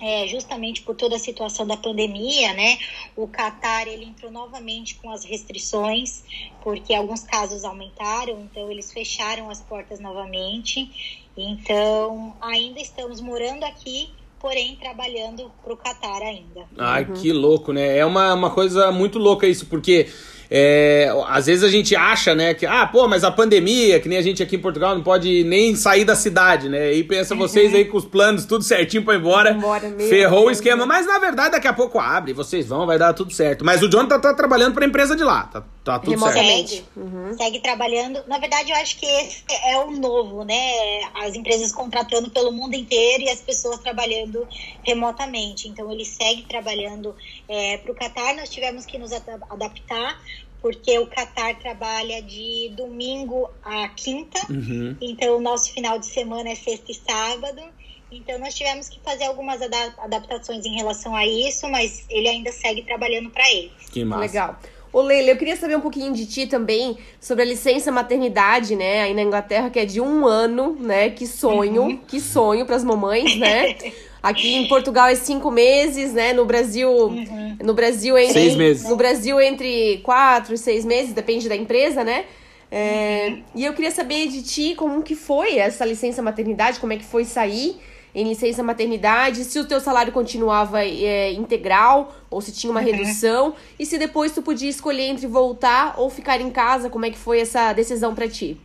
é, 0.00 0.26
justamente 0.28 0.82
por 0.82 0.94
toda 0.94 1.16
a 1.16 1.18
situação 1.18 1.66
da 1.66 1.76
pandemia, 1.76 2.52
né? 2.54 2.78
O 3.16 3.26
Qatar 3.26 3.88
ele 3.88 4.04
entrou 4.04 4.30
novamente 4.30 4.94
com 4.96 5.10
as 5.10 5.24
restrições, 5.24 6.22
porque 6.62 6.94
alguns 6.94 7.22
casos 7.22 7.64
aumentaram, 7.64 8.40
então 8.40 8.70
eles 8.70 8.92
fecharam 8.92 9.50
as 9.50 9.60
portas 9.60 10.00
novamente. 10.00 11.28
Então, 11.36 12.34
ainda 12.40 12.80
estamos 12.80 13.20
morando 13.20 13.64
aqui, 13.64 14.10
porém 14.40 14.76
trabalhando 14.76 15.50
para 15.62 15.72
o 15.72 15.76
Qatar 15.76 16.22
ainda. 16.22 16.64
Ai, 16.76 17.04
uhum. 17.04 17.14
que 17.14 17.32
louco, 17.32 17.72
né? 17.72 17.96
É 17.98 18.04
uma, 18.04 18.34
uma 18.34 18.50
coisa 18.50 18.90
muito 18.92 19.18
louca 19.18 19.46
isso, 19.46 19.66
porque 19.66 20.08
é, 20.50 21.12
às 21.26 21.46
vezes 21.46 21.62
a 21.62 21.68
gente 21.68 21.94
acha, 21.94 22.34
né, 22.34 22.54
que, 22.54 22.64
ah, 22.64 22.86
pô, 22.86 23.06
mas 23.06 23.22
a 23.22 23.30
pandemia, 23.30 24.00
que 24.00 24.08
nem 24.08 24.16
a 24.16 24.22
gente 24.22 24.42
aqui 24.42 24.56
em 24.56 24.60
Portugal, 24.60 24.94
não 24.94 25.02
pode 25.02 25.44
nem 25.44 25.76
sair 25.76 26.04
da 26.04 26.16
cidade, 26.16 26.68
né? 26.68 26.94
E 26.94 27.04
pensa 27.04 27.34
vocês 27.34 27.74
aí 27.74 27.84
com 27.84 27.98
os 27.98 28.04
planos 28.04 28.46
tudo 28.46 28.64
certinho 28.64 29.04
pra 29.04 29.14
ir 29.14 29.18
embora. 29.18 29.52
embora 29.52 29.88
mesmo, 29.90 30.08
ferrou 30.08 30.46
o 30.46 30.50
esquema. 30.50 30.86
Mas 30.86 31.06
na 31.06 31.18
verdade, 31.18 31.52
daqui 31.52 31.68
a 31.68 31.72
pouco 31.72 31.98
abre, 31.98 32.32
vocês 32.32 32.66
vão, 32.66 32.86
vai 32.86 32.98
dar 32.98 33.12
tudo 33.12 33.32
certo. 33.32 33.64
Mas 33.64 33.82
o 33.82 33.88
Jonathan 33.88 34.20
tá, 34.20 34.30
tá 34.30 34.34
trabalhando 34.34 34.74
pra 34.74 34.86
empresa 34.86 35.14
de 35.14 35.22
lá, 35.22 35.42
tá, 35.44 35.62
tá 35.84 35.98
tudo 35.98 36.18
certo. 36.18 36.38
Segue, 36.38 36.84
uhum. 36.96 37.36
segue 37.36 37.60
trabalhando. 37.60 38.20
Na 38.26 38.38
verdade, 38.38 38.70
eu 38.70 38.76
acho 38.76 38.98
que 38.98 39.06
esse 39.06 39.44
é 39.66 39.76
o 39.78 39.90
novo, 39.90 40.44
né? 40.44 41.00
As 41.22 41.34
empresas 41.34 41.72
contratando 41.72 42.30
pelo 42.30 42.52
mundo 42.52 42.74
inteiro 42.74 43.24
e 43.24 43.28
as 43.28 43.40
pessoas 43.40 43.78
trabalhando 43.80 44.46
remotamente. 44.82 45.68
Então, 45.68 45.92
ele 45.92 46.04
segue 46.04 46.42
trabalhando 46.48 47.14
é, 47.48 47.78
pro 47.78 47.94
Qatar. 47.94 48.36
Nós 48.36 48.50
tivemos 48.50 48.84
que 48.84 48.98
nos 48.98 49.12
adaptar 49.12 50.20
porque 50.60 50.98
o 50.98 51.06
Qatar 51.06 51.58
trabalha 51.58 52.20
de 52.22 52.72
domingo 52.76 53.48
a 53.62 53.88
quinta, 53.90 54.40
uhum. 54.50 54.96
então 55.00 55.36
o 55.36 55.40
nosso 55.40 55.72
final 55.72 55.98
de 55.98 56.06
semana 56.06 56.50
é 56.50 56.54
sexta 56.54 56.90
e 56.90 56.94
sábado. 56.94 57.62
Então 58.10 58.38
nós 58.38 58.54
tivemos 58.54 58.88
que 58.88 58.98
fazer 59.00 59.24
algumas 59.24 59.60
adaptações 59.62 60.64
em 60.64 60.74
relação 60.74 61.14
a 61.14 61.26
isso, 61.26 61.68
mas 61.68 62.04
ele 62.08 62.28
ainda 62.28 62.50
segue 62.50 62.82
trabalhando 62.82 63.30
para 63.30 63.48
ele. 63.52 63.70
Que 63.90 64.04
massa. 64.04 64.20
Legal. 64.20 64.58
Ô 64.90 65.02
Leila, 65.02 65.30
eu 65.30 65.36
queria 65.36 65.54
saber 65.54 65.76
um 65.76 65.82
pouquinho 65.82 66.14
de 66.14 66.24
ti 66.24 66.46
também 66.46 66.96
sobre 67.20 67.42
a 67.42 67.46
licença 67.46 67.92
maternidade, 67.92 68.74
né, 68.74 69.02
aí 69.02 69.12
na 69.12 69.20
Inglaterra, 69.22 69.68
que 69.68 69.78
é 69.78 69.84
de 69.84 70.00
um 70.00 70.26
ano, 70.26 70.74
né? 70.80 71.10
Que 71.10 71.26
sonho, 71.26 71.82
uhum. 71.82 71.96
que 71.98 72.18
sonho 72.18 72.64
para 72.64 72.76
as 72.76 72.84
mamães, 72.84 73.36
né? 73.36 73.76
Aqui 74.22 74.54
em 74.54 74.66
Portugal 74.68 75.06
é 75.06 75.14
cinco 75.14 75.50
meses, 75.50 76.12
né? 76.12 76.32
No 76.32 76.44
Brasil, 76.44 76.90
uhum. 76.90 77.56
no 77.62 77.74
Brasil 77.74 78.18
entre 78.18 78.32
seis 78.32 78.56
meses. 78.56 78.88
No 78.88 78.96
Brasil 78.96 79.40
entre 79.40 79.98
quatro 80.02 80.54
e 80.54 80.58
seis 80.58 80.84
meses, 80.84 81.12
depende 81.12 81.48
da 81.48 81.56
empresa, 81.56 82.02
né? 82.02 82.24
É, 82.70 83.28
uhum. 83.28 83.42
E 83.54 83.64
eu 83.64 83.72
queria 83.72 83.90
saber 83.90 84.28
de 84.28 84.42
ti 84.42 84.74
como 84.74 85.02
que 85.02 85.14
foi 85.14 85.58
essa 85.58 85.84
licença 85.84 86.20
maternidade, 86.20 86.80
como 86.80 86.92
é 86.92 86.96
que 86.96 87.04
foi 87.04 87.24
sair 87.24 87.78
em 88.14 88.24
licença 88.24 88.62
maternidade, 88.62 89.44
se 89.44 89.58
o 89.58 89.64
teu 89.64 89.80
salário 89.80 90.12
continuava 90.12 90.84
é, 90.84 91.32
integral 91.32 92.16
ou 92.30 92.40
se 92.40 92.50
tinha 92.52 92.70
uma 92.70 92.80
uhum. 92.80 92.86
redução 92.86 93.54
e 93.78 93.86
se 93.86 93.98
depois 93.98 94.32
tu 94.32 94.42
podia 94.42 94.68
escolher 94.68 95.04
entre 95.04 95.26
voltar 95.26 95.94
ou 95.96 96.10
ficar 96.10 96.40
em 96.40 96.50
casa, 96.50 96.90
como 96.90 97.06
é 97.06 97.10
que 97.10 97.18
foi 97.18 97.40
essa 97.40 97.72
decisão 97.72 98.14
para 98.14 98.28
ti? 98.28 98.58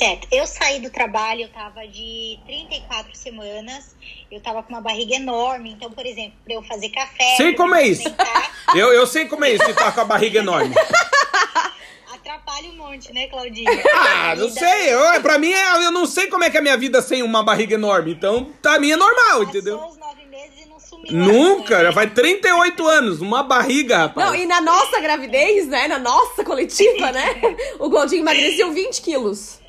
Certo. 0.00 0.26
Eu 0.32 0.46
saí 0.46 0.80
do 0.80 0.88
trabalho, 0.88 1.42
eu 1.42 1.48
tava 1.50 1.86
de 1.86 2.38
34 2.46 3.14
semanas, 3.14 3.94
eu 4.32 4.40
tava 4.40 4.62
com 4.62 4.70
uma 4.70 4.80
barriga 4.80 5.16
enorme, 5.16 5.72
então, 5.72 5.90
por 5.90 6.06
exemplo, 6.06 6.32
para 6.42 6.54
eu 6.54 6.62
fazer 6.62 6.88
café. 6.88 7.36
Sei 7.36 7.54
como 7.54 7.74
é 7.74 7.86
isso. 7.86 8.08
eu, 8.74 8.94
eu 8.94 9.06
sei 9.06 9.26
como 9.26 9.44
é 9.44 9.52
isso, 9.52 9.74
tá 9.74 9.92
com 9.92 10.00
a 10.00 10.04
barriga 10.06 10.38
enorme. 10.38 10.74
Atrapalha 12.14 12.70
um 12.70 12.76
monte, 12.76 13.12
né, 13.12 13.26
Claudinha? 13.26 13.70
Ah, 13.92 14.34
não 14.36 14.48
sei. 14.48 14.90
Eu, 14.90 15.20
pra 15.20 15.38
mim, 15.38 15.52
é, 15.52 15.84
eu 15.84 15.90
não 15.90 16.06
sei 16.06 16.28
como 16.28 16.44
é 16.44 16.50
que 16.50 16.56
é 16.56 16.60
a 16.60 16.62
minha 16.62 16.78
vida 16.78 17.02
sem 17.02 17.22
uma 17.22 17.42
barriga 17.42 17.74
enorme. 17.74 18.12
Então, 18.12 18.50
pra 18.62 18.78
mim 18.80 18.92
é 18.92 18.96
normal, 18.96 19.26
Passou 19.26 19.42
entendeu? 19.42 19.84
Os 19.86 19.98
nove 19.98 20.24
meses 20.24 20.64
e 20.64 20.66
não 20.66 20.80
sumiu. 20.80 21.12
Nunca, 21.12 21.82
já 21.82 21.92
faz 21.92 22.10
38 22.14 22.88
anos, 22.88 23.20
uma 23.20 23.42
barriga, 23.42 23.98
rapaz. 23.98 24.26
Não, 24.26 24.34
e 24.34 24.46
na 24.46 24.62
nossa 24.62 24.98
gravidez, 24.98 25.66
né, 25.68 25.88
na 25.88 25.98
nossa 25.98 26.42
coletiva, 26.42 27.12
né, 27.12 27.38
o 27.78 27.90
Claudinho 27.90 28.22
emagreceu 28.22 28.72
20 28.72 29.02
quilos. 29.02 29.59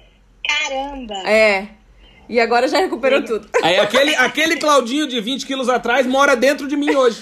Caramba! 0.44 1.30
É. 1.30 1.68
E 2.30 2.40
agora 2.40 2.68
já 2.68 2.80
recuperou 2.80 3.24
tudo. 3.24 3.50
Aí 3.62 3.78
aquele, 3.78 4.16
aquele 4.16 4.56
Claudinho 4.58 5.08
de 5.08 5.20
20 5.20 5.46
quilos 5.46 5.68
atrás 5.68 6.08
mora 6.08 6.36
dentro 6.36 6.68
de 6.68 6.78
mim 6.78 6.96
hoje. 6.96 7.22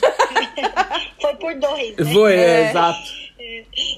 Foi 1.20 1.36
por 1.36 1.56
dois. 1.56 1.96
Né? 1.98 2.14
Foi, 2.14 2.34
é, 2.34 2.38
é. 2.38 2.70
exato. 2.70 3.20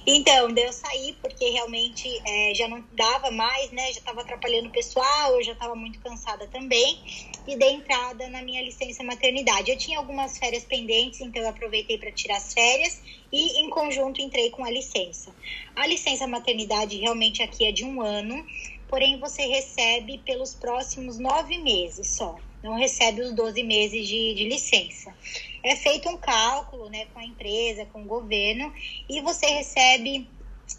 Então, 0.05 0.49
eu 0.55 0.71
saí 0.71 1.15
porque 1.21 1.49
realmente 1.49 2.07
é, 2.25 2.53
já 2.55 2.67
não 2.67 2.83
dava 2.93 3.31
mais, 3.31 3.71
né? 3.71 3.83
Já 3.91 3.99
estava 3.99 4.21
atrapalhando 4.21 4.69
o 4.69 4.71
pessoal, 4.71 5.35
eu 5.35 5.43
já 5.43 5.51
estava 5.51 5.75
muito 5.75 5.99
cansada 5.99 6.47
também. 6.47 6.99
E 7.47 7.57
dei 7.57 7.71
entrada 7.73 8.29
na 8.29 8.41
minha 8.41 8.61
licença 8.61 9.03
maternidade. 9.03 9.71
Eu 9.71 9.77
tinha 9.77 9.97
algumas 9.97 10.37
férias 10.37 10.63
pendentes, 10.63 11.19
então 11.21 11.41
eu 11.41 11.49
aproveitei 11.49 11.97
para 11.97 12.11
tirar 12.11 12.37
as 12.37 12.53
férias 12.53 13.01
e, 13.31 13.61
em 13.61 13.69
conjunto, 13.69 14.21
entrei 14.21 14.51
com 14.51 14.63
a 14.63 14.69
licença. 14.69 15.33
A 15.75 15.87
licença 15.87 16.27
maternidade 16.27 16.97
realmente 16.97 17.41
aqui 17.41 17.65
é 17.65 17.71
de 17.71 17.83
um 17.83 18.01
ano 18.01 18.45
porém 18.91 19.17
você 19.19 19.45
recebe 19.45 20.17
pelos 20.19 20.53
próximos 20.53 21.17
nove 21.17 21.57
meses 21.59 22.09
só, 22.09 22.37
não 22.61 22.75
recebe 22.75 23.21
os 23.21 23.31
12 23.31 23.63
meses 23.63 24.05
de, 24.05 24.35
de 24.35 24.49
licença. 24.49 25.15
É 25.63 25.75
feito 25.77 26.09
um 26.09 26.17
cálculo 26.17 26.89
né, 26.89 27.05
com 27.13 27.19
a 27.19 27.23
empresa, 27.23 27.85
com 27.85 28.03
o 28.03 28.05
governo, 28.05 28.71
e 29.09 29.21
você 29.21 29.45
recebe 29.47 30.27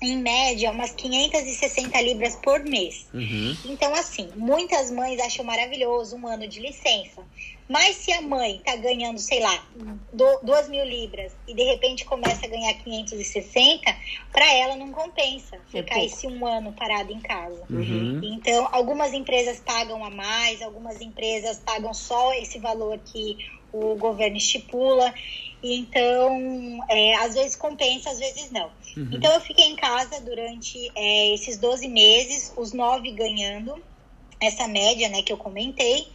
em 0.00 0.16
média, 0.16 0.70
umas 0.70 0.92
560 0.92 2.00
libras 2.00 2.36
por 2.36 2.60
mês. 2.60 3.06
Uhum. 3.12 3.56
Então, 3.64 3.94
assim, 3.94 4.30
muitas 4.36 4.90
mães 4.90 5.18
acham 5.20 5.44
maravilhoso 5.44 6.16
um 6.16 6.26
ano 6.26 6.46
de 6.46 6.60
licença. 6.60 7.22
Mas 7.72 7.96
se 7.96 8.12
a 8.12 8.20
mãe 8.20 8.60
tá 8.62 8.76
ganhando, 8.76 9.18
sei 9.18 9.40
lá, 9.40 9.66
2 10.42 10.68
mil 10.68 10.84
libras 10.84 11.34
e 11.48 11.54
de 11.54 11.62
repente 11.62 12.04
começa 12.04 12.44
a 12.44 12.48
ganhar 12.48 12.74
560, 12.74 13.96
para 14.30 14.52
ela 14.52 14.76
não 14.76 14.92
compensa 14.92 15.56
é 15.56 15.78
ficar 15.78 15.98
é 15.98 16.04
esse 16.04 16.26
um 16.26 16.46
ano 16.46 16.74
parado 16.74 17.10
em 17.10 17.20
casa. 17.20 17.64
Uhum. 17.70 18.20
Então, 18.22 18.68
algumas 18.70 19.14
empresas 19.14 19.58
pagam 19.58 20.04
a 20.04 20.10
mais, 20.10 20.60
algumas 20.60 21.00
empresas 21.00 21.62
pagam 21.64 21.94
só 21.94 22.34
esse 22.34 22.58
valor 22.58 22.98
que 22.98 23.38
o 23.72 23.94
governo 23.96 24.36
estipula. 24.36 25.14
Então, 25.62 26.78
é, 26.90 27.14
às 27.14 27.32
vezes 27.32 27.56
compensa, 27.56 28.10
às 28.10 28.18
vezes 28.18 28.50
não. 28.50 28.70
Uhum. 28.98 29.08
Então, 29.12 29.32
eu 29.32 29.40
fiquei 29.40 29.64
em 29.64 29.76
casa 29.76 30.20
durante 30.20 30.90
é, 30.94 31.32
esses 31.32 31.56
12 31.56 31.88
meses, 31.88 32.52
os 32.54 32.74
nove 32.74 33.12
ganhando 33.12 33.82
essa 34.42 34.66
média, 34.66 35.08
né, 35.08 35.22
que 35.22 35.32
eu 35.32 35.36
comentei, 35.36 36.06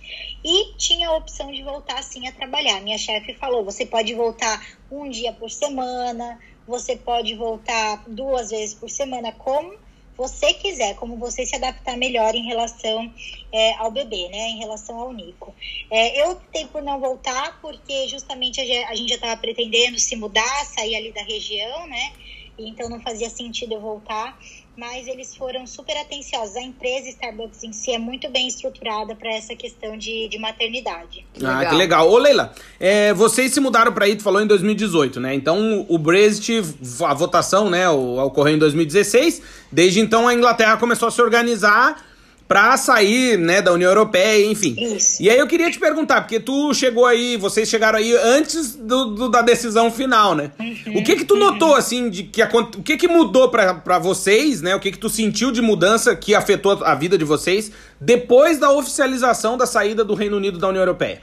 e 0.43 0.75
tinha 0.77 1.09
a 1.09 1.15
opção 1.15 1.51
de 1.51 1.63
voltar 1.63 2.03
sim 2.03 2.27
a 2.27 2.31
trabalhar. 2.31 2.81
Minha 2.81 2.97
chefe 2.97 3.33
falou: 3.35 3.63
você 3.63 3.85
pode 3.85 4.13
voltar 4.13 4.61
um 4.91 5.09
dia 5.09 5.33
por 5.33 5.49
semana, 5.49 6.39
você 6.65 6.95
pode 6.95 7.33
voltar 7.35 8.03
duas 8.07 8.49
vezes 8.49 8.75
por 8.75 8.89
semana, 8.89 9.31
como 9.31 9.73
você 10.17 10.51
quiser, 10.53 10.95
como 10.95 11.15
você 11.17 11.45
se 11.45 11.55
adaptar 11.55 11.95
melhor 11.95 12.33
em 12.33 12.43
relação 12.43 13.13
é, 13.51 13.73
ao 13.73 13.91
bebê, 13.91 14.27
né? 14.29 14.49
Em 14.49 14.57
relação 14.57 14.99
ao 14.99 15.13
Nico. 15.13 15.55
É, 15.91 16.23
eu 16.23 16.31
optei 16.31 16.65
por 16.65 16.81
não 16.81 16.99
voltar 16.99 17.61
porque 17.61 18.07
justamente 18.09 18.59
a 18.59 18.95
gente 18.95 19.09
já 19.09 19.15
estava 19.15 19.39
pretendendo 19.39 19.99
se 19.99 20.15
mudar, 20.15 20.65
sair 20.65 20.95
ali 20.95 21.11
da 21.13 21.21
região, 21.21 21.87
né? 21.87 22.11
Então 22.57 22.89
não 22.89 22.99
fazia 22.99 23.29
sentido 23.29 23.75
eu 23.75 23.81
voltar 23.81 24.37
mas 24.77 25.07
eles 25.07 25.35
foram 25.35 25.65
super 25.65 25.97
atenciosos. 25.97 26.55
A 26.55 26.61
empresa 26.61 27.09
Starbucks 27.09 27.63
em 27.63 27.73
si 27.73 27.91
é 27.91 27.97
muito 27.97 28.29
bem 28.29 28.47
estruturada 28.47 29.15
para 29.15 29.33
essa 29.33 29.55
questão 29.55 29.97
de, 29.97 30.27
de 30.27 30.37
maternidade. 30.37 31.25
Ah, 31.43 31.65
que 31.65 31.73
legal. 31.73 32.07
Ô, 32.07 32.17
Leila, 32.19 32.53
é, 32.79 33.11
vocês 33.11 33.51
se 33.51 33.59
mudaram 33.59 33.91
para 33.91 34.05
aí, 34.05 34.15
tu 34.15 34.21
falou 34.21 34.39
em 34.39 34.45
2018, 34.45 35.19
né? 35.19 35.33
Então, 35.33 35.83
o 35.89 35.97
Brexit, 35.97 36.61
a 37.03 37.13
votação, 37.15 37.71
né, 37.71 37.89
ocorreu 37.89 38.55
em 38.55 38.59
2016. 38.59 39.41
Desde 39.71 39.99
então, 39.99 40.27
a 40.27 40.33
Inglaterra 40.33 40.77
começou 40.77 41.07
a 41.07 41.11
se 41.11 41.21
organizar 41.21 42.05
pra 42.47 42.77
sair, 42.77 43.37
né, 43.37 43.61
da 43.61 43.73
União 43.73 43.89
Europeia, 43.89 44.45
enfim. 44.45 44.73
Isso. 44.77 45.21
E 45.21 45.29
aí 45.29 45.37
eu 45.37 45.45
queria 45.47 45.69
te 45.69 45.77
perguntar, 45.77 46.21
porque 46.21 46.39
tu 46.39 46.73
chegou 46.73 47.05
aí, 47.05 47.35
vocês 47.35 47.67
chegaram 47.67 47.99
aí 47.99 48.13
antes 48.15 48.73
do, 48.73 49.05
do- 49.13 49.29
da 49.29 49.41
decisão 49.41 49.91
final, 49.91 50.33
né? 50.33 50.51
Uhum, 50.57 50.99
O 50.99 51.03
que 51.03 51.17
que 51.17 51.25
tu 51.25 51.35
notou, 51.35 51.75
assim, 51.75 52.09
de 52.09 52.23
que 52.23 52.41
o 52.41 52.83
que 52.83 52.95
que 52.95 53.07
mudou 53.07 53.49
pra, 53.49 53.73
pra 53.73 53.99
vocês, 53.99 54.61
né? 54.61 54.73
O 54.75 54.79
que 54.79 54.91
que 54.93 54.97
tu 54.97 55.09
sentiu 55.09 55.51
de 55.51 55.61
mudança 55.61 56.15
que 56.15 56.33
afetou 56.33 56.81
a 56.85 56.95
vida 56.95 57.17
de 57.17 57.25
vocês 57.25 57.69
depois 57.99 58.57
da 58.57 58.71
oficialização 58.71 59.57
da 59.57 59.65
saída 59.65 60.05
do 60.05 60.13
Reino 60.13 60.37
Unido 60.37 60.57
da 60.57 60.69
União 60.69 60.81
Europeia? 60.83 61.21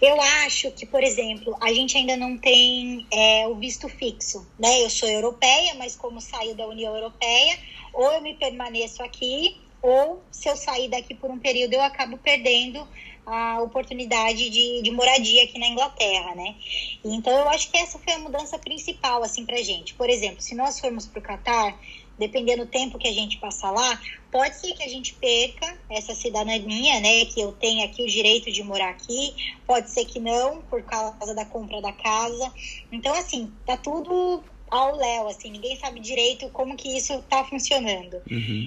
Eu 0.00 0.20
acho 0.44 0.70
que, 0.72 0.84
por 0.84 1.02
exemplo, 1.02 1.56
a 1.60 1.72
gente 1.72 1.96
ainda 1.96 2.16
não 2.16 2.36
tem 2.36 3.06
é, 3.10 3.46
o 3.48 3.54
visto 3.54 3.88
fixo, 3.88 4.46
né? 4.58 4.82
Eu 4.84 4.90
sou 4.90 5.08
europeia, 5.08 5.74
mas 5.78 5.96
como 5.96 6.20
saio 6.20 6.54
da 6.54 6.66
União 6.66 6.94
Europeia, 6.94 7.56
ou 7.94 8.12
eu 8.12 8.20
me 8.20 8.34
permaneço 8.34 9.02
aqui, 9.02 9.56
ou 9.86 10.20
se 10.32 10.48
eu 10.48 10.56
sair 10.56 10.88
daqui 10.88 11.14
por 11.14 11.30
um 11.30 11.38
período, 11.38 11.74
eu 11.74 11.80
acabo 11.80 12.18
perdendo 12.18 12.86
a 13.24 13.60
oportunidade 13.62 14.50
de, 14.50 14.82
de 14.82 14.90
moradia 14.90 15.44
aqui 15.44 15.58
na 15.58 15.68
Inglaterra, 15.68 16.34
né? 16.34 16.56
Então, 17.04 17.32
eu 17.32 17.48
acho 17.50 17.70
que 17.70 17.76
essa 17.76 17.96
foi 17.96 18.12
a 18.14 18.18
mudança 18.18 18.58
principal, 18.58 19.22
assim, 19.22 19.46
pra 19.46 19.62
gente. 19.62 19.94
Por 19.94 20.10
exemplo, 20.10 20.40
se 20.40 20.56
nós 20.56 20.80
formos 20.80 21.06
pro 21.06 21.22
Catar, 21.22 21.78
dependendo 22.18 22.64
do 22.64 22.70
tempo 22.70 22.98
que 22.98 23.06
a 23.06 23.12
gente 23.12 23.38
passar 23.38 23.70
lá, 23.70 24.00
pode 24.30 24.56
ser 24.56 24.72
que 24.74 24.82
a 24.82 24.88
gente 24.88 25.14
perca 25.14 25.78
essa 25.88 26.14
cidadania, 26.16 26.98
né? 26.98 27.24
Que 27.26 27.40
eu 27.40 27.52
tenha 27.52 27.84
aqui 27.84 28.02
o 28.02 28.08
direito 28.08 28.50
de 28.50 28.64
morar 28.64 28.90
aqui, 28.90 29.34
pode 29.66 29.90
ser 29.90 30.04
que 30.04 30.18
não, 30.18 30.62
por 30.62 30.82
causa 30.82 31.32
da 31.32 31.44
compra 31.44 31.80
da 31.80 31.92
casa. 31.92 32.52
Então, 32.90 33.14
assim, 33.14 33.52
tá 33.64 33.76
tudo 33.76 34.42
ao 34.70 34.96
léu, 34.96 35.28
assim, 35.28 35.50
ninguém 35.50 35.76
sabe 35.76 36.00
direito 36.00 36.48
como 36.50 36.76
que 36.76 36.96
isso 36.96 37.22
tá 37.28 37.44
funcionando. 37.44 38.16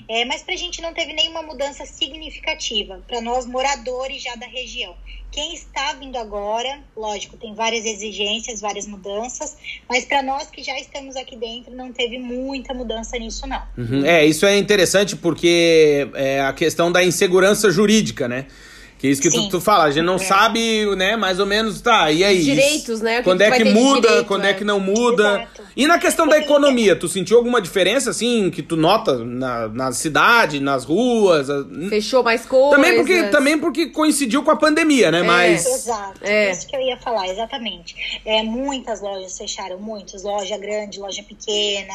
É, 0.08 0.26
mas 0.26 0.42
pra 0.42 0.56
gente 0.56 0.82
não 0.82 0.94
teve 0.94 1.14
nenhuma 1.14 1.42
mudança 1.42 1.86
significativa, 1.86 3.02
para 3.08 3.22
nós 3.22 3.46
moradores 3.46 4.22
já 4.22 4.36
da 4.36 4.48
região. 4.48 4.96
Quem 5.32 5.54
está 5.54 5.94
vindo 5.94 6.18
agora, 6.18 6.80
lógico, 6.98 7.38
tem 7.38 7.54
várias 7.54 7.86
exigências, 7.86 8.62
várias 8.62 8.88
mudanças, 8.88 9.56
mas 9.88 10.04
para 10.04 10.24
nós 10.24 10.50
que 10.50 10.64
já 10.64 10.78
estamos 10.80 11.16
aqui 11.16 11.36
dentro, 11.36 11.76
não 11.76 11.94
teve 11.94 12.18
muita 12.18 12.74
mudança 12.74 13.18
nisso, 13.18 13.46
não. 13.46 13.62
Uhum. 13.78 14.04
É, 14.04 14.26
isso 14.26 14.46
é 14.46 14.58
interessante 14.58 15.16
porque 15.16 16.10
é 16.16 16.42
a 16.42 16.52
questão 16.52 16.92
da 16.92 17.04
insegurança 17.04 17.70
jurídica, 17.70 18.28
né? 18.28 18.48
Que 19.00 19.08
é 19.08 19.12
isso 19.12 19.22
que 19.22 19.30
tu, 19.30 19.48
tu 19.48 19.62
fala, 19.62 19.86
a 19.86 19.92
gente 19.92 20.04
não 20.04 20.16
É. 20.16 20.20
sabe, 20.20 20.86
né, 20.98 21.16
mais 21.16 21.40
ou 21.40 21.46
menos, 21.46 21.80
tá, 21.80 22.12
e 22.12 22.22
aí? 22.22 22.44
Direitos, 22.44 23.00
né? 23.00 23.16
O 23.16 23.18
que 23.20 23.24
Quando 23.24 23.38
que 23.38 23.44
é 23.46 23.52
que 23.52 23.64
muda, 23.64 24.08
direito, 24.10 24.26
quando 24.28 24.44
é 24.46 24.50
é. 24.50 24.54
que 24.54 24.66
não 24.66 24.78
muda. 24.78 25.36
Exato. 25.42 25.62
E 25.74 25.88
na 25.88 25.98
questão 25.98 26.28
da 26.28 26.38
economia, 26.38 26.98
tu 26.98 27.08
sentiu 27.08 27.38
alguma 27.38 27.62
diferença, 27.62 28.10
assim, 28.10 28.50
que 28.52 28.62
tu 28.62 28.76
nota 28.76 29.18
na, 29.24 29.70
na 29.70 29.92
cidade, 29.94 30.60
nas 30.60 30.84
ruas? 30.84 31.48
Fechou 31.88 32.22
mais 32.24 32.46
coisas. 32.46 32.72
Também 32.76 32.98
porque, 32.98 33.24
também 33.30 33.58
porque 33.58 33.86
coincidiu 33.86 34.44
com 34.44 34.52
a 34.52 34.58
pandemia, 34.58 35.10
né, 35.12 35.24
mas... 35.24 35.66
Exato, 35.66 36.20
É. 36.22 36.52
isso 36.52 36.68
que 36.68 36.76
eu 36.76 36.82
ia 36.82 36.98
falar, 36.98 37.26
exatamente. 37.30 37.96
É, 38.26 38.44
muitas 38.44 39.00
lojas 39.02 39.38
fecharam, 39.38 39.80
muitas, 39.80 40.24
loja 40.24 40.58
grande, 40.58 41.00
loja 41.00 41.24
pequena, 41.24 41.94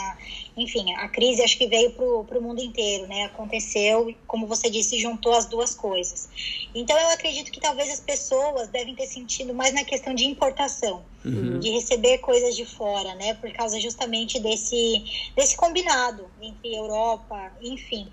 enfim, 0.57 0.93
a 0.95 1.09
crise 1.09 1.43
acho 1.43 1.59
que 1.59 1.67
veio 1.67 1.91
pro, 1.93 2.25
pro 2.25 2.41
mundo 2.41 2.61
inteiro, 2.61 3.09
né? 3.09 3.25
Aconteceu, 3.25 4.15
como 4.27 4.47
você 4.47 4.71
disse, 4.71 5.01
juntou 5.01 5.33
as 5.35 5.47
duas 5.47 5.75
coisas. 5.75 6.29
Então 6.73 6.97
eu 6.97 7.09
acredito 7.09 7.51
que 7.51 7.61
talvez 7.61 7.91
as 7.91 8.01
pessoas 8.01 8.69
devem 8.69 8.95
ter 8.95 9.07
sentido 9.07 9.53
mais 9.53 9.75
na 9.75 9.85
questão 9.85 10.15
de 10.15 10.25
importação, 10.25 11.05
de 11.59 11.71
receber 11.71 12.19
coisas 12.19 12.55
de 12.55 12.65
fora, 12.65 13.15
né? 13.17 13.35
Por 13.35 13.51
causa 13.53 13.81
justamente 13.81 14.39
desse, 14.39 15.05
desse 15.35 15.57
combinado 15.57 16.31
entre 16.41 16.75
Europa, 16.75 17.53
enfim. 17.61 18.09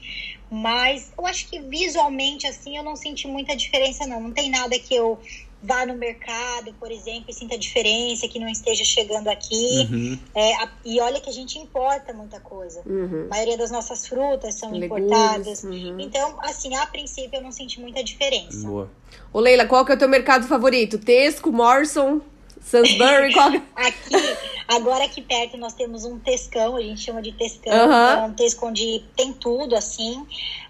Mas 0.50 1.12
eu 1.18 1.26
acho 1.26 1.48
que 1.48 1.60
visualmente, 1.60 2.48
assim, 2.48 2.76
eu 2.76 2.84
não 2.84 2.96
senti 2.96 3.28
muita 3.28 3.56
diferença, 3.56 4.06
não. 4.08 4.20
Não 4.20 4.32
tem 4.32 4.50
nada 4.50 4.78
que 4.80 4.94
eu 4.94 5.20
vá 5.64 5.86
no 5.86 5.94
mercado, 5.96 6.74
por 6.80 6.92
exemplo, 6.92 7.26
e 7.30 7.34
sinta 7.34 7.58
diferença, 7.58 8.28
que 8.28 8.40
não 8.40 8.48
esteja 8.50 8.84
chegando 8.84 9.28
aqui. 9.28 9.88
Uhum. 9.92 10.20
É, 10.34 10.56
a- 10.56 10.70
e 10.84 11.00
olha 11.00 11.20
que 11.22 11.30
a 11.30 11.34
gente 11.34 11.60
importa 11.60 12.12
muita 12.14 12.40
coisa. 12.40 12.82
Uhum. 12.86 13.26
A 13.28 13.30
maioria 13.36 13.58
das 13.58 13.70
nossas 13.72 14.08
frutas 14.08 14.56
são 14.56 14.72
Legumes, 14.72 15.04
importadas. 15.08 15.64
uhum. 15.64 16.00
Então, 16.00 16.38
assim, 16.42 16.76
a 16.76 16.86
princípio 16.88 17.38
eu 17.38 17.42
não 17.44 17.52
senti 17.52 17.80
muita 17.80 18.04
diferença. 18.04 18.68
Boa. 18.68 18.90
Ô, 19.32 19.40
Leila, 19.40 19.66
qual 19.66 19.86
que 19.86 19.92
é 19.92 19.96
o 19.96 20.00
teu 20.00 20.10
mercado 20.10 20.48
favorito? 20.48 20.98
Tesco, 20.98 21.52
Morrison, 21.52 22.22
Sainsbury, 22.62 23.34
qual 23.34 23.52
que... 23.52 23.62
Aqui, 23.76 24.38
agora 24.68 25.04
aqui 25.06 25.22
perto, 25.22 25.58
nós 25.58 25.74
temos 25.74 26.06
um 26.06 26.18
Tescão, 26.20 26.76
a 26.76 26.82
gente 26.82 27.02
chama 27.02 27.22
de 27.22 27.32
Tescão. 27.34 27.72
É 27.92 28.26
um 28.26 28.34
Tesco 28.34 28.68
onde 28.68 29.04
tem 29.16 29.34
tudo, 29.34 29.76
assim. 29.76 30.26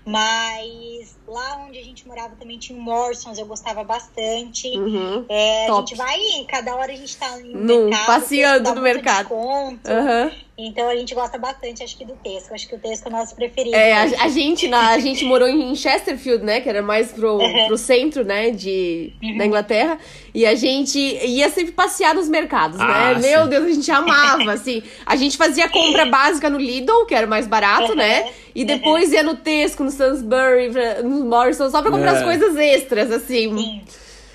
Mas 0.06 1.16
lá 1.32 1.66
onde 1.68 1.80
a 1.80 1.84
gente 1.84 2.08
morava 2.08 2.36
também 2.40 2.58
tinha 2.58 2.78
um 2.78 2.82
Morsons, 2.82 3.38
eu 3.38 3.46
gostava 3.46 3.84
bastante. 3.84 4.68
Uhum. 4.78 5.26
É, 5.30 5.68
a 5.70 5.74
gente 5.76 5.96
vai, 5.96 6.20
cada 6.48 6.76
hora 6.76 6.92
a 6.92 6.96
gente 6.96 7.16
tá 7.18 7.38
No- 7.38 7.86
mercado, 7.86 8.06
passeando 8.06 8.76
no 8.76 8.82
mercado. 8.82 9.28
desconto. 9.30 9.90
Aham. 9.90 10.32
Então 10.64 10.88
a 10.90 10.96
gente 10.96 11.16
gosta 11.16 11.40
bastante, 11.40 11.82
acho 11.82 11.98
que 11.98 12.06
do 12.06 12.14
Tesco. 12.18 12.54
Acho 12.54 12.68
que 12.68 12.76
o 12.76 12.78
Tesco 12.78 13.08
é 13.08 13.12
o 13.12 13.16
nosso 13.16 13.36
preferido. 13.36 13.76
É, 13.76 13.94
a, 13.94 14.04
a 14.26 14.28
gente, 14.28 14.68
na, 14.68 14.90
a 14.92 15.00
gente 15.00 15.26
morou 15.26 15.48
em 15.48 15.74
Chesterfield, 15.76 16.44
né? 16.44 16.62
Que 16.62 16.70
era 16.70 16.84
mais 16.84 17.12
pro, 17.12 17.38
Uhum. 17.40 17.68
pro 17.68 17.78
centro, 17.78 18.24
né? 18.24 18.52
De, 18.52 19.12
Da 19.40 19.46
Inglaterra. 19.46 19.98
E 20.36 20.46
a 20.46 20.54
gente 20.54 21.00
ia 21.00 21.50
sempre 21.50 21.72
passear 21.72 22.14
nos 22.14 22.30
mercados, 22.30 22.80
Ah, 22.80 23.14
né? 23.16 23.20
Meu 23.28 23.44
sim. 23.46 23.50
Deus, 23.50 23.64
a 23.66 23.70
gente 23.74 23.92
amava, 23.92 24.52
assim. 24.54 24.84
A 25.04 25.16
gente 25.16 25.36
fazia 25.36 25.68
compra 25.68 26.06
básica 26.06 26.48
no 26.48 26.60
Lidl, 26.60 27.06
que 27.08 27.16
era 27.16 27.26
mais 27.26 27.48
barato, 27.48 27.92
Uhum. 27.92 27.96
né? 27.96 28.30
E 28.54 28.64
depois 28.64 29.12
ia 29.14 29.24
no 29.24 29.38
Tesco, 29.38 29.84
no 29.84 29.90
Sainsbury, 29.90 30.70
no 31.04 31.21
Morrison, 31.26 31.70
só 31.70 31.82
pra 31.82 31.92
comprar 31.92 32.16
É. 32.16 32.18
as 32.20 32.24
coisas 32.24 32.56
extras, 32.58 33.12
assim. 33.12 33.56
Sim. 33.58 33.82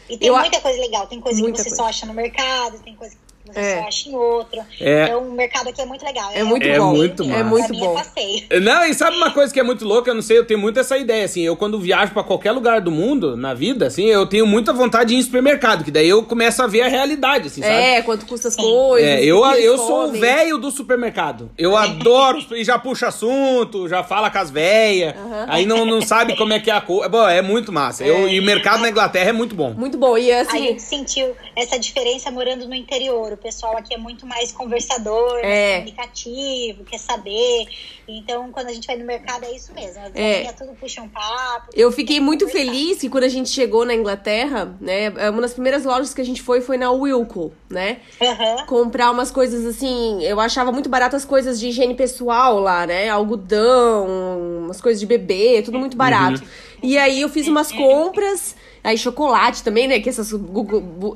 E 0.09 0.17
tem 0.17 0.29
Eu 0.29 0.37
muita 0.37 0.61
coisa 0.61 0.79
legal. 0.81 1.07
Tem 1.07 1.21
coisa 1.21 1.41
que 1.43 1.49
você 1.51 1.63
coisa. 1.65 1.77
só 1.77 1.87
acha 1.89 2.07
no 2.07 2.15
mercado, 2.15 2.79
tem 2.81 2.95
coisa 2.95 3.15
que 3.15 3.26
você 3.47 3.59
É. 3.61 3.79
acha 3.81 4.09
em 4.09 4.15
outro. 4.15 4.61
É. 4.81 5.05
Então 5.05 5.23
o 5.23 5.33
mercado 5.33 5.69
aqui 5.69 5.81
é 5.81 5.87
muito 5.87 6.05
legal. 6.05 6.31
É 6.35 6.43
muito 6.45 6.67
É 6.67 6.79
bom. 6.79 6.95
muito 6.95 7.23
é 7.23 7.43
muito 7.43 7.67
Pra 7.67 7.75
mim 7.75 7.81
bom. 7.81 7.93
é 7.93 8.03
passeio. 8.03 8.43
Não, 8.63 8.85
e 8.85 8.95
sabe 8.95 9.17
uma 9.17 9.31
coisa 9.31 9.53
que 9.53 9.61
é 9.61 9.63
muito 9.63 9.85
louca? 9.85 10.11
Eu 10.11 10.15
não 10.15 10.23
sei, 10.23 10.39
eu 10.39 10.45
tenho 10.47 10.61
muito 10.61 10.79
essa 10.81 10.97
ideia, 10.99 11.25
assim. 11.25 11.43
Eu, 11.43 11.57
quando 11.57 11.79
viajo 11.81 12.13
pra 12.13 12.23
qualquer 12.23 12.53
lugar 12.53 12.81
do 12.81 12.91
mundo, 12.91 13.37
na 13.37 13.55
vida, 13.55 13.87
assim, 13.87 14.05
eu 14.07 14.27
tenho 14.27 14.47
muita 14.47 14.73
vontade 14.73 15.11
de 15.11 15.15
ir 15.15 15.19
em 15.19 15.23
supermercado, 15.23 15.85
que 15.85 15.91
daí 15.91 16.09
eu 16.09 16.23
começo 16.23 16.63
a 16.63 16.67
ver 16.67 16.83
a 16.83 16.89
realidade, 16.89 17.47
assim, 17.49 17.63
sabe? 17.63 17.75
É, 17.75 18.03
quanto 18.03 18.27
custa 18.27 18.49
as 18.49 18.57
coisas. 18.57 19.09
É, 19.09 19.25
eu, 19.25 19.43
que 19.43 19.63
eu 19.63 19.77
sou 19.79 20.09
o 20.09 20.13
velho 20.13 20.59
do 20.59 20.71
supermercado. 20.71 21.51
Eu 21.57 21.77
adoro, 21.77 22.39
e 22.57 22.65
já 22.65 22.79
puxa 22.79 23.09
assunto, 23.09 23.89
já 23.89 24.03
fala 24.03 24.31
com 24.31 24.39
as 24.39 24.51
velhas, 24.51 25.15
aí 25.49 25.67
não, 25.67 25.85
não 25.85 26.01
sabe 26.03 26.37
como 26.37 26.53
é 26.53 26.61
que 26.61 26.71
é 26.71 26.75
a 26.75 26.81
coisa. 26.81 27.09
Bom, 27.09 27.29
é 27.29 27.43
muito 27.43 27.73
massa. 27.73 28.05
Eu, 28.05 28.29
e 28.29 28.39
o 28.41 28.43
mercado 28.43 28.81
na 28.81 28.89
Inglaterra 28.89 29.31
é 29.31 29.33
muito 29.33 29.55
bom. 29.55 29.73
Muito 29.73 29.97
bom. 29.99 30.17
E 30.17 30.33
A 30.33 30.43
assim, 30.43 30.59
gente 30.59 30.83
sentiu 30.83 31.35
essa 31.55 31.79
diferença 31.79 32.31
morando 32.31 32.67
no 32.67 32.75
interior. 32.75 33.36
O 33.37 33.43
pessoal 33.43 33.77
aqui 33.77 33.95
é 33.95 33.99
muito 33.99 34.27
mais 34.27 34.51
conversador, 34.53 35.39
É. 35.43 35.43
mais 35.45 35.75
comunicativo, 35.85 36.85
quer 36.85 36.99
saber. 36.99 37.67
Então, 38.09 38.51
quando 38.51 38.69
a 38.69 38.73
gente 38.73 38.87
vai 38.87 38.97
no 38.97 39.05
mercado, 39.05 39.45
é 39.45 39.53
isso 39.55 39.73
mesmo. 39.75 40.01
As 40.03 40.11
É. 40.15 40.53
tudo 40.53 40.73
puxa 40.75 41.03
um 41.03 41.09
papo. 41.09 41.71
Eu 41.75 41.93
fiquei 41.93 42.19
muito 42.21 42.47
conversar. 42.47 42.71
feliz 42.71 43.01
que 43.01 43.09
quando 43.11 43.25
a 43.25 43.29
gente 43.29 43.49
chegou 43.51 43.85
na 43.85 43.95
Inglaterra, 43.95 44.75
né? 44.81 45.11
Uma 45.31 45.43
das 45.43 45.53
primeiras 45.53 45.85
lojas 45.85 46.15
que 46.15 46.21
a 46.21 46.25
gente 46.25 46.41
foi 46.43 46.61
foi 46.61 46.77
na 46.77 46.91
Wilco, 46.91 47.53
né? 47.69 47.99
Aham. 48.21 48.67
Comprar 48.67 49.11
umas 49.11 49.31
coisas 49.31 49.65
assim. 49.67 50.23
Eu 50.23 50.41
achava 50.41 50.73
muito 50.73 50.89
barato 50.89 51.15
as 51.17 51.25
coisas 51.25 51.59
de 51.61 51.69
higiene 51.69 51.95
pessoal 51.95 52.59
lá, 52.59 52.87
né? 52.87 53.09
Algodão, 53.09 54.07
umas 54.65 54.81
coisas 54.81 55.01
de 55.01 55.07
bebê, 55.07 55.63
tudo 55.65 55.79
muito 55.79 55.97
barato. 55.97 56.43
E 56.83 56.97
aí 56.99 57.21
eu 57.21 57.29
fiz 57.29 57.49
umas 57.49 57.73
compras. 57.73 58.55
Aí 58.87 58.97
chocolate 58.97 59.65
também, 59.65 59.89
né? 59.89 59.99
Que 59.99 60.09
essas 60.09 60.33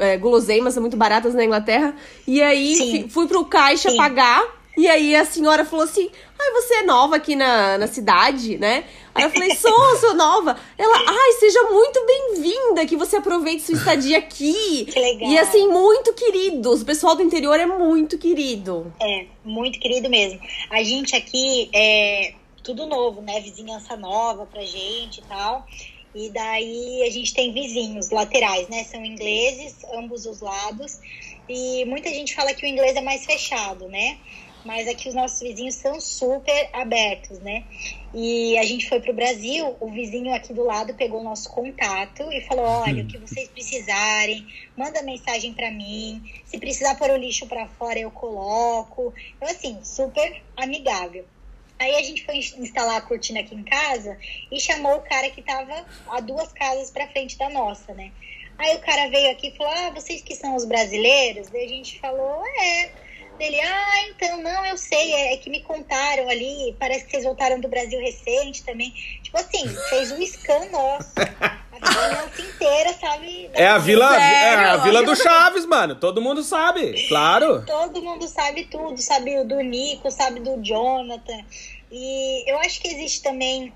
é, 0.01 0.16
guloseimas 0.16 0.75
são 0.75 0.81
muito 0.81 0.97
baratas 0.97 1.35
na 1.35 1.45
Inglaterra. 1.45 1.95
E 2.27 2.43
aí 2.43 2.75
Sim. 2.75 3.09
fui 3.09 3.29
pro 3.29 3.45
caixa 3.45 3.93
Sim. 3.93 3.97
pagar. 3.97 4.43
E 4.77 4.89
aí 4.89 5.14
a 5.14 5.25
senhora 5.25 5.64
falou 5.64 5.85
assim: 5.85 6.11
Ai, 6.37 6.51
você 6.51 6.75
é 6.75 6.83
nova 6.83 7.14
aqui 7.14 7.37
na, 7.37 7.79
na 7.79 7.87
cidade, 7.87 8.59
né? 8.59 8.83
Aí 9.14 9.23
eu 9.23 9.31
falei, 9.31 9.55
sou, 9.55 9.71
sou 9.99 10.14
nova. 10.16 10.59
Ela, 10.77 10.97
ai, 10.97 11.33
seja 11.39 11.62
muito 11.71 12.05
bem-vinda, 12.05 12.85
que 12.87 12.97
você 12.97 13.18
aproveite 13.18 13.62
sua 13.62 13.77
estadia 13.77 14.18
aqui. 14.18 14.87
Que 14.87 14.99
legal. 14.99 15.31
E 15.31 15.39
assim, 15.39 15.68
muito 15.68 16.12
queridos. 16.12 16.83
O 16.83 16.85
pessoal 16.85 17.14
do 17.14 17.23
interior 17.23 17.61
é 17.61 17.66
muito 17.66 18.18
querido. 18.18 18.93
É, 19.01 19.27
muito 19.45 19.79
querido 19.79 20.11
mesmo. 20.11 20.41
A 20.71 20.83
gente 20.83 21.14
aqui 21.14 21.71
é 21.73 22.35
tudo 22.64 22.85
novo, 22.85 23.23
né? 23.23 23.41
Vizinhança 23.41 23.97
nova 23.97 24.45
pra 24.45 24.62
gente 24.62 25.18
e 25.18 25.23
tal. 25.23 25.64
E 26.14 26.30
daí 26.30 27.02
a 27.06 27.11
gente 27.11 27.32
tem 27.32 27.52
vizinhos 27.52 28.11
laterais, 28.11 28.68
né? 28.68 28.84
São 28.84 29.04
ingleses, 29.04 29.76
ambos 29.94 30.26
os 30.26 30.40
lados. 30.40 30.98
E 31.48 31.84
muita 31.84 32.08
gente 32.11 32.34
fala 32.34 32.54
que 32.54 32.64
o 32.64 32.68
inglês 32.68 32.96
é 32.96 33.00
mais 33.00 33.24
fechado, 33.24 33.88
né? 33.88 34.18
Mas 34.64 34.86
aqui 34.86 35.08
os 35.08 35.14
nossos 35.14 35.40
vizinhos 35.40 35.76
são 35.76 36.00
super 36.00 36.68
abertos, 36.72 37.38
né? 37.38 37.64
E 38.12 38.58
a 38.58 38.64
gente 38.64 38.88
foi 38.88 39.00
pro 39.00 39.14
Brasil, 39.14 39.76
o 39.80 39.90
vizinho 39.90 40.34
aqui 40.34 40.52
do 40.52 40.64
lado 40.64 40.94
pegou 40.94 41.20
o 41.20 41.24
nosso 41.24 41.48
contato 41.48 42.30
e 42.32 42.42
falou: 42.42 42.64
olha, 42.64 43.02
o 43.02 43.06
que 43.06 43.16
vocês 43.16 43.48
precisarem, 43.48 44.46
manda 44.76 45.02
mensagem 45.02 45.54
pra 45.54 45.70
mim. 45.70 46.22
Se 46.44 46.58
precisar 46.58 46.96
pôr 46.96 47.11
o 47.11 47.16
lixo 47.16 47.46
pra 47.46 47.68
fora, 47.68 47.98
eu 47.98 48.11
coloco. 48.11 49.14
Então, 49.36 49.48
assim, 49.48 49.82
super 49.82 50.42
amigável. 50.56 51.24
Aí 51.81 51.97
a 51.97 52.03
gente 52.03 52.26
foi 52.26 52.37
instalar 52.37 52.99
a 52.99 53.01
cortina 53.01 53.41
aqui 53.41 53.55
em 53.55 53.64
casa 53.64 54.18
e 54.53 54.61
chamou 54.61 54.97
o 54.97 55.01
cara 55.01 55.31
que 55.31 55.41
tava 55.41 55.87
a 56.09 56.20
duas 56.20 56.53
casas 56.53 56.91
pra 56.91 57.09
frente 57.09 57.39
da 57.39 57.49
nossa, 57.49 57.95
né? 57.95 58.12
Aí 58.59 58.76
o 58.76 58.81
cara 58.81 59.09
veio 59.09 59.33
aqui 59.33 59.49
e 59.49 59.57
falou: 59.57 59.72
Ah, 59.72 59.91
vocês 59.91 60.20
que 60.20 60.35
são 60.35 60.55
os 60.55 60.66
brasileiros? 60.66 61.49
Daí 61.49 61.64
a 61.64 61.68
gente 61.68 61.99
falou: 61.99 62.45
É. 62.47 62.93
Dele, 63.39 63.59
ah, 63.59 64.09
então, 64.11 64.43
não, 64.43 64.66
eu 64.66 64.76
sei, 64.76 65.14
é, 65.14 65.33
é, 65.33 65.37
que 65.39 65.49
me 65.49 65.62
contaram 65.62 66.28
ali, 66.28 66.76
parece 66.78 67.07
que 67.07 67.11
vocês 67.11 67.24
voltaram 67.24 67.59
do 67.59 67.68
Brasil 67.68 67.99
recente 67.99 68.62
também. 68.62 68.91
Tipo 69.22 69.39
assim, 69.39 69.66
fez 69.89 70.12
um 70.12 70.20
scan 70.20 70.66
nosso. 70.70 71.09
A 71.16 71.78
vizinhança 71.78 72.43
inteira 72.43 72.93
sabe. 73.01 73.51
É 73.55 73.66
a 73.66 73.78
vila, 73.78 74.14
é 74.22 74.55
a 74.57 74.76
vila 74.76 75.03
do 75.03 75.16
Chaves, 75.16 75.64
mano. 75.64 75.95
Todo 75.95 76.20
mundo 76.20 76.43
sabe, 76.43 77.09
claro. 77.09 77.64
Todo 77.64 78.03
mundo 78.03 78.28
sabe 78.28 78.66
tudo, 78.66 79.01
sabe 79.01 79.43
do 79.45 79.59
Nico, 79.61 80.11
sabe 80.11 80.41
do 80.41 80.62
Jonathan. 80.62 81.43
E 81.91 82.51
eu 82.51 82.59
acho 82.59 82.80
que 82.80 82.88
existe 82.88 83.22
também 83.22 83.72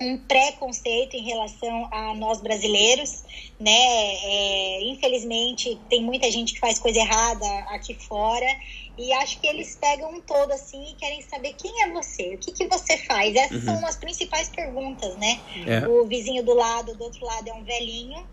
um 0.00 0.18
preconceito 0.18 1.14
em 1.14 1.22
relação 1.22 1.88
a 1.92 2.14
nós 2.14 2.40
brasileiros, 2.40 3.22
né? 3.58 3.70
É, 3.70 4.82
infelizmente, 4.84 5.80
tem 5.88 6.02
muita 6.02 6.30
gente 6.30 6.54
que 6.54 6.60
faz 6.60 6.78
coisa 6.78 6.98
errada 6.98 7.46
aqui 7.68 7.94
fora. 7.94 8.46
E 8.96 9.12
acho 9.14 9.40
que 9.40 9.46
eles 9.46 9.76
pegam 9.76 10.12
um 10.12 10.20
todo 10.20 10.52
assim 10.52 10.92
e 10.92 10.94
querem 10.94 11.20
saber 11.22 11.54
quem 11.54 11.82
é 11.82 11.90
você, 11.90 12.34
o 12.34 12.38
que, 12.38 12.52
que 12.52 12.68
você 12.68 12.96
faz. 12.98 13.34
Essas 13.34 13.64
uhum. 13.64 13.80
são 13.80 13.86
as 13.86 13.96
principais 13.96 14.48
perguntas, 14.48 15.16
né? 15.16 15.40
É. 15.66 15.88
O 15.88 16.06
vizinho 16.06 16.44
do 16.44 16.54
lado, 16.54 16.96
do 16.96 17.04
outro 17.04 17.24
lado, 17.24 17.48
é 17.48 17.54
um 17.54 17.64
velhinho. 17.64 18.24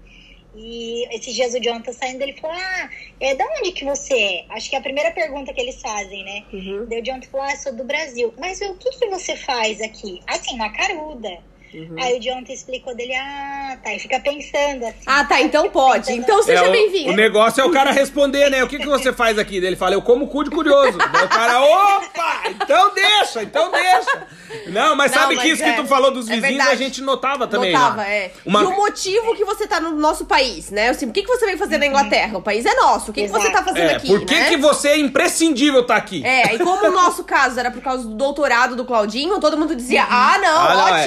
E 0.53 1.07
esses 1.15 1.33
dias 1.33 1.53
o 1.53 1.59
John 1.59 1.81
tá 1.81 1.93
saindo, 1.93 2.21
ele 2.21 2.33
falou: 2.33 2.55
Ah, 2.55 2.89
é 3.19 3.35
da 3.35 3.45
onde 3.59 3.71
que 3.71 3.85
você 3.85 4.13
é? 4.13 4.45
Acho 4.49 4.69
que 4.69 4.75
é 4.75 4.79
a 4.79 4.83
primeira 4.83 5.11
pergunta 5.11 5.53
que 5.53 5.61
eles 5.61 5.79
fazem, 5.79 6.23
né? 6.23 6.45
Uhum. 6.51 6.85
Daí 6.89 6.99
o 6.99 7.03
John 7.03 7.21
falou: 7.23 7.47
Ah, 7.47 7.55
sou 7.55 7.75
do 7.75 7.85
Brasil. 7.85 8.33
Mas 8.37 8.59
o 8.61 8.75
que, 8.75 8.89
que 8.91 9.07
você 9.07 9.35
faz 9.35 9.81
aqui? 9.81 10.19
Assim, 10.27 10.57
na 10.57 10.69
caruda. 10.69 11.29
Uhum. 11.73 11.95
Aí 11.97 12.17
o 12.17 12.21
Jonathan 12.21 12.51
explicou 12.51 12.93
dele, 12.95 13.15
ah, 13.15 13.77
tá, 13.81 13.93
e 13.93 13.99
fica 13.99 14.19
pensando 14.19 14.85
assim. 14.85 15.03
Ah, 15.05 15.23
tá, 15.23 15.41
então 15.41 15.69
pode. 15.69 16.11
Então 16.11 16.43
seja 16.43 16.65
é, 16.65 16.71
bem-vindo. 16.71 17.11
O 17.11 17.15
negócio 17.15 17.61
é 17.61 17.65
o 17.65 17.71
cara 17.71 17.91
responder, 17.91 18.49
né? 18.49 18.63
O 18.63 18.67
que, 18.67 18.77
que 18.77 18.87
você 18.87 19.13
faz 19.13 19.39
aqui? 19.39 19.57
Ele 19.57 19.75
fala, 19.75 19.95
eu 19.95 20.01
como 20.01 20.27
cu 20.27 20.43
de 20.43 20.49
curioso. 20.49 20.97
Daí 21.11 21.25
o 21.25 21.29
cara, 21.29 21.61
opa, 21.61 22.41
então 22.49 22.93
deixa, 22.93 23.43
então 23.43 23.71
deixa. 23.71 24.27
Não, 24.67 24.95
mas 24.95 25.11
Não, 25.11 25.19
sabe 25.19 25.35
mas 25.35 25.43
que 25.43 25.51
isso 25.51 25.63
é, 25.63 25.71
que 25.71 25.81
tu 25.81 25.87
falou 25.87 26.11
dos 26.11 26.29
é 26.29 26.35
vizinhos 26.35 26.65
é 26.65 26.71
a 26.71 26.75
gente 26.75 27.01
notava 27.01 27.47
também. 27.47 27.71
Notava, 27.71 28.05
é. 28.05 28.31
Uma... 28.45 28.63
E 28.63 28.65
o 28.65 28.75
motivo 28.75 29.35
que 29.35 29.45
você 29.45 29.65
tá 29.65 29.79
no 29.79 29.91
nosso 29.91 30.25
país, 30.25 30.71
né? 30.71 30.89
Assim, 30.89 31.07
por 31.07 31.13
que, 31.13 31.21
que 31.21 31.27
você 31.27 31.45
vem 31.45 31.57
fazer 31.57 31.77
na 31.77 31.85
uhum. 31.85 31.91
Inglaterra? 31.91 32.37
O 32.37 32.41
país 32.41 32.65
é 32.65 32.73
nosso. 32.75 33.11
O 33.11 33.13
que, 33.13 33.23
que 33.23 33.29
você 33.29 33.49
tá 33.49 33.63
fazendo 33.63 33.91
é, 33.91 33.95
aqui? 33.95 34.07
Por 34.07 34.25
que, 34.25 34.35
né? 34.35 34.49
que 34.49 34.57
você 34.57 34.89
é 34.89 34.97
imprescindível 34.97 35.85
tá 35.85 35.95
aqui? 35.95 36.25
É, 36.25 36.53
e 36.53 36.59
como 36.59 36.85
o 36.85 36.91
nosso 36.91 37.23
caso 37.23 37.59
era 37.59 37.71
por 37.71 37.81
causa 37.81 38.03
do 38.03 38.13
doutorado 38.15 38.75
do 38.75 38.83
Claudinho, 38.83 39.39
todo 39.39 39.57
mundo 39.57 39.73
dizia: 39.73 40.01
uhum. 40.01 40.07
ah, 40.09 40.37
não, 40.37 40.61
ah, 40.61 40.75
não 40.75 40.87
é. 40.97 41.03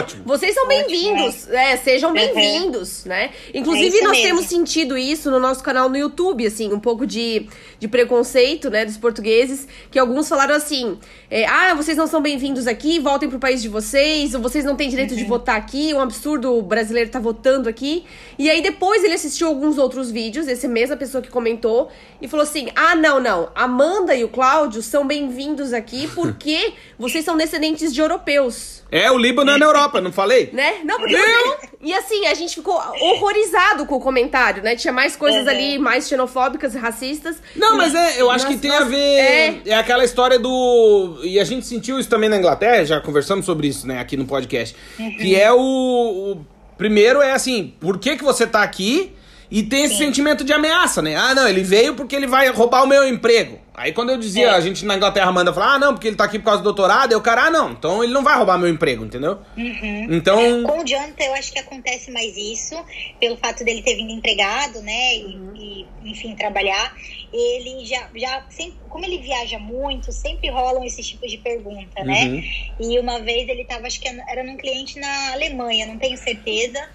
Ótimo. 0.00 0.22
Vocês 0.24 0.54
são 0.54 0.66
bem-vindos. 0.66 1.48
É, 1.48 1.76
sejam 1.76 2.12
bem-vindos, 2.12 3.02
uhum. 3.02 3.08
né? 3.08 3.30
Inclusive, 3.54 3.98
é 3.98 4.02
nós 4.02 4.12
mesmo. 4.12 4.26
temos 4.26 4.46
sentido 4.46 4.96
isso 4.96 5.30
no 5.30 5.38
nosso 5.38 5.62
canal 5.62 5.88
no 5.88 5.96
YouTube, 5.96 6.46
assim, 6.46 6.72
um 6.72 6.80
pouco 6.80 7.06
de, 7.06 7.46
de 7.78 7.88
preconceito, 7.88 8.70
né, 8.70 8.84
dos 8.84 8.96
portugueses, 8.96 9.66
que 9.90 9.98
alguns 9.98 10.28
falaram 10.28 10.54
assim: 10.54 10.98
é, 11.30 11.46
ah, 11.46 11.74
vocês 11.74 11.96
não 11.96 12.06
são 12.06 12.20
bem-vindos 12.20 12.66
aqui, 12.66 12.98
voltem 12.98 13.28
pro 13.28 13.38
país 13.38 13.62
de 13.62 13.68
vocês, 13.68 14.34
ou 14.34 14.40
vocês 14.40 14.64
não 14.64 14.76
têm 14.76 14.88
direito 14.88 15.12
uhum. 15.12 15.16
de 15.16 15.24
votar 15.24 15.56
aqui, 15.56 15.90
é 15.90 15.94
um 15.94 16.00
absurdo 16.00 16.56
o 16.56 16.62
brasileiro 16.62 17.10
tá 17.10 17.18
votando 17.18 17.68
aqui. 17.68 18.04
E 18.38 18.50
aí 18.50 18.62
depois 18.62 19.04
ele 19.04 19.14
assistiu 19.14 19.48
alguns 19.48 19.78
outros 19.78 20.10
vídeos, 20.10 20.48
esse 20.48 20.66
mesma 20.66 20.96
pessoa 20.96 21.22
que 21.22 21.30
comentou, 21.30 21.90
e 22.20 22.28
falou 22.28 22.44
assim: 22.44 22.68
ah, 22.74 22.94
não, 22.94 23.20
não, 23.20 23.50
Amanda 23.54 24.14
e 24.14 24.24
o 24.24 24.28
Cláudio 24.28 24.82
são 24.82 25.06
bem-vindos 25.06 25.72
aqui 25.72 26.08
porque 26.14 26.72
vocês 26.98 27.24
são 27.24 27.36
descendentes 27.36 27.92
de 27.92 28.00
europeus. 28.00 28.80
É, 28.92 29.10
o 29.10 29.16
Líbano 29.16 29.52
é 29.52 29.58
na 29.58 29.66
Europa, 29.66 29.89
não 29.98 30.12
falei? 30.12 30.50
Né? 30.52 30.80
Não, 30.84 30.98
porque. 30.98 31.16
Não. 31.16 31.56
E 31.82 31.94
assim, 31.94 32.26
a 32.26 32.34
gente 32.34 32.54
ficou 32.54 32.74
horrorizado 32.74 33.86
com 33.86 33.96
o 33.96 34.00
comentário, 34.00 34.62
né? 34.62 34.76
Tinha 34.76 34.92
mais 34.92 35.16
coisas 35.16 35.46
é. 35.46 35.50
ali, 35.50 35.78
mais 35.78 36.06
xenofóbicas, 36.06 36.74
racistas. 36.74 37.36
Não, 37.56 37.76
mas 37.76 37.94
é, 37.94 38.20
eu 38.20 38.30
acho 38.30 38.46
que 38.46 38.58
tem 38.58 38.70
a 38.70 38.84
ver. 38.84 38.96
É... 38.96 39.60
é 39.66 39.74
aquela 39.74 40.04
história 40.04 40.38
do. 40.38 41.20
E 41.24 41.40
a 41.40 41.44
gente 41.44 41.66
sentiu 41.66 41.98
isso 41.98 42.08
também 42.08 42.28
na 42.28 42.36
Inglaterra, 42.36 42.84
já 42.84 43.00
conversamos 43.00 43.46
sobre 43.46 43.68
isso, 43.68 43.86
né, 43.86 43.98
aqui 43.98 44.16
no 44.16 44.26
podcast. 44.26 44.76
Uhum. 44.98 45.16
Que 45.16 45.34
é 45.34 45.50
o, 45.52 45.58
o. 45.58 46.46
Primeiro 46.76 47.20
é 47.20 47.32
assim, 47.32 47.74
por 47.80 47.98
que, 47.98 48.16
que 48.16 48.24
você 48.24 48.46
tá 48.46 48.62
aqui? 48.62 49.14
E 49.50 49.62
tem 49.62 49.84
esse 49.84 49.94
Sim. 49.94 50.06
sentimento 50.06 50.44
de 50.44 50.52
ameaça, 50.52 51.02
né? 51.02 51.16
Ah, 51.16 51.34
não, 51.34 51.48
ele 51.48 51.62
veio 51.62 51.94
porque 51.94 52.14
ele 52.14 52.26
vai 52.26 52.48
roubar 52.48 52.84
o 52.84 52.86
meu 52.86 53.06
emprego. 53.06 53.58
Aí 53.74 53.92
quando 53.92 54.10
eu 54.10 54.18
dizia, 54.18 54.48
é. 54.48 54.50
a 54.50 54.60
gente 54.60 54.84
na 54.84 54.94
Inglaterra 54.94 55.32
manda 55.32 55.54
falar, 55.54 55.74
ah, 55.74 55.78
não, 55.78 55.94
porque 55.94 56.06
ele 56.06 56.16
tá 56.16 56.24
aqui 56.24 56.38
por 56.38 56.44
causa 56.44 56.60
do 56.60 56.64
doutorado, 56.64 57.12
eu, 57.12 57.20
cara, 57.22 57.46
ah, 57.46 57.50
não, 57.50 57.72
então 57.72 58.04
ele 58.04 58.12
não 58.12 58.22
vai 58.22 58.36
roubar 58.36 58.58
meu 58.58 58.68
emprego, 58.68 59.04
entendeu? 59.04 59.38
Uhum. 59.56 60.06
Então. 60.10 60.62
Com 60.64 60.80
o 60.80 60.84
Jonathan, 60.84 61.24
eu 61.24 61.34
acho 61.34 61.50
que 61.50 61.58
acontece 61.58 62.10
mais 62.10 62.36
isso, 62.36 62.76
pelo 63.18 63.38
fato 63.38 63.64
dele 63.64 63.80
ter 63.80 63.96
vindo 63.96 64.12
empregado, 64.12 64.82
né, 64.82 65.16
e, 65.16 65.24
uhum. 65.24 65.56
e 65.56 65.86
enfim, 66.04 66.34
trabalhar. 66.34 66.94
Ele 67.32 67.86
já, 67.86 68.08
já 68.14 68.44
sempre, 68.50 68.76
como 68.88 69.04
ele 69.04 69.18
viaja 69.18 69.58
muito, 69.58 70.12
sempre 70.12 70.50
rolam 70.50 70.84
esses 70.84 71.06
tipos 71.06 71.30
de 71.30 71.38
pergunta, 71.38 72.04
né? 72.04 72.24
Uhum. 72.24 72.42
E 72.80 72.98
uma 72.98 73.20
vez 73.20 73.48
ele 73.48 73.64
tava, 73.64 73.86
acho 73.86 74.00
que 74.00 74.08
era 74.08 74.42
num 74.42 74.56
cliente 74.56 74.98
na 74.98 75.32
Alemanha, 75.32 75.86
não 75.86 75.96
tenho 75.96 76.18
certeza, 76.18 76.86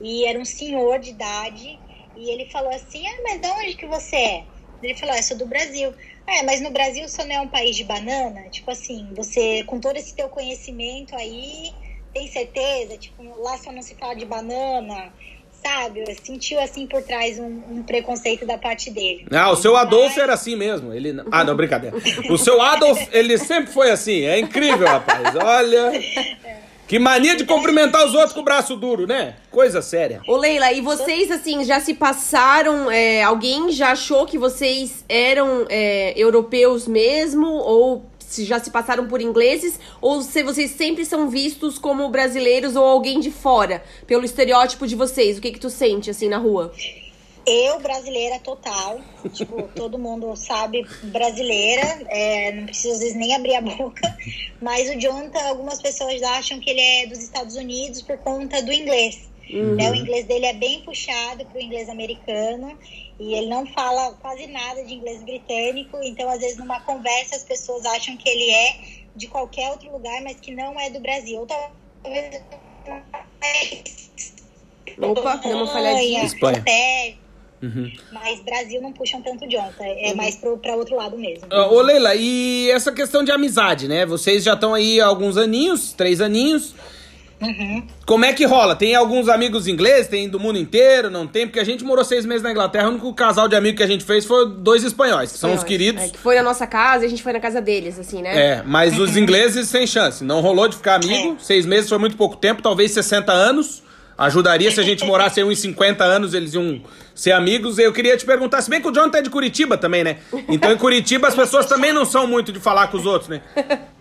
e 0.00 0.24
era 0.24 0.38
um 0.38 0.44
senhor 0.44 0.98
de 0.98 1.10
idade 1.10 1.78
e 2.16 2.30
ele 2.30 2.50
falou 2.50 2.70
assim: 2.70 3.06
Ah, 3.06 3.20
mas 3.24 3.40
de 3.40 3.48
onde 3.48 3.74
que 3.74 3.86
você 3.86 4.16
é? 4.16 4.44
Ele 4.82 4.94
falou: 4.96 5.14
ah, 5.14 5.18
Eu 5.18 5.22
sou 5.22 5.36
do 5.36 5.46
Brasil. 5.46 5.92
É, 6.26 6.42
mas 6.42 6.60
no 6.60 6.70
Brasil 6.70 7.08
só 7.08 7.24
não 7.24 7.34
é 7.34 7.40
um 7.40 7.48
país 7.48 7.76
de 7.76 7.84
banana? 7.84 8.42
Tipo 8.50 8.70
assim, 8.70 9.08
você, 9.14 9.64
com 9.64 9.80
todo 9.80 9.96
esse 9.96 10.14
teu 10.14 10.28
conhecimento 10.28 11.16
aí, 11.16 11.72
tem 12.14 12.28
certeza? 12.28 12.96
Tipo, 12.96 13.22
lá 13.40 13.58
só 13.58 13.72
não 13.72 13.82
se 13.82 13.94
fala 13.96 14.14
de 14.14 14.24
banana, 14.24 15.12
sabe? 15.62 16.04
Sentiu 16.22 16.60
assim 16.60 16.86
por 16.86 17.02
trás 17.02 17.38
um, 17.38 17.62
um 17.70 17.82
preconceito 17.82 18.46
da 18.46 18.56
parte 18.56 18.90
dele. 18.90 19.26
Ah, 19.32 19.50
o 19.50 19.56
seu 19.56 19.76
Adolfo 19.76 20.20
era 20.20 20.34
assim 20.34 20.56
mesmo. 20.56 20.92
Ele... 20.92 21.14
Ah, 21.30 21.42
não, 21.44 21.56
brincadeira. 21.56 21.96
O 22.30 22.38
seu 22.38 22.60
Adolfo, 22.60 23.08
ele 23.12 23.36
sempre 23.38 23.72
foi 23.72 23.90
assim. 23.90 24.22
É 24.22 24.38
incrível, 24.38 24.86
rapaz. 24.86 25.34
Olha. 25.36 25.92
Que 26.92 26.98
mania 26.98 27.34
de 27.34 27.46
cumprimentar 27.46 28.04
os 28.04 28.12
outros 28.12 28.34
com 28.34 28.40
o 28.40 28.44
braço 28.44 28.76
duro, 28.76 29.06
né? 29.06 29.36
Coisa 29.50 29.80
séria. 29.80 30.20
Ô, 30.28 30.36
Leila, 30.36 30.70
e 30.74 30.82
vocês, 30.82 31.30
assim, 31.30 31.64
já 31.64 31.80
se 31.80 31.94
passaram. 31.94 32.90
É, 32.90 33.22
alguém 33.22 33.72
já 33.72 33.92
achou 33.92 34.26
que 34.26 34.36
vocês 34.36 35.02
eram 35.08 35.64
é, 35.70 36.12
europeus 36.14 36.86
mesmo? 36.86 37.46
Ou 37.46 38.04
se 38.18 38.44
já 38.44 38.60
se 38.60 38.70
passaram 38.70 39.08
por 39.08 39.22
ingleses? 39.22 39.80
Ou 40.02 40.20
se 40.20 40.42
vocês 40.42 40.72
sempre 40.72 41.06
são 41.06 41.30
vistos 41.30 41.78
como 41.78 42.06
brasileiros 42.10 42.76
ou 42.76 42.84
alguém 42.84 43.20
de 43.20 43.30
fora? 43.30 43.82
Pelo 44.06 44.26
estereótipo 44.26 44.86
de 44.86 44.94
vocês? 44.94 45.38
O 45.38 45.40
que, 45.40 45.52
que 45.52 45.60
tu 45.60 45.70
sente, 45.70 46.10
assim, 46.10 46.28
na 46.28 46.36
rua? 46.36 46.74
Eu, 47.44 47.80
brasileira 47.80 48.38
total, 48.38 49.00
tipo, 49.32 49.62
todo 49.74 49.98
mundo 49.98 50.34
sabe 50.36 50.86
brasileira, 51.04 51.82
é, 52.08 52.52
não 52.52 52.66
precisa 52.66 52.94
às 52.94 53.00
vezes 53.00 53.16
nem 53.16 53.34
abrir 53.34 53.56
a 53.56 53.60
boca, 53.60 54.16
mas 54.60 54.88
o 54.88 54.98
Jonathan, 54.98 55.42
algumas 55.48 55.80
pessoas 55.80 56.22
acham 56.22 56.60
que 56.60 56.70
ele 56.70 56.80
é 56.80 57.06
dos 57.06 57.18
Estados 57.18 57.56
Unidos 57.56 58.02
por 58.02 58.16
conta 58.18 58.62
do 58.62 58.72
inglês. 58.72 59.30
Uhum. 59.50 59.74
Né? 59.74 59.90
O 59.90 59.94
inglês 59.94 60.24
dele 60.26 60.46
é 60.46 60.52
bem 60.52 60.82
puxado 60.82 61.44
para 61.44 61.58
o 61.58 61.60
inglês 61.60 61.88
americano 61.88 62.78
e 63.18 63.34
ele 63.34 63.48
não 63.48 63.66
fala 63.66 64.12
quase 64.20 64.46
nada 64.46 64.84
de 64.84 64.94
inglês 64.94 65.22
britânico, 65.22 65.98
então 66.02 66.28
às 66.30 66.40
vezes 66.40 66.56
numa 66.56 66.80
conversa 66.80 67.36
as 67.36 67.44
pessoas 67.44 67.84
acham 67.84 68.16
que 68.16 68.28
ele 68.28 68.50
é 68.50 68.76
de 69.14 69.26
qualquer 69.26 69.70
outro 69.70 69.90
lugar, 69.92 70.22
mas 70.22 70.40
que 70.40 70.54
não 70.54 70.78
é 70.78 70.88
do 70.90 71.00
Brasil. 71.00 71.40
Ou 71.40 71.46
talvez 71.46 72.42
Opa, 74.98 75.36
deu 75.36 75.56
uma 75.56 75.66
falhadinha. 75.66 76.24
Espanha. 76.24 76.64
Uhum. 77.62 77.92
Mas 78.10 78.40
Brasil 78.40 78.82
não 78.82 78.92
puxam 78.92 79.22
tanto 79.22 79.48
Jonathan, 79.48 79.84
é 79.84 80.10
uhum. 80.10 80.16
mais 80.16 80.34
pro, 80.34 80.58
pra 80.58 80.74
outro 80.74 80.96
lado 80.96 81.16
mesmo. 81.16 81.46
Uh, 81.46 81.74
ô 81.74 81.80
Leila, 81.80 82.14
e 82.16 82.68
essa 82.70 82.90
questão 82.90 83.22
de 83.22 83.30
amizade, 83.30 83.86
né? 83.86 84.04
Vocês 84.04 84.42
já 84.42 84.54
estão 84.54 84.74
aí 84.74 85.00
há 85.00 85.06
alguns 85.06 85.36
aninhos, 85.36 85.92
três 85.92 86.20
aninhos. 86.20 86.74
Uhum. 87.40 87.82
Como 88.06 88.24
é 88.24 88.32
que 88.32 88.44
rola? 88.44 88.76
Tem 88.76 88.94
alguns 88.94 89.28
amigos 89.28 89.66
ingleses, 89.66 90.06
tem 90.06 90.28
do 90.28 90.38
mundo 90.38 90.58
inteiro, 90.58 91.10
não 91.10 91.26
tem? 91.26 91.46
Porque 91.46 91.58
a 91.58 91.64
gente 91.64 91.84
morou 91.84 92.04
seis 92.04 92.24
meses 92.24 92.42
na 92.42 92.50
Inglaterra, 92.50 92.86
o 92.86 92.90
único 92.90 93.12
casal 93.14 93.48
de 93.48 93.56
amigos 93.56 93.78
que 93.78 93.82
a 93.82 93.86
gente 93.86 94.04
fez 94.04 94.24
foi 94.24 94.48
dois 94.48 94.84
espanhóis, 94.84 95.30
que 95.30 95.36
espanhóis. 95.36 95.60
são 95.60 95.64
os 95.64 95.64
queridos. 95.64 96.02
É, 96.02 96.08
que 96.08 96.18
foi 96.18 96.36
na 96.36 96.42
nossa 96.42 96.66
casa 96.66 97.04
e 97.04 97.06
a 97.06 97.10
gente 97.10 97.22
foi 97.22 97.32
na 97.32 97.40
casa 97.40 97.60
deles, 97.60 97.98
assim, 97.98 98.22
né? 98.22 98.58
É, 98.58 98.62
mas 98.64 98.98
os 98.98 99.14
ingleses 99.18 99.68
sem 99.68 99.86
chance. 99.86 100.22
Não 100.24 100.40
rolou 100.40 100.68
de 100.68 100.76
ficar 100.76 100.96
amigo. 100.96 101.36
É. 101.40 101.44
Seis 101.44 101.66
meses 101.66 101.88
foi 101.88 101.98
muito 101.98 102.16
pouco 102.16 102.36
tempo, 102.36 102.62
talvez 102.62 102.92
60 102.92 103.32
anos. 103.32 103.82
Ajudaria 104.16 104.70
se 104.70 104.80
a 104.80 104.82
gente 104.82 105.04
morasse 105.04 105.40
aí 105.40 105.46
uns 105.46 105.58
50 105.58 106.04
anos, 106.04 106.34
eles 106.34 106.54
iam 106.54 106.82
ser 107.14 107.32
amigos. 107.32 107.78
Eu 107.78 107.92
queria 107.92 108.16
te 108.16 108.24
perguntar, 108.24 108.62
se 108.62 108.70
bem 108.70 108.80
que 108.80 108.88
o 108.88 108.92
John 108.92 109.10
tá 109.10 109.20
de 109.20 109.30
Curitiba 109.30 109.76
também, 109.76 110.04
né? 110.04 110.18
Então 110.48 110.70
em 110.72 110.78
Curitiba 110.78 111.28
as 111.28 111.34
pessoas 111.34 111.66
também 111.66 111.92
não 111.92 112.04
são 112.04 112.26
muito 112.26 112.52
de 112.52 112.60
falar 112.60 112.88
com 112.88 112.96
os 112.96 113.06
outros, 113.06 113.28
né? 113.28 113.42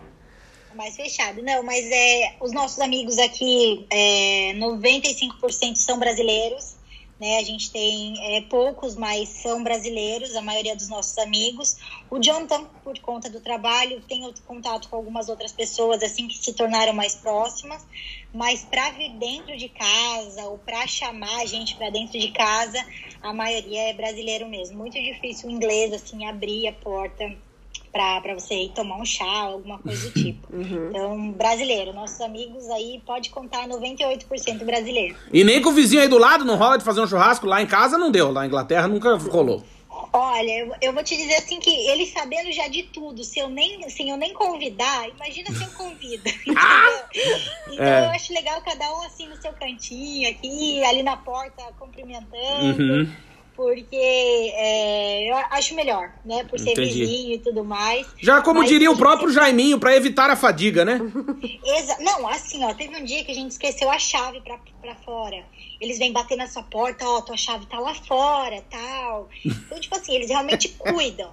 Mais 0.75 0.95
fechado. 0.95 1.41
Não, 1.43 1.63
mas 1.63 1.85
é, 1.91 2.35
os 2.39 2.51
nossos 2.51 2.79
amigos 2.79 3.17
aqui, 3.19 3.85
é, 3.89 4.53
95% 4.55 5.75
são 5.75 5.99
brasileiros. 5.99 6.75
né? 7.19 7.37
A 7.37 7.43
gente 7.43 7.69
tem 7.71 8.15
é, 8.37 8.41
poucos, 8.41 8.95
mas 8.95 9.29
são 9.29 9.63
brasileiros, 9.63 10.35
a 10.35 10.41
maioria 10.41 10.75
dos 10.75 10.87
nossos 10.89 11.17
amigos. 11.19 11.77
O 12.09 12.19
Jonathan, 12.19 12.63
por 12.83 12.97
conta 12.99 13.29
do 13.29 13.39
trabalho, 13.39 14.01
tem 14.07 14.21
contato 14.47 14.89
com 14.89 14.95
algumas 14.95 15.29
outras 15.29 15.51
pessoas, 15.51 16.01
assim, 16.01 16.27
que 16.27 16.37
se 16.37 16.53
tornaram 16.53 16.93
mais 16.93 17.15
próximas. 17.15 17.85
Mas 18.33 18.63
para 18.63 18.91
vir 18.91 19.11
dentro 19.17 19.57
de 19.57 19.67
casa 19.67 20.43
ou 20.45 20.57
para 20.57 20.87
chamar 20.87 21.41
a 21.41 21.45
gente 21.45 21.75
para 21.75 21.89
dentro 21.89 22.17
de 22.17 22.31
casa, 22.31 22.83
a 23.21 23.33
maioria 23.33 23.89
é 23.89 23.93
brasileiro 23.93 24.47
mesmo. 24.47 24.77
Muito 24.77 24.93
difícil 24.93 25.49
o 25.49 25.51
inglês, 25.51 25.91
assim, 25.93 26.25
abrir 26.25 26.67
a 26.67 26.73
porta 26.73 27.35
para 27.91 28.33
você 28.33 28.53
ir 28.53 28.69
tomar 28.69 28.97
um 28.97 29.05
chá, 29.05 29.25
alguma 29.25 29.77
coisa 29.79 30.09
do 30.09 30.13
tipo. 30.19 30.47
Uhum. 30.55 30.89
Então, 30.89 31.31
brasileiro, 31.31 31.93
nossos 31.93 32.21
amigos 32.21 32.69
aí 32.69 33.01
pode 33.05 33.29
contar 33.29 33.67
98% 33.67 34.63
brasileiro. 34.63 35.15
E 35.31 35.43
nem 35.43 35.61
com 35.61 35.69
o 35.69 35.73
vizinho 35.73 36.01
aí 36.01 36.07
do 36.07 36.17
lado 36.17 36.45
não 36.45 36.55
rola 36.55 36.77
de 36.77 36.85
fazer 36.85 37.01
um 37.01 37.07
churrasco 37.07 37.45
lá 37.45 37.61
em 37.61 37.67
casa 37.67 37.97
não 37.97 38.09
deu, 38.09 38.27
lá 38.31 38.41
na 38.41 38.47
Inglaterra 38.47 38.87
nunca 38.87 39.15
rolou. 39.17 39.63
Olha, 40.13 40.51
eu, 40.51 40.75
eu, 40.81 40.93
vou 40.93 41.03
te 41.03 41.15
dizer 41.15 41.35
assim 41.35 41.59
que 41.59 41.69
ele 41.87 42.05
sabendo 42.05 42.51
já 42.51 42.67
de 42.67 42.83
tudo, 42.83 43.23
se 43.23 43.39
eu 43.39 43.47
nem, 43.47 43.85
assim, 43.85 44.09
eu 44.09 44.17
nem 44.17 44.33
convidar, 44.33 45.07
imagina 45.07 45.51
se 45.51 45.63
eu 45.63 45.71
convido. 45.71 46.23
Então 47.71 47.85
é. 47.85 48.05
eu 48.05 48.09
acho 48.09 48.33
legal 48.33 48.61
cada 48.61 48.93
um 48.93 49.01
assim 49.03 49.27
no 49.27 49.41
seu 49.41 49.53
cantinho, 49.53 50.29
aqui, 50.29 50.83
ali 50.83 51.03
na 51.03 51.15
porta, 51.15 51.63
cumprimentando. 51.77 52.83
Uhum 52.83 53.30
porque 53.55 53.95
é, 53.95 55.29
eu 55.29 55.35
acho 55.51 55.75
melhor, 55.75 56.11
né? 56.25 56.43
Por 56.45 56.59
ser 56.59 56.71
Entendi. 56.71 56.99
vizinho 56.99 57.33
e 57.35 57.39
tudo 57.39 57.63
mais. 57.63 58.07
Já 58.21 58.41
como 58.41 58.63
diria 58.63 58.89
o 58.89 58.97
próprio 58.97 59.31
Jaiminho, 59.31 59.79
para 59.79 59.95
evitar 59.95 60.29
a 60.29 60.35
fadiga, 60.35 60.85
né? 60.85 60.99
Exa 61.77 61.97
não, 61.99 62.27
assim, 62.27 62.63
ó, 62.63 62.73
teve 62.73 62.95
um 62.95 63.03
dia 63.03 63.23
que 63.23 63.31
a 63.31 63.35
gente 63.35 63.51
esqueceu 63.51 63.89
a 63.89 63.99
chave 63.99 64.41
pra, 64.41 64.57
pra 64.81 64.95
fora. 64.95 65.43
Eles 65.79 65.97
vêm 65.97 66.11
bater 66.11 66.37
na 66.37 66.47
sua 66.47 66.63
porta, 66.63 67.05
ó, 67.05 67.21
tua 67.21 67.37
chave 67.37 67.65
tá 67.65 67.79
lá 67.79 67.93
fora, 67.93 68.63
tal. 68.69 69.29
Então, 69.71 69.79
tipo 69.79 69.95
assim, 69.95 70.15
eles 70.15 70.29
realmente 70.29 70.69
cuidam, 70.69 71.31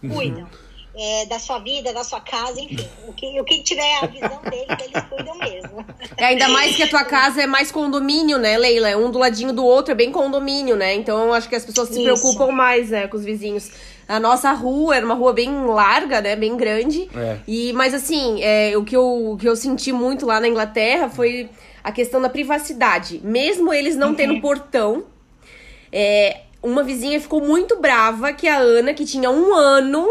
cuidam. 0.00 0.48
É, 0.92 1.26
da 1.26 1.38
sua 1.38 1.60
vida, 1.60 1.92
da 1.92 2.02
sua 2.02 2.20
casa, 2.20 2.60
enfim. 2.60 2.88
O 3.06 3.12
que, 3.12 3.40
o 3.40 3.44
que 3.44 3.62
tiver 3.62 3.98
a 4.02 4.06
visão 4.06 4.40
deles, 4.42 4.76
eles 4.84 5.04
cuidam 5.08 5.38
mesmo. 5.38 5.86
É, 6.16 6.26
ainda 6.26 6.48
mais 6.48 6.74
que 6.74 6.82
a 6.82 6.88
tua 6.88 7.04
casa 7.04 7.42
é 7.42 7.46
mais 7.46 7.70
condomínio, 7.70 8.38
né, 8.38 8.58
Leila? 8.58 8.88
É 8.88 8.96
um 8.96 9.10
do 9.10 9.18
ladinho 9.18 9.52
do 9.52 9.64
outro, 9.64 9.92
é 9.92 9.94
bem 9.94 10.10
condomínio, 10.10 10.74
né? 10.74 10.94
Então 10.94 11.32
acho 11.32 11.48
que 11.48 11.54
as 11.54 11.64
pessoas 11.64 11.88
se 11.88 11.94
Isso. 11.94 12.02
preocupam 12.02 12.50
mais, 12.50 12.90
né, 12.90 13.06
com 13.06 13.16
os 13.16 13.24
vizinhos. 13.24 13.70
A 14.08 14.18
nossa 14.18 14.50
rua 14.50 14.96
era 14.96 15.06
uma 15.06 15.14
rua 15.14 15.32
bem 15.32 15.64
larga, 15.66 16.20
né? 16.20 16.34
Bem 16.34 16.56
grande. 16.56 17.08
É. 17.14 17.38
E, 17.46 17.72
mas 17.72 17.94
assim, 17.94 18.42
é, 18.42 18.76
o, 18.76 18.84
que 18.84 18.96
eu, 18.96 19.32
o 19.32 19.36
que 19.36 19.48
eu 19.48 19.54
senti 19.54 19.92
muito 19.92 20.26
lá 20.26 20.40
na 20.40 20.48
Inglaterra 20.48 21.08
foi 21.08 21.48
a 21.84 21.92
questão 21.92 22.20
da 22.20 22.28
privacidade. 22.28 23.20
Mesmo 23.22 23.72
eles 23.72 23.94
não 23.94 24.08
uhum. 24.08 24.14
tendo 24.14 24.40
portão, 24.40 25.04
é, 25.92 26.40
uma 26.60 26.82
vizinha 26.82 27.20
ficou 27.20 27.40
muito 27.40 27.78
brava 27.80 28.32
que 28.32 28.48
a 28.48 28.58
Ana, 28.58 28.92
que 28.92 29.04
tinha 29.04 29.30
um 29.30 29.54
ano 29.54 30.08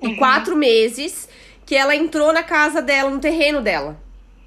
em 0.00 0.08
uhum. 0.08 0.16
quatro 0.16 0.56
meses 0.56 1.28
que 1.66 1.74
ela 1.74 1.94
entrou 1.94 2.32
na 2.32 2.42
casa 2.42 2.80
dela, 2.80 3.10
no 3.10 3.20
terreno 3.20 3.60
dela. 3.60 4.00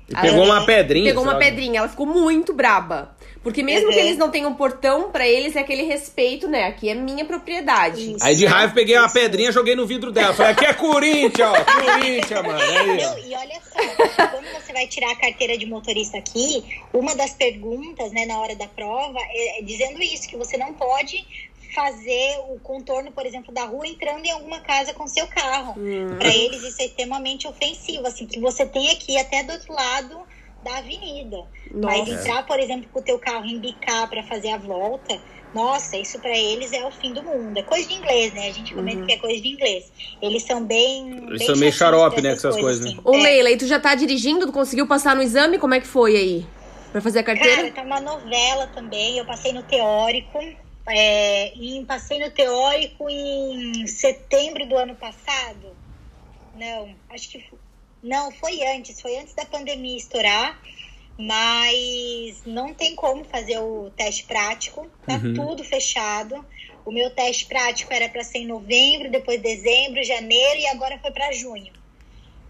E 0.10 0.16
pegou 0.16 0.44
uma 0.44 0.66
pedrinha. 0.66 1.06
Pegou 1.06 1.24
uma 1.24 1.36
pedrinha. 1.36 1.80
Ela 1.80 1.90
ficou 1.90 2.06
muito 2.06 2.54
braba. 2.54 3.16
Porque 3.44 3.64
mesmo 3.64 3.88
uhum. 3.88 3.94
que 3.94 4.00
eles 4.00 4.18
não 4.18 4.30
tenham 4.30 4.54
portão, 4.54 5.10
para 5.12 5.28
eles 5.28 5.56
é 5.56 5.62
aquele 5.62 5.82
respeito, 5.84 6.48
né? 6.48 6.66
Aqui 6.66 6.90
é 6.90 6.94
minha 6.94 7.26
propriedade. 7.26 8.14
Isso. 8.14 8.24
Aí 8.24 8.36
de 8.36 8.46
raiva 8.46 8.72
peguei 8.74 8.96
uma 8.96 9.10
pedrinha 9.10 9.52
joguei 9.52 9.76
no 9.76 9.88
vidro 9.88 10.12
dela. 10.12 10.32
Falei, 10.32 10.52
aqui 10.52 10.66
é 10.66 10.74
Corinthians, 10.74 11.50
ó. 11.50 11.64
Corinthians, 11.64 12.42
mano. 12.44 12.60
Aí, 12.60 13.02
não, 13.02 13.18
e 13.18 13.34
olha 13.34 13.62
só, 13.64 14.28
quando 14.28 14.46
você 14.54 14.72
vai 14.72 14.86
tirar 14.86 15.12
a 15.12 15.16
carteira 15.16 15.58
de 15.58 15.66
motorista 15.66 16.20
aqui, 16.20 16.64
uma 16.94 17.16
das 17.16 17.34
perguntas, 17.34 18.12
né, 18.12 18.28
na 18.28 18.40
hora 18.40 18.56
da 18.56 18.68
prova, 18.68 19.18
é, 19.20 19.60
é 19.60 19.64
dizendo 19.64 20.00
isso, 20.04 20.28
que 20.28 20.38
você 20.38 20.56
não 20.56 20.74
pode 20.74 21.26
fazer 21.74 22.40
o 22.50 22.60
contorno, 22.60 23.12
por 23.12 23.26
exemplo, 23.26 23.54
da 23.54 23.66
rua 23.66 23.88
entrando 23.88 24.26
em 24.26 24.32
alguma 24.32 24.60
casa 24.60 24.94
com 24.94 25.08
seu 25.08 25.28
carro. 25.28 25.76
Hum. 25.78 26.16
Para 26.18 26.36
eles 26.36 26.64
isso 26.64 26.82
é 26.82 26.86
extremamente 26.86 27.48
ofensivo, 27.48 28.08
assim, 28.08 28.26
que 28.26 28.40
você 28.40 28.66
tem 28.66 28.90
aqui 28.92 29.18
até 29.18 29.44
do 29.44 29.54
outro 29.54 29.74
lado 29.74 30.22
da 30.64 30.78
avenida. 30.78 31.38
Nossa. 31.72 31.98
Mas 31.98 32.08
entrar, 32.08 32.46
por 32.46 32.60
exemplo, 32.60 32.88
com 32.92 33.00
o 33.00 33.04
teu 33.04 33.18
carro 33.18 33.46
embicar 33.46 34.10
para 34.10 34.24
fazer 34.24 34.52
a 34.52 34.58
volta, 34.58 35.20
nossa, 35.54 35.98
isso 35.98 36.20
para 36.20 36.38
eles 36.38 36.72
é 36.72 36.86
o 36.86 36.92
fim 36.92 37.14
do 37.14 37.22
mundo. 37.24 37.58
É 37.58 37.64
coisa 37.64 37.88
de 37.88 37.96
inglês, 37.96 38.34
né? 38.34 38.50
A 38.50 38.54
gente 38.54 38.74
comenta 38.74 39.00
uhum. 39.00 39.06
que 39.06 39.14
é 39.14 39.18
coisa 39.18 39.42
de 39.42 39.50
inglês. 39.50 39.92
Eles 40.22 40.44
são 40.44 40.64
bem. 40.64 41.12
Eles 41.28 41.40
bem 41.40 41.48
são 41.48 41.58
meio 41.58 41.74
xarope, 41.74 42.22
né? 42.22 42.30
Com 42.30 42.36
essas 42.36 42.58
coisas, 42.58 42.86
assim. 42.86 42.96
né? 42.96 43.02
Ô, 43.04 43.16
é. 43.16 43.22
Leila, 43.22 43.52
e 43.52 43.58
tu 43.58 43.68
já 43.68 43.80
tá 43.80 43.94
dirigindo? 43.96 44.46
Tu 44.46 44.54
conseguiu 44.54 44.88
passar 44.88 45.16
no 45.16 45.22
exame? 45.22 45.58
Como 45.58 45.74
é 45.74 45.82
que 45.82 45.88
foi 45.88 46.16
aí? 46.16 46.46
Pra 46.92 47.02
fazer 47.02 47.20
a 47.20 47.24
carteira? 47.24 47.58
Cara, 47.58 47.72
tá 47.72 47.82
uma 47.82 48.00
novela 48.00 48.68
também. 48.68 49.18
Eu 49.18 49.26
passei 49.26 49.52
no 49.52 49.64
teórico. 49.64 50.40
É, 50.92 51.54
em, 51.56 51.86
passei 51.86 52.20
no 52.20 52.30
teórico 52.32 53.10
em 53.10 53.88
setembro 53.88 54.66
do 54.68 54.78
ano 54.78 54.96
passado. 54.96 55.76
Não, 56.56 56.94
acho 57.10 57.30
que 57.30 57.46
não, 58.04 58.32
foi 58.32 58.64
antes, 58.76 59.00
foi 59.00 59.18
antes 59.18 59.34
da 59.34 59.46
pandemia 59.46 59.96
estourar, 59.96 60.60
mas 61.18 62.42
não 62.46 62.74
tem 62.74 62.96
como 62.96 63.24
fazer 63.24 63.60
o 63.60 63.92
teste 63.92 64.24
prático, 64.24 64.90
tá 65.06 65.16
uhum. 65.16 65.34
tudo 65.34 65.64
fechado. 65.64 66.46
O 66.84 66.92
meu 66.92 67.12
teste 67.12 67.46
prático 67.46 67.94
era 67.94 68.10
para 68.10 68.24
ser 68.24 68.40
em 68.40 68.48
novembro, 68.48 69.12
depois 69.12 69.40
dezembro, 69.40 70.04
janeiro 70.04 70.60
e 70.60 70.68
agora 70.68 70.98
foi 71.00 71.12
para 71.12 71.32
junho. 71.32 71.81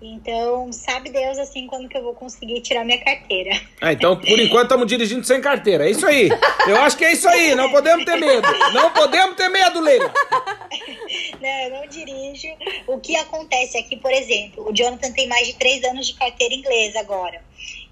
Então, 0.02 0.74
sabe 0.74 1.12
Deus 1.12 1.38
assim 1.38 1.68
quando 1.68 1.88
que 1.88 1.96
eu 1.96 2.02
vou 2.02 2.16
conseguir 2.16 2.60
tirar 2.62 2.84
minha 2.84 3.00
carteira. 3.00 3.52
Ah, 3.80 3.94
então 3.94 4.16
por 4.16 4.40
enquanto 4.40 4.64
estamos 4.64 4.88
dirigindo 4.88 5.24
sem 5.24 5.40
carteira. 5.40 5.88
É 5.88 5.92
isso 5.92 6.06
aí. 6.08 6.30
Eu 6.68 6.78
acho 6.78 6.98
que 6.98 7.06
é 7.06 7.14
isso 7.14 7.28
aí. 7.30 7.54
Não 7.54 7.70
podemos 7.70 8.04
ter 8.04 8.16
medo. 8.16 8.48
Não 8.74 8.92
podemos 8.92 9.36
ter 9.36 9.50
medo, 9.50 9.80
Leila. 9.80 10.12
Não, 11.42 11.50
eu 11.50 11.70
não 11.72 11.88
dirijo. 11.88 12.48
O 12.88 13.00
que 13.00 13.16
acontece 13.16 13.78
aqui, 13.78 13.98
por 13.98 14.12
exemplo, 14.12 14.70
o 14.70 14.74
Jonathan 14.74 15.12
tem 15.12 15.28
mais 15.28 15.48
de 15.48 15.54
três 15.56 15.84
anos 15.84 16.08
de 16.08 16.14
carteira 16.14 16.54
inglesa 16.54 17.00
agora. 17.00 17.42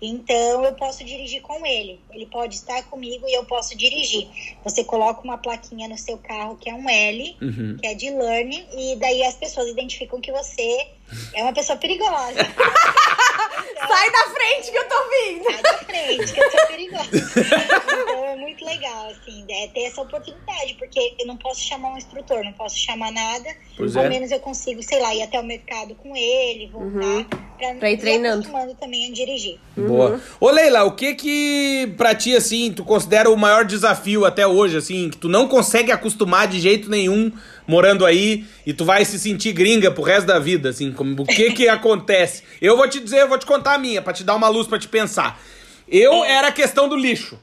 Então 0.01 0.63
eu 0.63 0.73
posso 0.73 1.03
dirigir 1.03 1.41
com 1.41 1.65
ele. 1.65 1.99
Ele 2.11 2.25
pode 2.25 2.55
estar 2.55 2.83
comigo 2.83 3.27
e 3.27 3.33
eu 3.33 3.43
posso 3.45 3.77
dirigir. 3.77 4.27
Você 4.63 4.83
coloca 4.83 5.21
uma 5.21 5.37
plaquinha 5.37 5.87
no 5.87 5.97
seu 5.97 6.17
carro 6.17 6.57
que 6.57 6.69
é 6.69 6.73
um 6.73 6.89
L, 6.89 7.37
uhum. 7.41 7.77
que 7.77 7.87
é 7.87 7.93
de 7.93 8.09
learning, 8.09 8.65
e 8.77 8.95
daí 8.95 9.23
as 9.23 9.35
pessoas 9.35 9.67
identificam 9.67 10.21
que 10.21 10.31
você 10.31 10.87
é 11.33 11.43
uma 11.43 11.53
pessoa 11.53 11.77
perigosa. 11.77 12.33
Então, 12.33 13.87
Sai 13.87 14.11
da 14.11 14.33
frente 14.33 14.71
que 14.71 14.77
eu 14.77 14.87
tô 14.87 14.95
vindo. 15.09 15.43
Sai 15.43 15.61
da 15.61 15.77
frente 15.79 16.33
que 16.33 16.39
eu 16.39 16.51
sou 16.51 16.67
perigosa. 16.67 17.09
então 17.13 18.25
é 18.25 18.35
muito 18.35 18.65
legal, 18.65 19.09
assim, 19.09 19.45
é 19.49 19.67
ter 19.67 19.81
essa 19.85 20.01
oportunidade, 20.01 20.75
porque 20.77 21.15
eu 21.19 21.25
não 21.25 21.37
posso 21.37 21.61
chamar 21.61 21.93
um 21.93 21.97
instrutor, 21.97 22.43
não 22.43 22.53
posso 22.53 22.77
chamar 22.77 23.11
nada. 23.11 23.49
Pois 23.77 23.95
ao 23.95 24.03
é. 24.03 24.09
menos 24.09 24.31
eu 24.31 24.39
consigo, 24.39 24.83
sei 24.83 24.99
lá, 25.01 25.13
ir 25.15 25.23
até 25.23 25.39
o 25.39 25.43
mercado 25.43 25.95
com 25.95 26.15
ele, 26.15 26.67
voltar. 26.67 27.05
Uhum. 27.05 27.25
Pra, 27.57 27.73
pra 27.75 27.91
ir 27.91 27.97
treinando. 27.97 28.47
também 28.79 29.09
a 29.09 29.13
dirigir. 29.13 29.59
Boa. 29.75 30.11
Uhum. 30.11 30.21
Ô, 30.39 30.49
Leila, 30.49 30.83
o 30.83 30.95
que 30.95 31.15
que 31.15 31.93
pra 31.97 32.15
ti, 32.15 32.35
assim, 32.35 32.71
tu 32.71 32.83
considera 32.83 33.29
o 33.29 33.37
maior 33.37 33.65
desafio 33.65 34.25
até 34.25 34.47
hoje, 34.47 34.77
assim, 34.77 35.09
que 35.09 35.17
tu 35.17 35.27
não 35.27 35.47
consegue 35.47 35.91
acostumar 35.91 36.47
de 36.47 36.59
jeito 36.59 36.89
nenhum 36.89 37.31
morando 37.69 38.03
aí 38.03 38.45
e 38.65 38.73
tu 38.73 38.83
vai 38.83 39.05
se 39.05 39.19
sentir 39.19 39.53
gringa 39.53 39.91
pro 39.91 40.01
resto 40.01 40.25
da 40.25 40.39
vida, 40.39 40.69
assim, 40.69 40.91
como, 40.91 41.21
o 41.21 41.25
que 41.25 41.51
que 41.51 41.69
acontece? 41.69 42.41
Eu 42.59 42.75
vou 42.75 42.89
te 42.89 42.99
dizer, 42.99 43.21
eu 43.21 43.27
vou 43.29 43.37
te 43.37 43.45
contar 43.45 43.75
a 43.75 43.77
minha, 43.77 44.01
pra 44.01 44.11
te 44.11 44.23
dar 44.23 44.35
uma 44.35 44.49
luz 44.49 44.65
pra 44.65 44.79
te 44.79 44.87
pensar. 44.87 45.39
Eu 45.87 46.23
era 46.25 46.47
a 46.47 46.51
questão 46.51 46.89
do 46.89 46.95
lixo. 46.95 47.39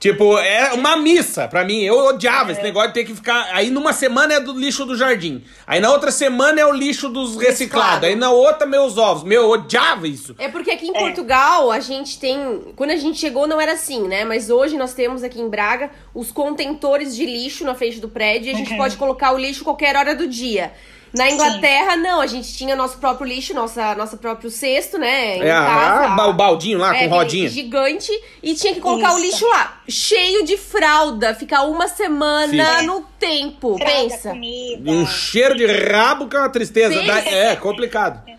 Tipo, 0.00 0.38
é 0.38 0.72
uma 0.72 0.96
missa 0.96 1.46
pra 1.46 1.62
mim. 1.62 1.82
Eu 1.82 2.06
odiava 2.06 2.48
é. 2.48 2.52
esse 2.52 2.62
negócio 2.62 2.88
de 2.88 2.94
ter 2.94 3.04
que 3.04 3.14
ficar. 3.14 3.50
Aí 3.52 3.68
numa 3.68 3.92
semana 3.92 4.32
é 4.32 4.40
do 4.40 4.58
lixo 4.58 4.86
do 4.86 4.96
jardim. 4.96 5.44
Aí 5.66 5.78
na 5.78 5.90
outra 5.90 6.10
semana 6.10 6.58
é 6.58 6.64
o 6.64 6.72
lixo 6.72 7.10
dos 7.10 7.36
reciclados. 7.36 8.08
Aí 8.08 8.16
na 8.16 8.30
outra, 8.30 8.66
meus 8.66 8.96
ovos. 8.96 9.24
Meu, 9.24 9.42
eu 9.42 9.50
odiava 9.50 10.08
isso. 10.08 10.34
É 10.38 10.48
porque 10.48 10.70
aqui 10.70 10.86
em 10.86 10.96
é. 10.96 10.98
Portugal 10.98 11.70
a 11.70 11.80
gente 11.80 12.18
tem. 12.18 12.72
Quando 12.74 12.92
a 12.92 12.96
gente 12.96 13.18
chegou 13.18 13.46
não 13.46 13.60
era 13.60 13.72
assim, 13.72 14.08
né? 14.08 14.24
Mas 14.24 14.48
hoje 14.48 14.74
nós 14.78 14.94
temos 14.94 15.22
aqui 15.22 15.38
em 15.38 15.50
Braga 15.50 15.90
os 16.14 16.32
contentores 16.32 17.14
de 17.14 17.26
lixo 17.26 17.62
na 17.62 17.74
frente 17.74 18.00
do 18.00 18.08
prédio 18.08 18.50
e 18.50 18.54
a 18.54 18.56
gente 18.56 18.72
uhum. 18.72 18.78
pode 18.78 18.96
colocar 18.96 19.32
o 19.32 19.38
lixo 19.38 19.62
qualquer 19.62 19.96
hora 19.96 20.14
do 20.14 20.26
dia. 20.26 20.72
Na 21.12 21.28
Inglaterra, 21.28 21.94
Sim. 21.94 22.02
não, 22.02 22.20
a 22.20 22.26
gente 22.26 22.56
tinha 22.56 22.76
nosso 22.76 22.98
próprio 22.98 23.26
lixo, 23.26 23.52
nossa, 23.52 23.94
nosso 23.96 24.16
próprio 24.16 24.48
cesto, 24.48 24.96
né? 24.96 25.38
Em 25.38 25.42
é, 25.42 25.50
casa, 25.50 26.26
o 26.26 26.32
baldinho 26.32 26.78
lá 26.78 26.96
é, 26.96 27.08
com 27.08 27.14
rodinha. 27.14 27.48
Gigante. 27.48 28.12
E 28.42 28.54
tinha 28.54 28.74
que 28.74 28.80
colocar 28.80 29.08
Isso. 29.08 29.16
o 29.16 29.20
lixo 29.20 29.48
lá, 29.48 29.82
cheio 29.88 30.44
de 30.44 30.56
fralda, 30.56 31.34
ficar 31.34 31.62
uma 31.62 31.88
semana 31.88 32.78
Sim. 32.78 32.86
no 32.86 33.02
tempo. 33.18 33.76
Fralda, 33.76 33.92
pensa. 33.92 34.30
Comida. 34.30 34.90
Um 34.90 35.06
cheiro 35.06 35.56
de 35.56 35.66
rabo 35.66 36.28
que 36.28 36.36
é 36.36 36.38
uma 36.38 36.50
tristeza. 36.50 37.02
Da... 37.02 37.18
É, 37.18 37.56
complicado. 37.56 38.30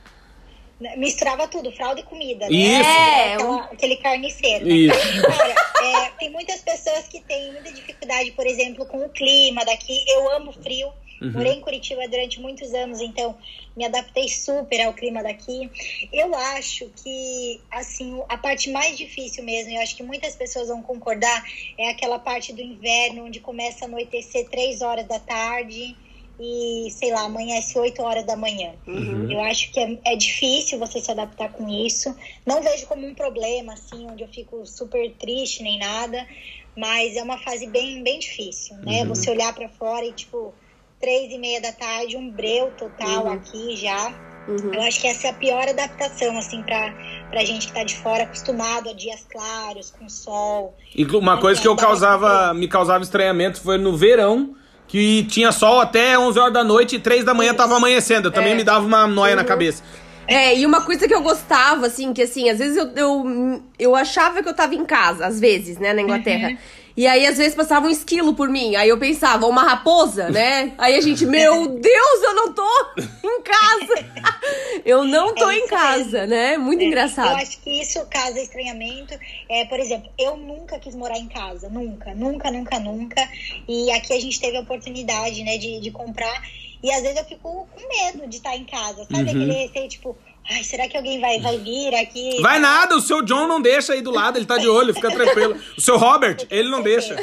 Misturava 0.97 1.47
tudo, 1.47 1.71
fralda 1.73 1.99
e 1.99 2.03
comida. 2.03 2.47
Né? 2.47 2.55
Isso. 2.55 2.89
É, 2.89 3.33
Aquela, 3.35 3.63
aquele 3.65 3.95
carniceiro. 3.97 4.67
Isso. 4.67 5.21
Cara, 5.21 5.55
é, 5.83 6.11
tem 6.17 6.31
muitas 6.31 6.61
pessoas 6.61 7.07
que 7.07 7.21
têm 7.21 7.51
muita 7.51 7.71
dificuldade, 7.71 8.31
por 8.31 8.47
exemplo, 8.47 8.85
com 8.85 9.05
o 9.05 9.09
clima 9.09 9.63
daqui. 9.63 10.03
Eu 10.07 10.31
amo 10.31 10.51
frio 10.53 10.91
Uhum. 11.21 11.31
Morei 11.33 11.53
em 11.53 11.61
Curitiba 11.61 12.07
durante 12.07 12.39
muitos 12.39 12.73
anos, 12.73 12.99
então 12.99 13.37
me 13.77 13.85
adaptei 13.85 14.27
super 14.27 14.81
ao 14.81 14.93
clima 14.93 15.21
daqui. 15.21 15.69
Eu 16.11 16.33
acho 16.33 16.89
que, 17.03 17.61
assim, 17.69 18.21
a 18.27 18.37
parte 18.37 18.71
mais 18.71 18.97
difícil 18.97 19.43
mesmo, 19.43 19.71
eu 19.71 19.81
acho 19.81 19.95
que 19.95 20.03
muitas 20.03 20.35
pessoas 20.35 20.67
vão 20.67 20.81
concordar, 20.81 21.43
é 21.77 21.89
aquela 21.89 22.17
parte 22.17 22.51
do 22.53 22.61
inverno, 22.61 23.25
onde 23.25 23.39
começa 23.39 23.85
a 23.85 23.87
anoitecer 23.87 24.49
três 24.49 24.81
horas 24.81 25.07
da 25.07 25.19
tarde 25.19 25.95
e, 26.39 26.89
sei 26.89 27.11
lá, 27.11 27.21
amanhece 27.21 27.77
8 27.77 28.01
horas 28.01 28.25
da 28.25 28.35
manhã. 28.35 28.73
Uhum. 28.87 29.31
Eu 29.31 29.41
acho 29.41 29.71
que 29.71 29.79
é, 29.79 29.99
é, 30.05 30.15
difícil 30.15 30.79
você 30.79 30.99
se 30.99 31.11
adaptar 31.11 31.51
com 31.51 31.69
isso. 31.69 32.15
Não 32.43 32.63
vejo 32.63 32.87
como 32.87 33.05
um 33.05 33.13
problema, 33.13 33.73
assim, 33.73 34.07
onde 34.09 34.23
eu 34.23 34.27
fico 34.27 34.65
super 34.65 35.15
triste 35.17 35.61
nem 35.61 35.77
nada, 35.77 36.27
mas 36.75 37.15
é 37.15 37.21
uma 37.21 37.37
fase 37.37 37.67
bem, 37.67 38.01
bem 38.01 38.17
difícil, 38.17 38.75
né? 38.77 39.03
Uhum. 39.03 39.09
Você 39.09 39.29
olhar 39.29 39.53
para 39.53 39.69
fora 39.69 40.03
e, 40.03 40.13
tipo, 40.13 40.55
três 41.01 41.33
e 41.33 41.37
meia 41.37 41.59
da 41.59 41.71
tarde, 41.71 42.15
um 42.15 42.31
breu 42.31 42.71
total 42.77 43.25
uhum. 43.25 43.33
aqui 43.33 43.75
já. 43.75 44.13
Uhum. 44.47 44.73
Eu 44.73 44.81
acho 44.83 45.01
que 45.01 45.07
essa 45.07 45.27
é 45.27 45.29
a 45.31 45.33
pior 45.33 45.67
adaptação, 45.67 46.37
assim, 46.37 46.63
pra, 46.63 46.93
pra 47.29 47.43
gente 47.43 47.67
que 47.67 47.73
tá 47.73 47.83
de 47.83 47.95
fora, 47.97 48.23
acostumado 48.23 48.89
a 48.89 48.93
dias 48.93 49.25
claros, 49.31 49.91
com 49.91 50.07
sol. 50.07 50.75
E 50.95 51.03
uma 51.05 51.39
coisa 51.39 51.61
que 51.61 51.67
eu 51.67 51.75
causava, 51.75 52.53
me 52.53 52.67
causava 52.67 53.03
estranhamento 53.03 53.61
foi 53.61 53.77
no 53.77 53.95
verão, 53.97 54.55
que 54.87 55.23
tinha 55.25 55.51
sol 55.51 55.79
até 55.79 56.17
11 56.17 56.39
horas 56.39 56.53
da 56.53 56.63
noite 56.63 56.95
e 56.95 56.99
3 56.99 57.23
da 57.23 57.33
manhã 57.33 57.53
tava 57.53 57.75
amanhecendo. 57.75 58.27
Eu 58.27 58.31
também 58.31 58.53
é. 58.53 58.55
me 58.55 58.63
dava 58.63 58.85
uma 58.85 59.07
noia 59.07 59.33
uhum. 59.33 59.41
na 59.41 59.43
cabeça. 59.43 59.83
É, 60.27 60.57
e 60.57 60.65
uma 60.65 60.81
coisa 60.81 61.07
que 61.07 61.13
eu 61.13 61.21
gostava, 61.21 61.87
assim, 61.87 62.13
que 62.13 62.21
assim, 62.21 62.49
às 62.49 62.59
vezes 62.59 62.77
eu, 62.77 62.87
eu, 62.95 63.63
eu 63.77 63.95
achava 63.95 64.41
que 64.41 64.47
eu 64.47 64.53
tava 64.53 64.73
em 64.75 64.85
casa, 64.85 65.25
às 65.25 65.39
vezes, 65.39 65.77
né, 65.77 65.93
na 65.93 66.01
Inglaterra. 66.01 66.49
Uhum. 66.49 66.57
E 66.95 67.07
aí, 67.07 67.25
às 67.25 67.37
vezes, 67.37 67.55
passava 67.55 67.87
um 67.87 67.89
esquilo 67.89 68.33
por 68.33 68.49
mim. 68.49 68.75
Aí 68.75 68.89
eu 68.89 68.97
pensava, 68.97 69.47
uma 69.47 69.63
raposa, 69.63 70.29
né? 70.29 70.73
Aí 70.77 70.95
a 70.95 71.01
gente, 71.01 71.25
meu 71.25 71.67
Deus, 71.67 72.23
eu 72.23 72.33
não 72.35 72.53
tô 72.53 72.67
em 72.97 73.41
casa. 73.41 74.05
eu 74.85 75.03
não 75.03 75.33
tô 75.33 75.49
é 75.49 75.57
em 75.57 75.67
casa, 75.67 76.19
mesmo. 76.21 76.27
né? 76.27 76.57
Muito 76.57 76.81
é, 76.81 76.85
engraçado. 76.85 77.31
Eu 77.31 77.37
acho 77.37 77.59
que 77.61 77.81
isso 77.81 78.05
causa 78.09 78.39
estranhamento. 78.39 79.17
É, 79.49 79.65
por 79.65 79.79
exemplo, 79.79 80.09
eu 80.17 80.37
nunca 80.37 80.79
quis 80.79 80.95
morar 80.95 81.17
em 81.17 81.27
casa. 81.27 81.69
Nunca, 81.69 82.13
nunca, 82.13 82.51
nunca, 82.51 82.79
nunca. 82.79 83.29
E 83.67 83.91
aqui 83.91 84.13
a 84.13 84.19
gente 84.19 84.39
teve 84.39 84.57
a 84.57 84.61
oportunidade, 84.61 85.43
né, 85.43 85.57
de, 85.57 85.79
de 85.79 85.91
comprar. 85.91 86.41
E 86.83 86.91
às 86.91 87.01
vezes 87.01 87.17
eu 87.17 87.25
fico 87.25 87.67
com 87.71 87.87
medo 87.87 88.27
de 88.27 88.37
estar 88.37 88.55
em 88.57 88.65
casa, 88.65 89.05
sabe? 89.05 89.23
Uhum. 89.23 89.29
Aquele 89.29 89.53
receio, 89.53 89.87
tipo, 89.87 90.17
Ai, 90.49 90.63
será 90.63 90.87
que 90.87 90.97
alguém 90.97 91.19
vai, 91.19 91.39
vai 91.39 91.57
vir 91.57 91.93
aqui? 91.95 92.41
Vai 92.41 92.59
nada, 92.59 92.95
o 92.95 93.01
seu 93.01 93.21
John 93.23 93.47
não 93.47 93.61
deixa 93.61 93.93
aí 93.93 94.01
do 94.01 94.11
lado, 94.11 94.37
ele 94.37 94.45
tá 94.45 94.57
de 94.57 94.67
olho, 94.67 94.93
fica 94.93 95.11
tranquilo. 95.11 95.59
O 95.77 95.81
seu 95.81 95.97
Robert, 95.97 96.45
ele 96.49 96.69
não 96.69 96.81
deixa. 96.81 97.15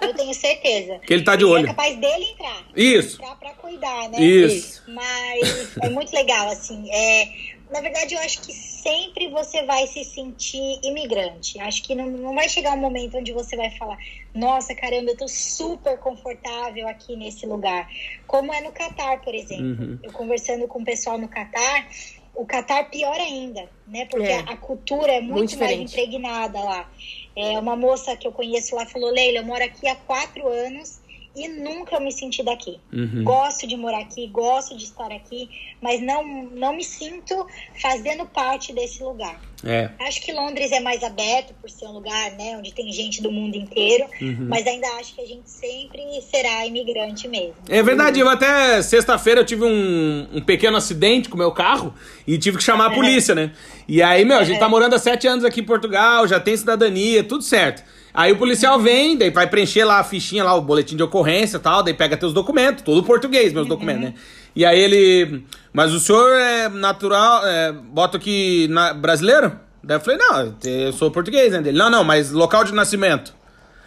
Eu 0.00 0.14
tenho 0.14 0.34
certeza. 0.34 0.98
Que 1.00 1.12
ele 1.12 1.24
tá 1.24 1.36
de 1.36 1.44
olho. 1.44 1.64
É 1.64 1.68
capaz 1.68 1.96
dele 1.96 2.24
entrar. 2.24 2.64
Isso. 2.74 3.16
Entrar 3.16 3.36
pra 3.36 3.50
cuidar, 3.54 4.08
né? 4.10 4.20
Isso. 4.20 4.82
Mas 4.88 5.76
é 5.82 5.88
muito 5.88 6.12
legal, 6.14 6.48
assim. 6.48 6.88
É, 6.90 7.28
na 7.70 7.80
verdade, 7.80 8.14
eu 8.14 8.20
acho 8.20 8.40
que 8.42 8.52
sempre 8.52 9.28
você 9.28 9.64
vai 9.64 9.86
se 9.86 10.04
sentir 10.04 10.78
imigrante. 10.82 11.58
Acho 11.60 11.82
que 11.82 11.94
não, 11.94 12.06
não 12.06 12.34
vai 12.34 12.48
chegar 12.48 12.72
um 12.72 12.80
momento 12.80 13.18
onde 13.18 13.32
você 13.32 13.56
vai 13.56 13.70
falar, 13.72 13.98
nossa, 14.34 14.74
caramba, 14.74 15.10
eu 15.10 15.16
tô 15.16 15.26
super 15.26 15.98
confortável 15.98 16.86
aqui 16.88 17.16
nesse 17.16 17.46
lugar. 17.46 17.88
Como 18.26 18.52
é 18.52 18.60
no 18.60 18.72
Catar, 18.72 19.20
por 19.22 19.34
exemplo. 19.34 19.64
Uhum. 19.64 19.98
Eu 20.02 20.12
conversando 20.12 20.68
com 20.68 20.82
o 20.82 20.84
pessoal 20.84 21.18
no 21.18 21.28
Catar, 21.28 21.88
o 22.34 22.44
Catar 22.44 22.90
pior 22.90 23.16
ainda, 23.18 23.68
né? 23.86 24.06
Porque 24.06 24.26
é. 24.26 24.40
a 24.40 24.56
cultura 24.56 25.12
é 25.12 25.20
muito, 25.20 25.34
muito 25.34 25.58
mais 25.58 25.78
impregnada 25.78 26.58
lá. 26.60 26.90
É, 27.36 27.58
uma 27.58 27.76
moça 27.76 28.16
que 28.16 28.26
eu 28.26 28.32
conheço 28.32 28.74
lá 28.74 28.86
falou, 28.86 29.10
Leila, 29.10 29.38
eu 29.38 29.44
moro 29.44 29.62
aqui 29.62 29.88
há 29.88 29.94
quatro 29.94 30.48
anos 30.48 31.00
e 31.34 31.48
nunca 31.48 31.98
me 31.98 32.12
senti 32.12 32.42
daqui. 32.42 32.80
Uhum. 32.92 33.24
Gosto 33.24 33.66
de 33.66 33.76
morar 33.76 34.00
aqui, 34.00 34.26
gosto 34.28 34.76
de 34.76 34.84
estar 34.84 35.10
aqui, 35.10 35.48
mas 35.80 36.00
não, 36.00 36.24
não 36.46 36.74
me 36.74 36.84
sinto 36.84 37.46
fazendo 37.80 38.24
parte 38.26 38.72
desse 38.72 39.02
lugar. 39.02 39.40
É. 39.64 39.90
Acho 40.00 40.20
que 40.20 40.32
Londres 40.32 40.70
é 40.72 40.80
mais 40.80 41.02
aberto 41.02 41.54
por 41.60 41.70
ser 41.70 41.86
um 41.86 41.92
lugar, 41.92 42.32
né, 42.32 42.56
onde 42.58 42.72
tem 42.72 42.92
gente 42.92 43.22
do 43.22 43.30
mundo 43.30 43.56
inteiro, 43.56 44.04
uhum. 44.20 44.46
mas 44.48 44.66
ainda 44.66 44.86
acho 44.98 45.14
que 45.14 45.20
a 45.20 45.26
gente 45.26 45.48
sempre 45.48 46.02
será 46.30 46.66
imigrante 46.66 47.26
mesmo. 47.26 47.54
É 47.68 47.82
verdade, 47.82 48.20
eu 48.20 48.28
até 48.28 48.82
sexta-feira 48.82 49.40
eu 49.40 49.44
tive 49.44 49.64
um, 49.64 50.28
um 50.32 50.40
pequeno 50.40 50.76
acidente 50.76 51.28
com 51.28 51.36
o 51.36 51.38
meu 51.38 51.52
carro 51.52 51.94
e 52.26 52.36
tive 52.36 52.58
que 52.58 52.64
chamar 52.64 52.86
a 52.86 52.90
polícia, 52.90 53.34
né? 53.34 53.52
E 53.88 54.02
aí, 54.02 54.24
meu, 54.24 54.38
a 54.38 54.44
gente 54.44 54.58
tá 54.58 54.68
morando 54.68 54.94
há 54.94 54.98
sete 54.98 55.26
anos 55.26 55.44
aqui 55.44 55.60
em 55.60 55.64
Portugal, 55.64 56.26
já 56.28 56.38
tem 56.38 56.56
cidadania, 56.56 57.24
tudo 57.24 57.42
certo. 57.42 57.82
Aí 58.14 58.30
o 58.30 58.36
policial 58.36 58.78
vem, 58.78 59.16
daí 59.16 59.30
vai 59.30 59.48
preencher 59.48 59.84
lá 59.84 59.98
a 59.98 60.04
fichinha, 60.04 60.44
lá 60.44 60.54
o 60.54 60.62
boletim 60.62 60.94
de 60.94 61.02
ocorrência 61.02 61.56
e 61.56 61.60
tal, 61.60 61.82
daí 61.82 61.92
pega 61.92 62.16
teus 62.16 62.32
documentos, 62.32 62.84
todo 62.84 63.02
português, 63.02 63.52
meus 63.52 63.64
uhum. 63.64 63.70
documentos, 63.70 64.04
né? 64.04 64.14
E 64.54 64.64
aí 64.64 64.78
ele. 64.78 65.44
Mas 65.72 65.92
o 65.92 65.98
senhor 65.98 66.38
é 66.38 66.68
natural, 66.68 67.46
é, 67.46 67.72
bota 67.72 68.16
aqui 68.16 68.68
na, 68.68 68.94
brasileiro? 68.94 69.52
Daí 69.82 69.96
eu 69.96 70.00
falei, 70.00 70.18
não, 70.18 70.56
eu 70.64 70.92
sou 70.92 71.10
português, 71.10 71.52
né? 71.52 71.60
Dele, 71.60 71.76
não, 71.76 71.90
não, 71.90 72.04
mas 72.04 72.30
local 72.30 72.64
de 72.64 72.72
nascimento. 72.72 73.34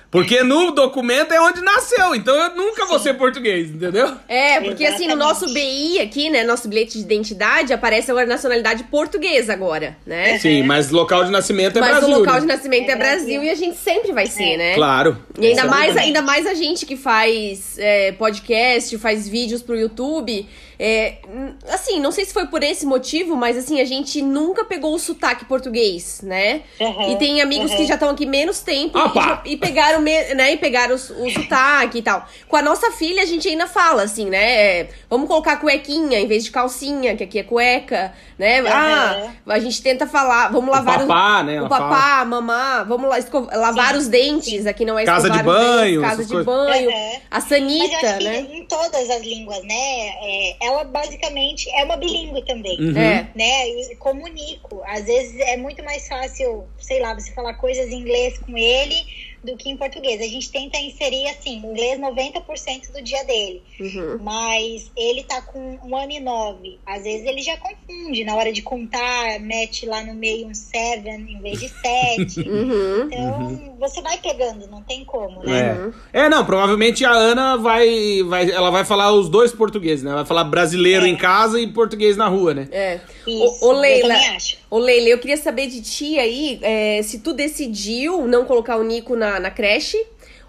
Porque 0.10 0.42
no 0.42 0.72
documento 0.72 1.34
é 1.34 1.42
onde 1.42 1.62
nasceu, 1.62 2.16
então 2.16 2.34
eu 2.36 2.56
nunca 2.56 2.86
vou 2.86 2.98
ser 2.98 3.16
português, 3.16 3.70
entendeu? 3.70 4.14
É, 4.28 4.60
porque 4.62 4.84
Exatamente. 4.84 4.94
assim, 4.94 5.08
no 5.08 5.16
nosso 5.16 5.54
BI 5.54 6.00
aqui, 6.00 6.30
né, 6.30 6.44
nosso 6.44 6.70
bilhete 6.70 6.98
de 6.98 7.04
identidade, 7.04 7.74
aparece 7.74 8.10
agora 8.10 8.26
nacionalidade 8.26 8.86
portuguesa 8.86 9.52
agora, 9.52 9.98
né? 10.06 10.40
Sim, 10.40 10.64
mas 10.64 10.92
local 10.92 11.26
de 11.26 11.32
nascimento 11.32 11.78
é 11.78 11.82
mas 11.82 11.90
Brasil. 11.90 12.08
Mas 12.10 12.18
o 12.18 12.20
local 12.20 12.36
né? 12.36 12.42
de 12.42 12.48
nascimento 12.48 12.90
é, 12.90 12.92
é 12.92 12.96
Brasil, 12.96 13.26
Brasil, 13.26 13.44
e 13.44 13.50
a 13.50 13.56
gente 13.56 13.78
sempre 13.78 14.14
vai 14.14 14.28
ser, 14.28 14.54
é. 14.54 14.58
né? 14.58 14.76
Claro. 14.76 15.18
E 15.40 15.48
ainda 15.48 15.66
mais, 15.66 15.98
ainda 15.98 16.22
mais 16.22 16.48
a 16.48 16.54
gente 16.54 16.86
que 16.86 16.96
faz 16.96 17.78
é, 17.78 18.14
podcast, 18.14 18.98
faz 18.98 19.28
vídeos 19.28 19.62
pro 19.62 19.76
YouTube 19.76 20.48
é, 20.80 21.16
assim, 21.72 22.00
não 22.00 22.12
sei 22.12 22.24
se 22.24 22.34
foi 22.34 22.46
por 22.48 22.62
esse 22.62 22.86
motivo, 22.86 23.36
mas 23.36 23.58
assim, 23.58 23.82
a 23.82 23.86
gente 23.86 24.22
nunca 24.22 24.64
pegou 24.64 24.94
o 24.94 25.00
sotaque 25.00 25.44
português, 25.46 26.22
né? 26.22 26.62
Uhum, 26.80 27.14
e 27.14 27.16
tem 27.18 27.42
amigos 27.42 27.72
uhum. 27.72 27.78
que 27.78 27.86
já 27.86 27.96
estão 27.96 28.10
aqui 28.10 28.28
menos 28.28 28.60
tempo 28.60 28.98
e, 28.98 29.14
já, 29.14 29.42
e, 29.44 29.58
pegaram, 29.58 30.02
né? 30.02 30.54
E 30.54 30.58
pegaram 30.58 30.96
o, 30.96 31.26
o 31.26 31.32
sotaque 31.32 31.98
e 31.98 32.02
tal. 32.04 32.28
Com 32.48 32.56
a 32.58 32.62
nossa 32.62 32.92
filha, 32.92 33.24
a 33.24 33.26
gente 33.26 33.48
ainda 33.48 33.66
fala, 33.66 34.04
assim, 34.04 34.30
né? 34.30 34.82
É, 34.82 34.90
vamos 35.10 35.28
colocar 35.28 35.58
cuequinha 35.58 36.20
em 36.20 36.28
vez 36.28 36.44
de 36.44 36.52
calcinha, 36.52 37.16
que 37.16 37.24
aqui 37.24 37.40
é 37.40 37.44
cueca, 37.44 38.14
né? 38.38 38.62
Uhum. 38.62 38.68
Ah, 38.72 39.32
a 39.48 39.60
gente 39.60 39.82
tenta 39.82 40.06
falar, 40.06 40.52
vamos 40.52 40.70
lavar 40.70 41.04
o 41.04 41.08
papá, 41.08 41.44
né? 41.44 41.60
O 41.60 41.68
papá, 41.68 42.00
fala. 42.00 42.26
mamá, 42.26 42.84
vamos 42.84 43.10
lá, 43.10 43.18
lavar 43.58 43.94
sim, 43.94 43.98
os 43.98 44.08
dentes, 44.08 44.64
sim. 44.64 44.70
aqui 44.70 44.86
não 44.86 45.00
é 45.00 45.06
Casa 45.06 45.28
de 45.28 45.42
banho, 45.42 46.02
dentes, 46.02 46.10
casa 46.10 46.26
de 46.26 46.44
banho, 46.44 46.92
a 47.32 47.42
sanita, 47.42 48.20
né? 48.20 48.48
em 48.52 48.66
todas 48.66 49.10
as 49.10 49.22
línguas, 49.22 49.64
né? 49.64 49.74
É, 49.74 50.67
ela 50.68 50.84
basicamente 50.84 51.70
é 51.72 51.84
uma 51.84 51.98
bilíngue 51.98 52.46
também, 52.46 52.80
uhum. 52.80 52.98
É. 52.98 53.28
né? 53.36 53.70
E 53.70 53.96
comunico. 53.96 54.82
Às 54.86 55.06
vezes 55.06 55.40
é 55.40 55.58
muito 55.58 55.84
mais 55.84 56.08
fácil, 56.08 56.66
sei 56.78 57.00
lá, 57.00 57.14
você 57.14 57.32
falar 57.32 57.54
coisas 57.56 57.90
em 57.90 58.02
inglês 58.02 58.38
com 58.38 58.58
ele 58.58 59.27
do 59.48 59.58
que 59.58 59.70
em 59.70 59.78
português. 59.78 60.20
A 60.22 60.26
gente 60.26 60.52
tenta 60.52 60.78
inserir, 60.78 61.28
assim, 61.30 61.56
inglês 61.58 62.00
90% 62.00 62.92
do 62.94 63.02
dia 63.02 63.24
dele. 63.24 63.64
Uhum. 63.80 64.20
Mas 64.22 64.92
ele 64.96 65.24
tá 65.24 65.42
com 65.42 65.80
um 65.84 65.96
ano 65.96 66.12
e 66.12 66.20
nove. 66.20 66.78
Às 66.86 67.04
vezes 67.04 67.26
ele 67.26 67.42
já 67.42 67.56
confunde. 67.58 68.24
Na 68.26 68.36
hora 68.36 68.52
de 68.52 68.62
contar, 68.62 69.40
mete 69.40 69.86
lá 69.86 70.04
no 70.04 70.14
meio 70.14 70.48
um 70.48 70.54
seven 70.54 71.26
em 71.30 71.42
vez 71.42 71.60
de 71.60 71.70
sete. 71.70 72.48
Uhum. 72.58 73.06
Então, 73.06 73.40
uhum. 73.40 73.76
você 73.80 74.02
vai 74.02 74.18
pegando, 74.18 74.68
não 74.68 74.82
tem 74.82 75.06
como, 75.06 75.44
né? 75.44 75.92
É. 76.14 76.22
é, 76.22 76.30
não, 76.30 76.44
provavelmente 76.46 77.06
a 77.06 77.12
Ana 77.12 77.56
vai, 77.56 78.24
vai. 78.24 78.50
Ela 78.50 78.72
vai 78.72 78.84
falar 78.84 79.12
os 79.12 79.30
dois 79.30 79.52
portugueses, 79.52 80.04
né? 80.04 80.14
Vai 80.14 80.26
falar 80.26 80.44
brasileiro 80.44 81.06
é. 81.06 81.10
em 81.10 81.16
casa 81.16 81.60
e 81.60 81.68
português 81.68 82.18
na 82.18 82.28
rua, 82.28 82.54
né? 82.54 82.68
É. 82.72 83.00
Isso, 83.28 83.66
ô, 83.66 83.70
ô 83.70 83.72
Leila, 83.74 84.16
ô 84.70 84.78
Leila, 84.78 85.10
eu 85.10 85.20
queria 85.20 85.38
saber 85.38 85.68
de 85.68 85.82
ti 85.82 86.20
aí, 86.20 86.60
é, 86.62 87.02
se 87.04 87.20
tu 87.20 87.34
decidiu 87.34 88.28
não 88.28 88.46
colocar 88.46 88.78
o 88.78 88.84
Nico 88.84 89.16
na 89.16 89.40
na, 89.40 89.52
creche. 89.52 89.98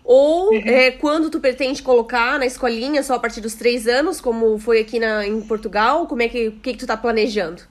Ou 0.04 0.50
uhum. 0.50 0.62
é, 0.64 0.90
quando 0.92 1.28
tu 1.28 1.38
pretende 1.38 1.82
colocar 1.82 2.38
na 2.38 2.46
escolinha 2.46 3.02
só 3.02 3.14
a 3.14 3.18
partir 3.18 3.42
dos 3.42 3.54
três 3.54 3.86
anos, 3.86 4.22
como 4.22 4.58
foi 4.58 4.80
aqui 4.80 4.98
na, 4.98 5.26
em 5.26 5.38
Portugal? 5.42 6.06
Como 6.06 6.22
é 6.22 6.28
que, 6.28 6.50
que, 6.50 6.72
que 6.72 6.78
tu 6.78 6.86
tá 6.86 6.96
planejando? 6.96 7.62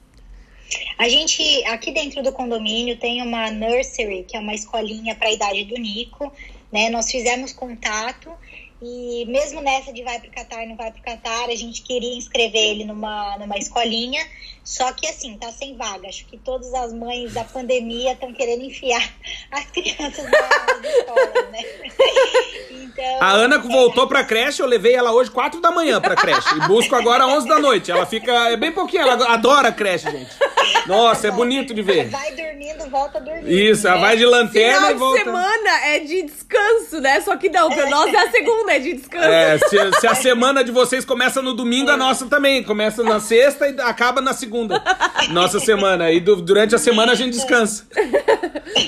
A 1.00 1.10
gente, 1.10 1.42
aqui 1.66 1.92
dentro 1.92 2.22
do 2.22 2.32
condomínio, 2.32 2.98
tem 2.98 3.24
uma 3.24 3.50
nursery, 3.50 4.24
que 4.28 4.38
é 4.38 4.40
uma 4.40 4.54
escolinha 4.54 5.16
para 5.16 5.30
a 5.30 5.32
idade 5.32 5.64
do 5.64 5.76
Nico. 5.76 6.32
Né? 6.72 6.90
Nós 6.90 7.10
fizemos 7.10 7.54
contato 7.54 8.32
e 8.82 9.26
mesmo 9.28 9.60
nessa 9.62 9.92
de 9.92 10.04
vai 10.04 10.20
para 10.20 10.30
o 10.30 10.32
Catar, 10.32 10.68
não 10.68 10.76
vai 10.76 10.92
para 10.92 11.00
o 11.00 11.04
Catar, 11.04 11.50
a 11.50 11.56
gente 11.56 11.82
queria 11.82 12.16
inscrever 12.16 12.72
ele 12.72 12.86
numa, 12.86 13.38
numa 13.38 13.58
escolinha. 13.58 14.24
Só 14.64 14.92
que 14.92 15.08
assim, 15.08 15.38
tá 15.38 15.52
sem 15.52 15.78
vaga. 15.78 16.08
Acho 16.10 16.26
que 16.26 16.38
todas 16.38 16.74
as 16.74 16.94
mães 16.94 17.34
da 17.34 17.44
pandemia 17.44 18.12
estão 18.12 18.34
querendo 18.34 18.64
enfiar 18.64 19.02
as 19.52 19.66
crianças 19.68 20.26
nas 20.26 20.94
escolas, 20.94 21.52
né? 21.52 21.64
Então, 22.98 23.22
a 23.22 23.32
Ana 23.32 23.60
voltou 23.60 24.06
é... 24.06 24.08
pra 24.08 24.24
creche, 24.24 24.60
eu 24.60 24.66
levei 24.66 24.96
ela 24.96 25.12
hoje 25.12 25.30
4 25.30 25.62
da 25.62 25.70
manhã 25.70 26.02
pra 26.02 26.16
creche. 26.16 26.56
E 26.56 26.68
busco 26.68 26.96
agora 26.96 27.28
11 27.28 27.48
da 27.48 27.60
noite. 27.60 27.92
Ela 27.92 28.08
fica. 28.08 28.32
É 28.50 28.58
bem 28.58 28.72
pouquinho, 28.72 29.04
ela 29.04 29.34
adora 29.34 29.72
creche, 29.72 30.10
gente. 30.10 30.32
Nossa, 30.86 31.28
é 31.28 31.32
bonito 31.32 31.74
de 31.74 31.82
ver. 31.82 32.10
Vai 32.10 32.32
dormindo, 32.34 32.90
volta 32.90 33.20
dormindo. 33.20 33.50
Isso, 33.52 33.88
ela 33.88 33.98
né? 33.98 34.02
vai 34.02 34.18
de 34.18 34.26
lanterna 34.26 34.76
Final 34.78 34.90
e 34.90 34.94
de 34.94 35.00
volta. 35.00 35.24
semana 35.24 35.70
é 35.86 36.00
de 36.00 36.22
descanso, 36.24 37.02
né? 37.02 37.22
Só 37.22 37.36
que 37.36 37.50
não, 37.50 37.70
pra 37.70 37.90
nós 37.90 38.14
é 38.14 38.18
a 38.18 38.32
segunda, 38.32 38.74
é 38.74 38.80
de 38.80 38.94
descanso. 38.94 39.26
É, 39.28 39.58
se, 39.58 40.00
se 40.00 40.08
a 40.08 40.16
semana 40.16 40.64
de 40.64 40.72
vocês 40.72 41.04
começa 41.04 41.42
no 41.42 41.54
domingo, 41.54 41.90
a 41.92 41.98
nossa 41.98 42.26
também. 42.28 42.64
Começa 42.64 43.04
na 43.04 43.20
sexta 43.20 43.68
e 43.68 43.80
acaba 43.82 44.22
na 44.22 44.34
segunda. 44.34 44.82
Nossa 45.30 45.60
semana. 45.60 46.12
E 46.12 46.20
du- 46.20 46.38
durante 46.42 46.76
a 46.76 46.78
semana 46.80 47.12
a 47.12 47.16
gente 47.16 47.32
descansa. 47.34 47.86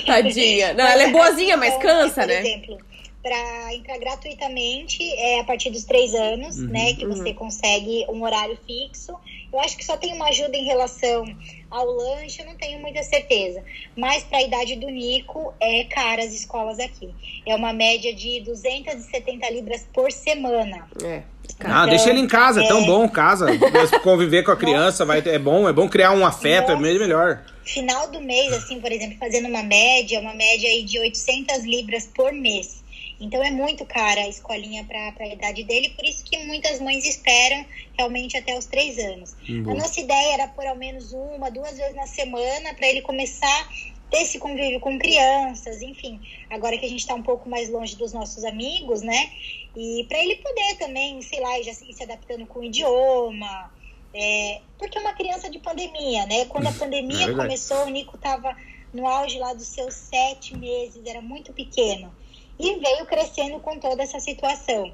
Tadinha. 0.06 0.74
Não, 0.74 0.84
ela 0.86 1.02
é 1.02 1.08
boazinha, 1.08 1.56
mas 1.56 1.76
cansa, 1.82 2.22
por 2.22 2.28
né? 2.28 2.40
exemplo, 2.40 2.78
para 3.22 3.74
entrar 3.74 3.98
gratuitamente 3.98 5.02
é 5.14 5.40
a 5.40 5.44
partir 5.44 5.70
dos 5.70 5.84
três 5.84 6.14
anos, 6.14 6.56
Uhum. 6.58 6.68
né? 6.68 6.94
Que 6.94 7.06
você 7.06 7.34
consegue 7.34 8.06
um 8.08 8.22
horário 8.22 8.58
fixo. 8.66 9.14
Eu 9.52 9.58
acho 9.60 9.76
que 9.76 9.84
só 9.84 9.96
tem 9.96 10.12
uma 10.14 10.28
ajuda 10.28 10.56
em 10.56 10.64
relação 10.64 11.24
ao 11.70 11.84
lanche, 11.86 12.40
eu 12.40 12.46
não 12.46 12.54
tenho 12.56 12.78
muita 12.80 13.02
certeza. 13.02 13.62
Mas 13.96 14.22
para 14.22 14.38
a 14.38 14.42
idade 14.42 14.76
do 14.76 14.88
Nico, 14.88 15.52
é 15.60 15.84
cara 15.84 16.22
as 16.22 16.32
escolas 16.32 16.78
aqui. 16.78 17.10
É 17.46 17.54
uma 17.54 17.72
média 17.72 18.14
de 18.14 18.40
270 18.40 19.50
libras 19.50 19.86
por 19.92 20.10
semana. 20.12 20.88
É. 21.04 21.22
Ah, 21.62 21.84
deixa 21.84 22.08
ele 22.10 22.20
em 22.20 22.28
casa, 22.28 22.62
é 22.62 22.68
tão 22.68 22.84
bom 22.84 23.06
casa. 23.08 23.46
Mas 23.72 23.90
Conviver 24.02 24.44
com 24.44 24.52
a 24.52 24.56
criança 24.56 25.04
vai, 25.04 25.18
é 25.18 25.38
bom, 25.38 25.68
é 25.68 25.72
bom 25.72 25.88
criar 25.88 26.12
um 26.12 26.24
afeto, 26.24 26.70
é 26.70 26.74
Nossa. 26.74 26.80
meio 26.80 26.98
melhor. 27.00 27.44
Final 27.64 28.08
do 28.10 28.20
mês, 28.20 28.52
assim, 28.52 28.80
por 28.80 28.90
exemplo, 28.90 29.16
fazendo 29.18 29.46
uma 29.48 29.62
média, 29.62 30.18
uma 30.20 30.32
média 30.32 30.68
aí 30.70 30.82
de 30.84 30.98
800 30.98 31.64
libras 31.64 32.08
por 32.14 32.32
mês. 32.32 32.79
Então 33.20 33.42
é 33.42 33.50
muito 33.50 33.84
cara 33.84 34.22
a 34.22 34.28
escolinha 34.28 34.82
para 34.84 35.12
a 35.20 35.28
idade 35.28 35.62
dele, 35.64 35.90
por 35.90 36.04
isso 36.04 36.24
que 36.24 36.38
muitas 36.44 36.80
mães 36.80 37.04
esperam 37.04 37.66
realmente 37.96 38.36
até 38.36 38.56
os 38.56 38.64
três 38.64 38.98
anos. 38.98 39.36
Boa. 39.62 39.76
A 39.76 39.78
nossa 39.78 40.00
ideia 40.00 40.34
era 40.34 40.48
por 40.48 40.66
ao 40.66 40.74
menos 40.74 41.12
uma, 41.12 41.50
duas 41.50 41.76
vezes 41.76 41.94
na 41.94 42.06
semana 42.06 42.72
para 42.74 42.88
ele 42.88 43.02
começar 43.02 43.46
a 43.46 44.10
ter 44.10 44.22
esse 44.22 44.38
convívio 44.38 44.80
com 44.80 44.98
crianças, 44.98 45.82
enfim. 45.82 46.18
Agora 46.48 46.78
que 46.78 46.86
a 46.86 46.88
gente 46.88 47.00
está 47.00 47.14
um 47.14 47.22
pouco 47.22 47.48
mais 47.48 47.68
longe 47.68 47.94
dos 47.94 48.12
nossos 48.12 48.42
amigos, 48.42 49.02
né? 49.02 49.30
E 49.76 50.04
para 50.08 50.18
ele 50.18 50.36
poder 50.36 50.76
também, 50.78 51.20
sei 51.22 51.40
lá, 51.40 51.60
já 51.62 51.74
se, 51.74 51.92
se 51.92 52.02
adaptando 52.02 52.46
com 52.46 52.60
o 52.60 52.64
idioma. 52.64 53.70
É, 54.12 54.60
porque 54.76 54.98
é 54.98 55.00
uma 55.00 55.12
criança 55.12 55.48
de 55.48 55.58
pandemia, 55.60 56.26
né? 56.26 56.46
Quando 56.46 56.66
a 56.66 56.70
É 56.74 56.74
pandemia 56.74 57.26
verdade. 57.26 57.36
começou, 57.36 57.84
o 57.84 57.88
Nico 57.90 58.18
tava 58.18 58.56
no 58.92 59.06
auge 59.06 59.38
lá 59.38 59.52
dos 59.52 59.68
seus 59.68 59.94
sete 59.94 60.56
meses, 60.56 61.04
era 61.06 61.20
muito 61.20 61.52
pequeno. 61.52 62.12
E 62.60 62.78
veio 62.78 63.06
crescendo 63.06 63.58
com 63.60 63.78
toda 63.78 64.02
essa 64.02 64.20
situação. 64.20 64.92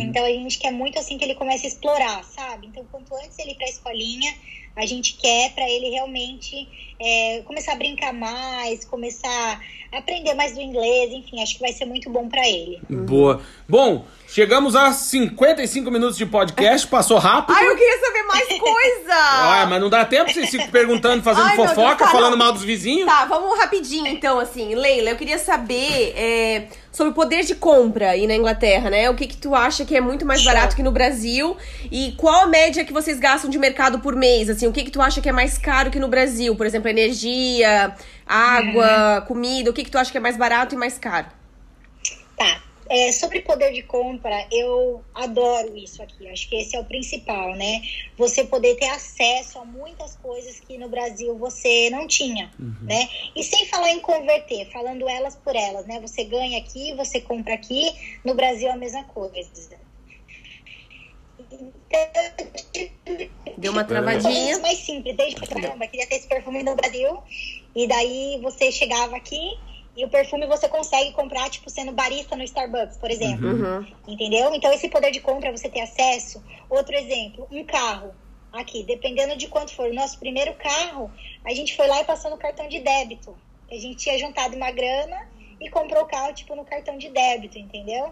Então 0.00 0.24
a 0.24 0.28
gente 0.28 0.58
quer 0.58 0.72
muito 0.72 0.98
assim 0.98 1.16
que 1.16 1.24
ele 1.24 1.34
comece 1.34 1.64
a 1.64 1.68
explorar, 1.68 2.24
sabe? 2.24 2.66
Então 2.66 2.84
quanto 2.90 3.14
antes 3.14 3.38
ele 3.38 3.52
ir 3.52 3.54
pra 3.54 3.68
escolinha, 3.68 4.34
a 4.74 4.84
gente 4.84 5.16
quer 5.16 5.54
para 5.54 5.68
ele 5.68 5.90
realmente 5.90 6.68
é, 7.00 7.42
começar 7.42 7.72
a 7.72 7.76
brincar 7.76 8.12
mais, 8.12 8.84
começar 8.84 9.60
a 9.92 9.98
aprender 9.98 10.34
mais 10.34 10.54
do 10.54 10.60
inglês, 10.60 11.12
enfim, 11.12 11.40
acho 11.40 11.54
que 11.54 11.60
vai 11.60 11.72
ser 11.72 11.84
muito 11.84 12.10
bom 12.10 12.28
para 12.28 12.48
ele. 12.48 12.80
Boa. 12.88 13.42
Bom, 13.68 14.04
chegamos 14.30 14.76
a 14.76 14.92
55 14.92 15.90
minutos 15.90 16.16
de 16.16 16.24
podcast, 16.24 16.86
passou 16.86 17.18
rápido. 17.18 17.56
Ai, 17.56 17.66
eu 17.66 17.76
queria 17.76 17.98
saber 17.98 18.22
mais 18.22 18.48
coisa! 18.58 19.14
Ah, 19.14 19.66
mas 19.68 19.80
não 19.80 19.90
dá 19.90 20.04
tempo 20.04 20.32
vocês 20.32 20.48
ficam 20.48 20.68
perguntando, 20.68 21.22
fazendo 21.22 21.46
Ai, 21.46 21.56
meu 21.56 21.66
Deus, 21.66 21.74
fofoca, 21.74 22.04
tá, 22.04 22.10
falando 22.10 22.30
não. 22.32 22.38
mal 22.38 22.52
dos 22.52 22.62
vizinhos. 22.62 23.06
Tá, 23.06 23.24
vamos 23.24 23.58
rapidinho 23.58 24.06
então, 24.06 24.38
assim. 24.38 24.74
Leila, 24.74 25.10
eu 25.10 25.16
queria 25.16 25.38
saber 25.38 26.14
é, 26.16 26.68
sobre 26.92 27.10
o 27.10 27.14
poder 27.14 27.44
de 27.44 27.56
compra 27.56 28.10
aí 28.10 28.26
na 28.26 28.34
Inglaterra, 28.34 28.88
né? 28.88 29.10
O 29.10 29.14
que 29.14 29.26
que 29.26 29.36
tu 29.36 29.54
acha 29.54 29.84
que 29.84 29.96
é 29.96 30.00
muito 30.00 30.24
mais 30.24 30.44
barato 30.44 30.76
que 30.76 30.82
no 30.82 30.92
Brasil? 30.92 31.56
E 31.90 32.12
qual 32.16 32.44
a 32.44 32.46
média 32.46 32.84
que 32.84 32.92
vocês 32.92 33.18
gastam 33.18 33.50
de 33.50 33.58
mercado 33.58 33.98
por 33.98 34.14
mês? 34.14 34.48
Assim, 34.48 34.66
o 34.66 34.72
que 34.72 34.84
que 34.84 34.90
tu 34.90 35.02
acha 35.02 35.20
que 35.20 35.28
é 35.28 35.32
mais 35.32 35.58
caro 35.58 35.90
que 35.90 35.98
no 35.98 36.08
Brasil? 36.08 36.54
Por 36.54 36.66
exemplo, 36.66 36.88
energia, 36.88 37.94
água, 38.26 39.24
comida. 39.26 39.70
O 39.70 39.72
que 39.72 39.82
que 39.82 39.90
tu 39.90 39.98
acha 39.98 40.12
que 40.12 40.18
é 40.18 40.20
mais 40.20 40.36
barato 40.36 40.74
e 40.74 40.78
mais 40.78 40.98
caro? 40.98 41.26
Tá. 42.38 42.69
É, 42.92 43.12
sobre 43.12 43.40
poder 43.42 43.72
de 43.72 43.84
compra, 43.84 44.48
eu 44.50 45.04
adoro 45.14 45.76
isso 45.76 46.02
aqui. 46.02 46.28
Acho 46.28 46.48
que 46.48 46.56
esse 46.56 46.74
é 46.74 46.80
o 46.80 46.84
principal, 46.84 47.54
né? 47.54 47.82
Você 48.18 48.42
poder 48.42 48.74
ter 48.74 48.88
acesso 48.88 49.60
a 49.60 49.64
muitas 49.64 50.16
coisas 50.16 50.58
que 50.58 50.76
no 50.76 50.88
Brasil 50.88 51.38
você 51.38 51.88
não 51.88 52.08
tinha, 52.08 52.50
né? 52.82 53.08
E 53.36 53.44
sem 53.44 53.64
falar 53.66 53.90
em 53.92 54.00
converter, 54.00 54.68
falando 54.72 55.08
elas 55.08 55.36
por 55.36 55.54
elas, 55.54 55.86
né? 55.86 56.00
Você 56.00 56.24
ganha 56.24 56.58
aqui, 56.58 56.92
você 56.94 57.20
compra 57.20 57.54
aqui. 57.54 57.92
No 58.24 58.34
Brasil 58.34 58.66
é 58.66 58.72
a 58.72 58.76
mesma 58.76 59.04
coisa. 59.04 59.48
Deu 63.56 63.70
uma 63.70 63.84
Coisas 63.84 63.86
travadinha. 63.86 64.58
mais 64.58 64.78
simples, 64.78 65.16
desde 65.16 65.40
caramba, 65.46 65.86
queria 65.86 66.08
ter 66.08 66.16
esse 66.16 66.26
perfume 66.26 66.64
no 66.64 66.74
Brasil. 66.74 67.18
E 67.72 67.86
daí 67.86 68.40
você 68.42 68.72
chegava 68.72 69.14
aqui 69.14 69.56
e 69.96 70.04
o 70.04 70.08
perfume 70.08 70.46
você 70.46 70.68
consegue 70.68 71.12
comprar, 71.12 71.50
tipo, 71.50 71.68
sendo 71.68 71.92
barista 71.92 72.36
no 72.36 72.44
Starbucks, 72.44 72.96
por 72.96 73.10
exemplo. 73.10 73.48
Uhum. 73.48 73.86
Entendeu? 74.06 74.54
Então, 74.54 74.72
esse 74.72 74.88
poder 74.88 75.10
de 75.10 75.20
compra, 75.20 75.50
você 75.50 75.68
ter 75.68 75.80
acesso. 75.80 76.42
Outro 76.68 76.94
exemplo, 76.94 77.46
um 77.50 77.64
carro. 77.64 78.14
Aqui, 78.52 78.82
dependendo 78.82 79.36
de 79.36 79.46
quanto 79.46 79.72
for 79.74 79.90
o 79.90 79.94
nosso 79.94 80.18
primeiro 80.18 80.54
carro, 80.54 81.10
a 81.44 81.54
gente 81.54 81.76
foi 81.76 81.86
lá 81.86 82.00
e 82.00 82.04
passou 82.04 82.30
no 82.30 82.36
cartão 82.36 82.68
de 82.68 82.80
débito. 82.80 83.36
A 83.70 83.74
gente 83.74 83.96
tinha 83.96 84.18
juntado 84.18 84.56
uma 84.56 84.72
grana 84.72 85.28
e 85.60 85.68
comprou 85.68 86.02
o 86.02 86.06
carro, 86.06 86.32
tipo, 86.32 86.56
no 86.56 86.64
cartão 86.64 86.96
de 86.96 87.10
débito, 87.10 87.58
entendeu? 87.58 88.10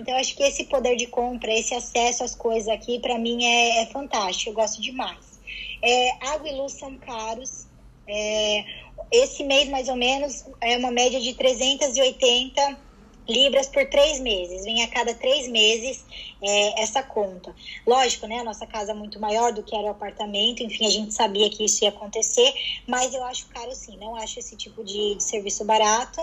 Então, 0.00 0.16
acho 0.16 0.34
que 0.36 0.42
esse 0.42 0.64
poder 0.64 0.96
de 0.96 1.06
compra, 1.06 1.52
esse 1.52 1.74
acesso 1.74 2.24
às 2.24 2.34
coisas 2.34 2.68
aqui, 2.68 2.98
pra 2.98 3.18
mim, 3.18 3.44
é, 3.44 3.82
é 3.82 3.86
fantástico. 3.86 4.50
Eu 4.50 4.54
gosto 4.54 4.82
demais. 4.82 5.38
É, 5.80 6.10
água 6.32 6.48
e 6.48 6.56
luz 6.56 6.72
são 6.72 6.96
caros. 6.98 7.67
É, 8.08 8.64
esse 9.12 9.44
mês, 9.44 9.68
mais 9.68 9.88
ou 9.88 9.96
menos, 9.96 10.44
é 10.60 10.76
uma 10.76 10.90
média 10.90 11.20
de 11.20 11.34
380 11.34 12.88
libras 13.28 13.68
por 13.68 13.84
três 13.86 14.18
meses. 14.20 14.64
Vem 14.64 14.82
a 14.82 14.88
cada 14.88 15.14
três 15.14 15.48
meses 15.48 16.04
é, 16.42 16.82
essa 16.82 17.02
conta. 17.02 17.54
Lógico, 17.86 18.26
né? 18.26 18.38
A 18.38 18.44
nossa 18.44 18.66
casa 18.66 18.92
é 18.92 18.94
muito 18.94 19.20
maior 19.20 19.52
do 19.52 19.62
que 19.62 19.76
era 19.76 19.84
o 19.84 19.90
apartamento. 19.90 20.62
Enfim, 20.62 20.86
a 20.86 20.90
gente 20.90 21.12
sabia 21.12 21.50
que 21.50 21.64
isso 21.64 21.84
ia 21.84 21.90
acontecer. 21.90 22.52
Mas 22.86 23.12
eu 23.14 23.22
acho 23.24 23.46
caro 23.48 23.74
sim. 23.74 23.98
Não 23.98 24.16
acho 24.16 24.38
esse 24.38 24.56
tipo 24.56 24.82
de, 24.82 25.16
de 25.16 25.22
serviço 25.22 25.64
barato. 25.64 26.20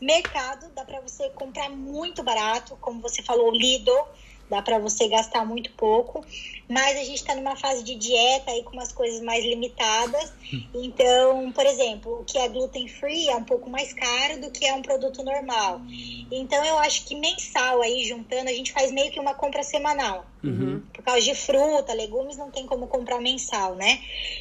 Mercado, 0.00 0.68
dá 0.74 0.84
para 0.84 1.00
você 1.00 1.30
comprar 1.30 1.70
muito 1.70 2.22
barato. 2.22 2.76
Como 2.80 3.00
você 3.00 3.22
falou, 3.22 3.52
Lido. 3.52 3.92
Dá 4.50 4.60
para 4.60 4.78
você 4.78 5.08
gastar 5.08 5.46
muito 5.46 5.70
pouco. 5.72 6.22
Mas 6.72 6.96
a 6.96 7.04
gente 7.04 7.16
está 7.16 7.34
numa 7.34 7.54
fase 7.54 7.84
de 7.84 7.94
dieta 7.94 8.50
aí 8.50 8.62
com 8.62 8.72
umas 8.72 8.92
coisas 8.92 9.20
mais 9.20 9.44
limitadas. 9.44 10.32
Então, 10.72 11.52
por 11.52 11.66
exemplo, 11.66 12.20
o 12.20 12.24
que 12.24 12.38
é 12.38 12.48
gluten 12.48 12.88
free 12.88 13.28
é 13.28 13.36
um 13.36 13.44
pouco 13.44 13.68
mais 13.68 13.92
caro 13.92 14.40
do 14.40 14.50
que 14.50 14.64
é 14.64 14.72
um 14.72 14.80
produto 14.80 15.22
normal. 15.22 15.82
Então, 16.34 16.64
eu 16.64 16.78
acho 16.78 17.04
que 17.04 17.14
mensal 17.14 17.82
aí, 17.82 18.04
juntando, 18.04 18.48
a 18.48 18.52
gente 18.52 18.72
faz 18.72 18.90
meio 18.90 19.10
que 19.12 19.20
uma 19.20 19.34
compra 19.34 19.62
semanal. 19.62 20.24
Por 20.92 21.04
causa 21.04 21.20
de 21.20 21.34
fruta, 21.34 21.92
legumes, 21.92 22.36
não 22.36 22.50
tem 22.50 22.66
como 22.66 22.86
comprar 22.88 23.20
mensal, 23.20 23.74
né? 23.76 24.00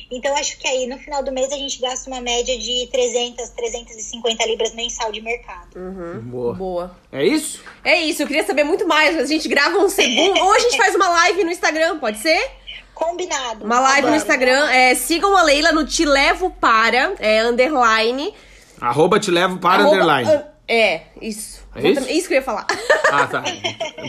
Então, 0.10 0.36
acho 0.38 0.58
que 0.58 0.68
aí 0.68 0.88
no 0.88 0.98
final 0.98 1.22
do 1.22 1.32
mês 1.32 1.52
a 1.52 1.58
gente 1.58 1.80
gasta 1.80 2.10
uma 2.10 2.22
média 2.22 2.58
de 2.58 2.88
300, 2.92 3.50
350 3.50 4.46
libras 4.48 4.74
mensal 4.74 5.12
de 5.12 5.22
mercado. 5.22 5.78
Boa. 6.24 6.54
Boa. 6.54 6.98
É 7.12 7.24
isso? 7.26 7.62
É 7.84 8.02
isso, 8.02 8.24
eu 8.24 8.28
queria 8.28 8.44
saber 8.44 8.64
muito 8.64 8.88
mais. 8.88 9.16
A 9.18 9.26
gente 9.26 9.48
grava 9.48 9.78
um 9.78 9.90
segundo. 9.90 10.40
Ou 10.40 10.54
a 10.54 10.60
gente 10.60 10.78
faz 10.78 10.96
uma 10.96 11.08
live 11.10 11.44
no 11.44 11.52
Instagram, 11.52 12.00
pode 12.00 12.18
ser? 12.20 12.50
Combinado. 12.96 13.66
Uma 13.66 13.80
live 13.80 14.10
no. 14.10 14.16
Instagram. 14.16 14.70
É, 14.70 14.96
sigam 14.96 15.36
a 15.36 15.44
Leila 15.44 15.72
no 15.72 15.86
Te 15.86 16.06
Levo 16.06 16.52
Para, 16.52 17.14
é, 17.20 17.44
underline. 17.44 18.34
Arroba 18.80 19.20
te 19.20 19.30
levo 19.30 19.58
para 19.60 19.84
Arroba- 19.84 19.96
underline. 19.98 20.44
é, 20.68 21.02
isso. 21.22 21.61
É 21.74 21.90
isso? 21.90 22.10
Isso 22.10 22.28
que 22.28 22.34
eu 22.34 22.40
ia 22.40 22.44
falar. 22.44 22.68
Ah, 23.12 23.28
tá. 23.28 23.44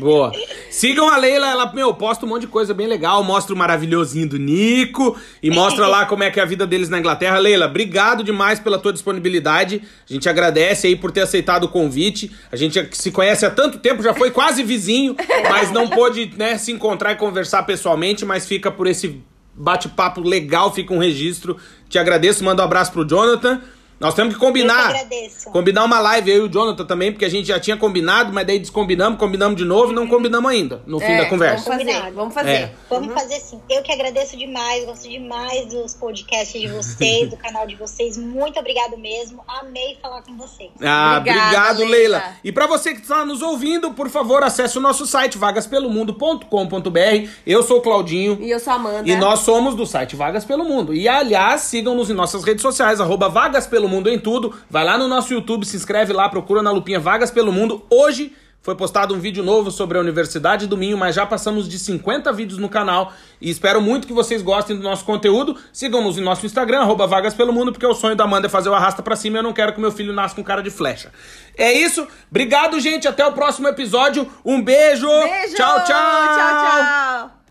Boa. 0.00 0.32
Sigam 0.70 1.08
a 1.08 1.16
Leila, 1.16 1.48
ela, 1.48 1.72
meu, 1.72 1.94
posta 1.94 2.26
um 2.26 2.28
monte 2.28 2.42
de 2.42 2.46
coisa 2.48 2.74
bem 2.74 2.86
legal, 2.86 3.22
mostra 3.22 3.54
o 3.54 3.58
maravilhosinho 3.58 4.28
do 4.28 4.38
Nico 4.38 5.16
e 5.42 5.50
mostra 5.50 5.86
lá 5.86 6.06
como 6.06 6.24
é 6.24 6.30
que 6.30 6.40
é 6.40 6.42
a 6.42 6.46
vida 6.46 6.66
deles 6.66 6.88
na 6.88 6.98
Inglaterra. 6.98 7.38
Leila, 7.38 7.66
obrigado 7.66 8.24
demais 8.24 8.58
pela 8.58 8.78
tua 8.78 8.92
disponibilidade. 8.92 9.82
A 10.08 10.12
gente 10.12 10.28
agradece 10.28 10.88
aí 10.88 10.96
por 10.96 11.12
ter 11.12 11.20
aceitado 11.20 11.64
o 11.64 11.68
convite. 11.68 12.32
A 12.50 12.56
gente 12.56 12.88
se 12.92 13.12
conhece 13.12 13.46
há 13.46 13.50
tanto 13.50 13.78
tempo, 13.78 14.02
já 14.02 14.12
foi 14.12 14.30
quase 14.30 14.64
vizinho, 14.64 15.14
mas 15.48 15.70
não 15.70 15.88
pôde, 15.88 16.32
né, 16.36 16.58
se 16.58 16.72
encontrar 16.72 17.12
e 17.12 17.16
conversar 17.16 17.62
pessoalmente, 17.62 18.24
mas 18.24 18.46
fica 18.46 18.70
por 18.70 18.88
esse 18.88 19.22
bate-papo 19.54 20.20
legal, 20.20 20.72
fica 20.72 20.92
um 20.92 20.98
registro. 20.98 21.56
Te 21.88 21.98
agradeço, 21.98 22.42
manda 22.42 22.62
um 22.62 22.64
abraço 22.64 22.90
pro 22.92 23.06
Jonathan. 23.06 23.60
Nós 24.02 24.14
temos 24.14 24.34
que 24.34 24.40
combinar. 24.40 24.86
Eu 24.90 24.94
que 24.94 25.00
agradeço. 25.00 25.50
Combinar 25.50 25.84
uma 25.84 26.00
live, 26.00 26.30
eu 26.30 26.36
e 26.44 26.48
o 26.48 26.52
Jonathan 26.52 26.84
também, 26.84 27.12
porque 27.12 27.24
a 27.24 27.28
gente 27.28 27.46
já 27.46 27.60
tinha 27.60 27.76
combinado, 27.76 28.32
mas 28.32 28.44
daí 28.46 28.58
descombinamos, 28.58 29.16
combinamos 29.18 29.56
de 29.56 29.64
novo 29.64 29.92
e 29.92 29.94
não 29.94 30.08
combinamos 30.08 30.50
ainda, 30.50 30.82
no 30.86 30.98
fim 30.98 31.06
É, 31.12 31.18
da 31.18 31.26
conversa. 31.26 31.70
Vamos 31.70 31.84
fazer, 31.84 32.10
vamos 32.12 32.34
fazer. 32.34 32.50
É. 32.50 32.72
Vamos 32.90 33.14
fazer 33.14 33.38
sim. 33.40 33.60
Eu 33.70 33.80
que 33.82 33.92
agradeço 33.92 34.36
demais, 34.36 34.84
gosto 34.84 35.08
demais 35.08 35.66
dos 35.66 35.94
podcasts 35.94 36.60
de 36.60 36.66
vocês, 36.68 37.30
do 37.30 37.36
canal 37.38 37.64
de 37.66 37.76
vocês. 37.76 38.16
Muito 38.18 38.58
obrigado 38.58 38.98
mesmo. 38.98 39.42
Amei 39.46 39.96
falar 40.02 40.22
com 40.22 40.36
vocês. 40.36 40.70
Ah, 40.82 41.18
Obrigada, 41.18 41.42
obrigado, 41.46 41.78
Leila. 41.78 41.92
Leila. 41.92 42.24
E 42.42 42.50
pra 42.50 42.66
você 42.66 42.94
que 42.94 43.02
está 43.02 43.24
nos 43.24 43.40
ouvindo, 43.40 43.92
por 43.92 44.10
favor, 44.10 44.42
acesse 44.42 44.76
o 44.76 44.80
nosso 44.80 45.06
site 45.06 45.38
vagaspelomundo.com.br. 45.38 47.28
Eu 47.46 47.62
sou 47.62 47.78
o 47.78 47.80
Claudinho. 47.80 48.38
E 48.40 48.50
eu 48.50 48.58
sou 48.58 48.72
a 48.72 48.76
Amanda. 48.76 49.08
E 49.08 49.14
nós 49.16 49.40
somos 49.40 49.74
do 49.76 49.86
site 49.86 50.16
Vagas 50.16 50.44
Pelo 50.44 50.64
Mundo. 50.64 50.92
E 50.94 51.08
aliás, 51.08 51.60
sigam-nos 51.62 52.10
em 52.10 52.14
nossas 52.14 52.42
redes 52.44 52.62
sociais, 52.62 53.00
arroba 53.00 53.28
Vagas 53.28 53.66
Pelo 53.66 53.88
Mundo 53.92 54.08
em 54.08 54.18
tudo. 54.18 54.54
Vai 54.70 54.84
lá 54.84 54.96
no 54.96 55.06
nosso 55.06 55.32
YouTube, 55.34 55.66
se 55.66 55.76
inscreve 55.76 56.12
lá, 56.12 56.28
procura 56.28 56.62
na 56.62 56.70
lupinha 56.70 56.98
Vagas 56.98 57.30
Pelo 57.30 57.52
Mundo. 57.52 57.84
Hoje 57.90 58.32
foi 58.62 58.76
postado 58.76 59.12
um 59.12 59.18
vídeo 59.18 59.42
novo 59.42 59.72
sobre 59.72 59.98
a 59.98 60.00
Universidade 60.00 60.68
do 60.68 60.76
Minho, 60.76 60.96
mas 60.96 61.16
já 61.16 61.26
passamos 61.26 61.68
de 61.68 61.78
50 61.78 62.32
vídeos 62.32 62.60
no 62.60 62.68
canal. 62.68 63.12
E 63.40 63.50
espero 63.50 63.82
muito 63.82 64.06
que 64.06 64.12
vocês 64.12 64.40
gostem 64.40 64.76
do 64.76 64.82
nosso 64.82 65.04
conteúdo. 65.04 65.56
Sigam-nos 65.72 66.16
em 66.16 66.20
nosso 66.20 66.46
Instagram, 66.46 66.80
arroba 66.80 67.06
Vagas 67.06 67.34
Pelo 67.34 67.52
Mundo, 67.52 67.72
porque 67.72 67.86
o 67.86 67.92
sonho 67.92 68.14
da 68.14 68.22
Amanda 68.22 68.46
é 68.46 68.48
fazer 68.48 68.68
o 68.68 68.74
arrasta 68.74 69.02
pra 69.02 69.16
cima 69.16 69.36
e 69.36 69.40
eu 69.40 69.42
não 69.42 69.52
quero 69.52 69.72
que 69.74 69.80
meu 69.80 69.90
filho 69.90 70.12
nasça 70.12 70.36
com 70.36 70.44
cara 70.44 70.62
de 70.62 70.70
flecha. 70.70 71.10
É 71.58 71.72
isso. 71.72 72.06
Obrigado, 72.30 72.78
gente. 72.78 73.08
Até 73.08 73.26
o 73.26 73.32
próximo 73.32 73.66
episódio. 73.66 74.28
Um 74.44 74.62
beijo. 74.62 75.08
Beijo! 75.08 75.56
Tchau, 75.56 75.84
tchau. 75.84 75.86
Tchau, 75.86 77.26
tchau. 77.26 77.41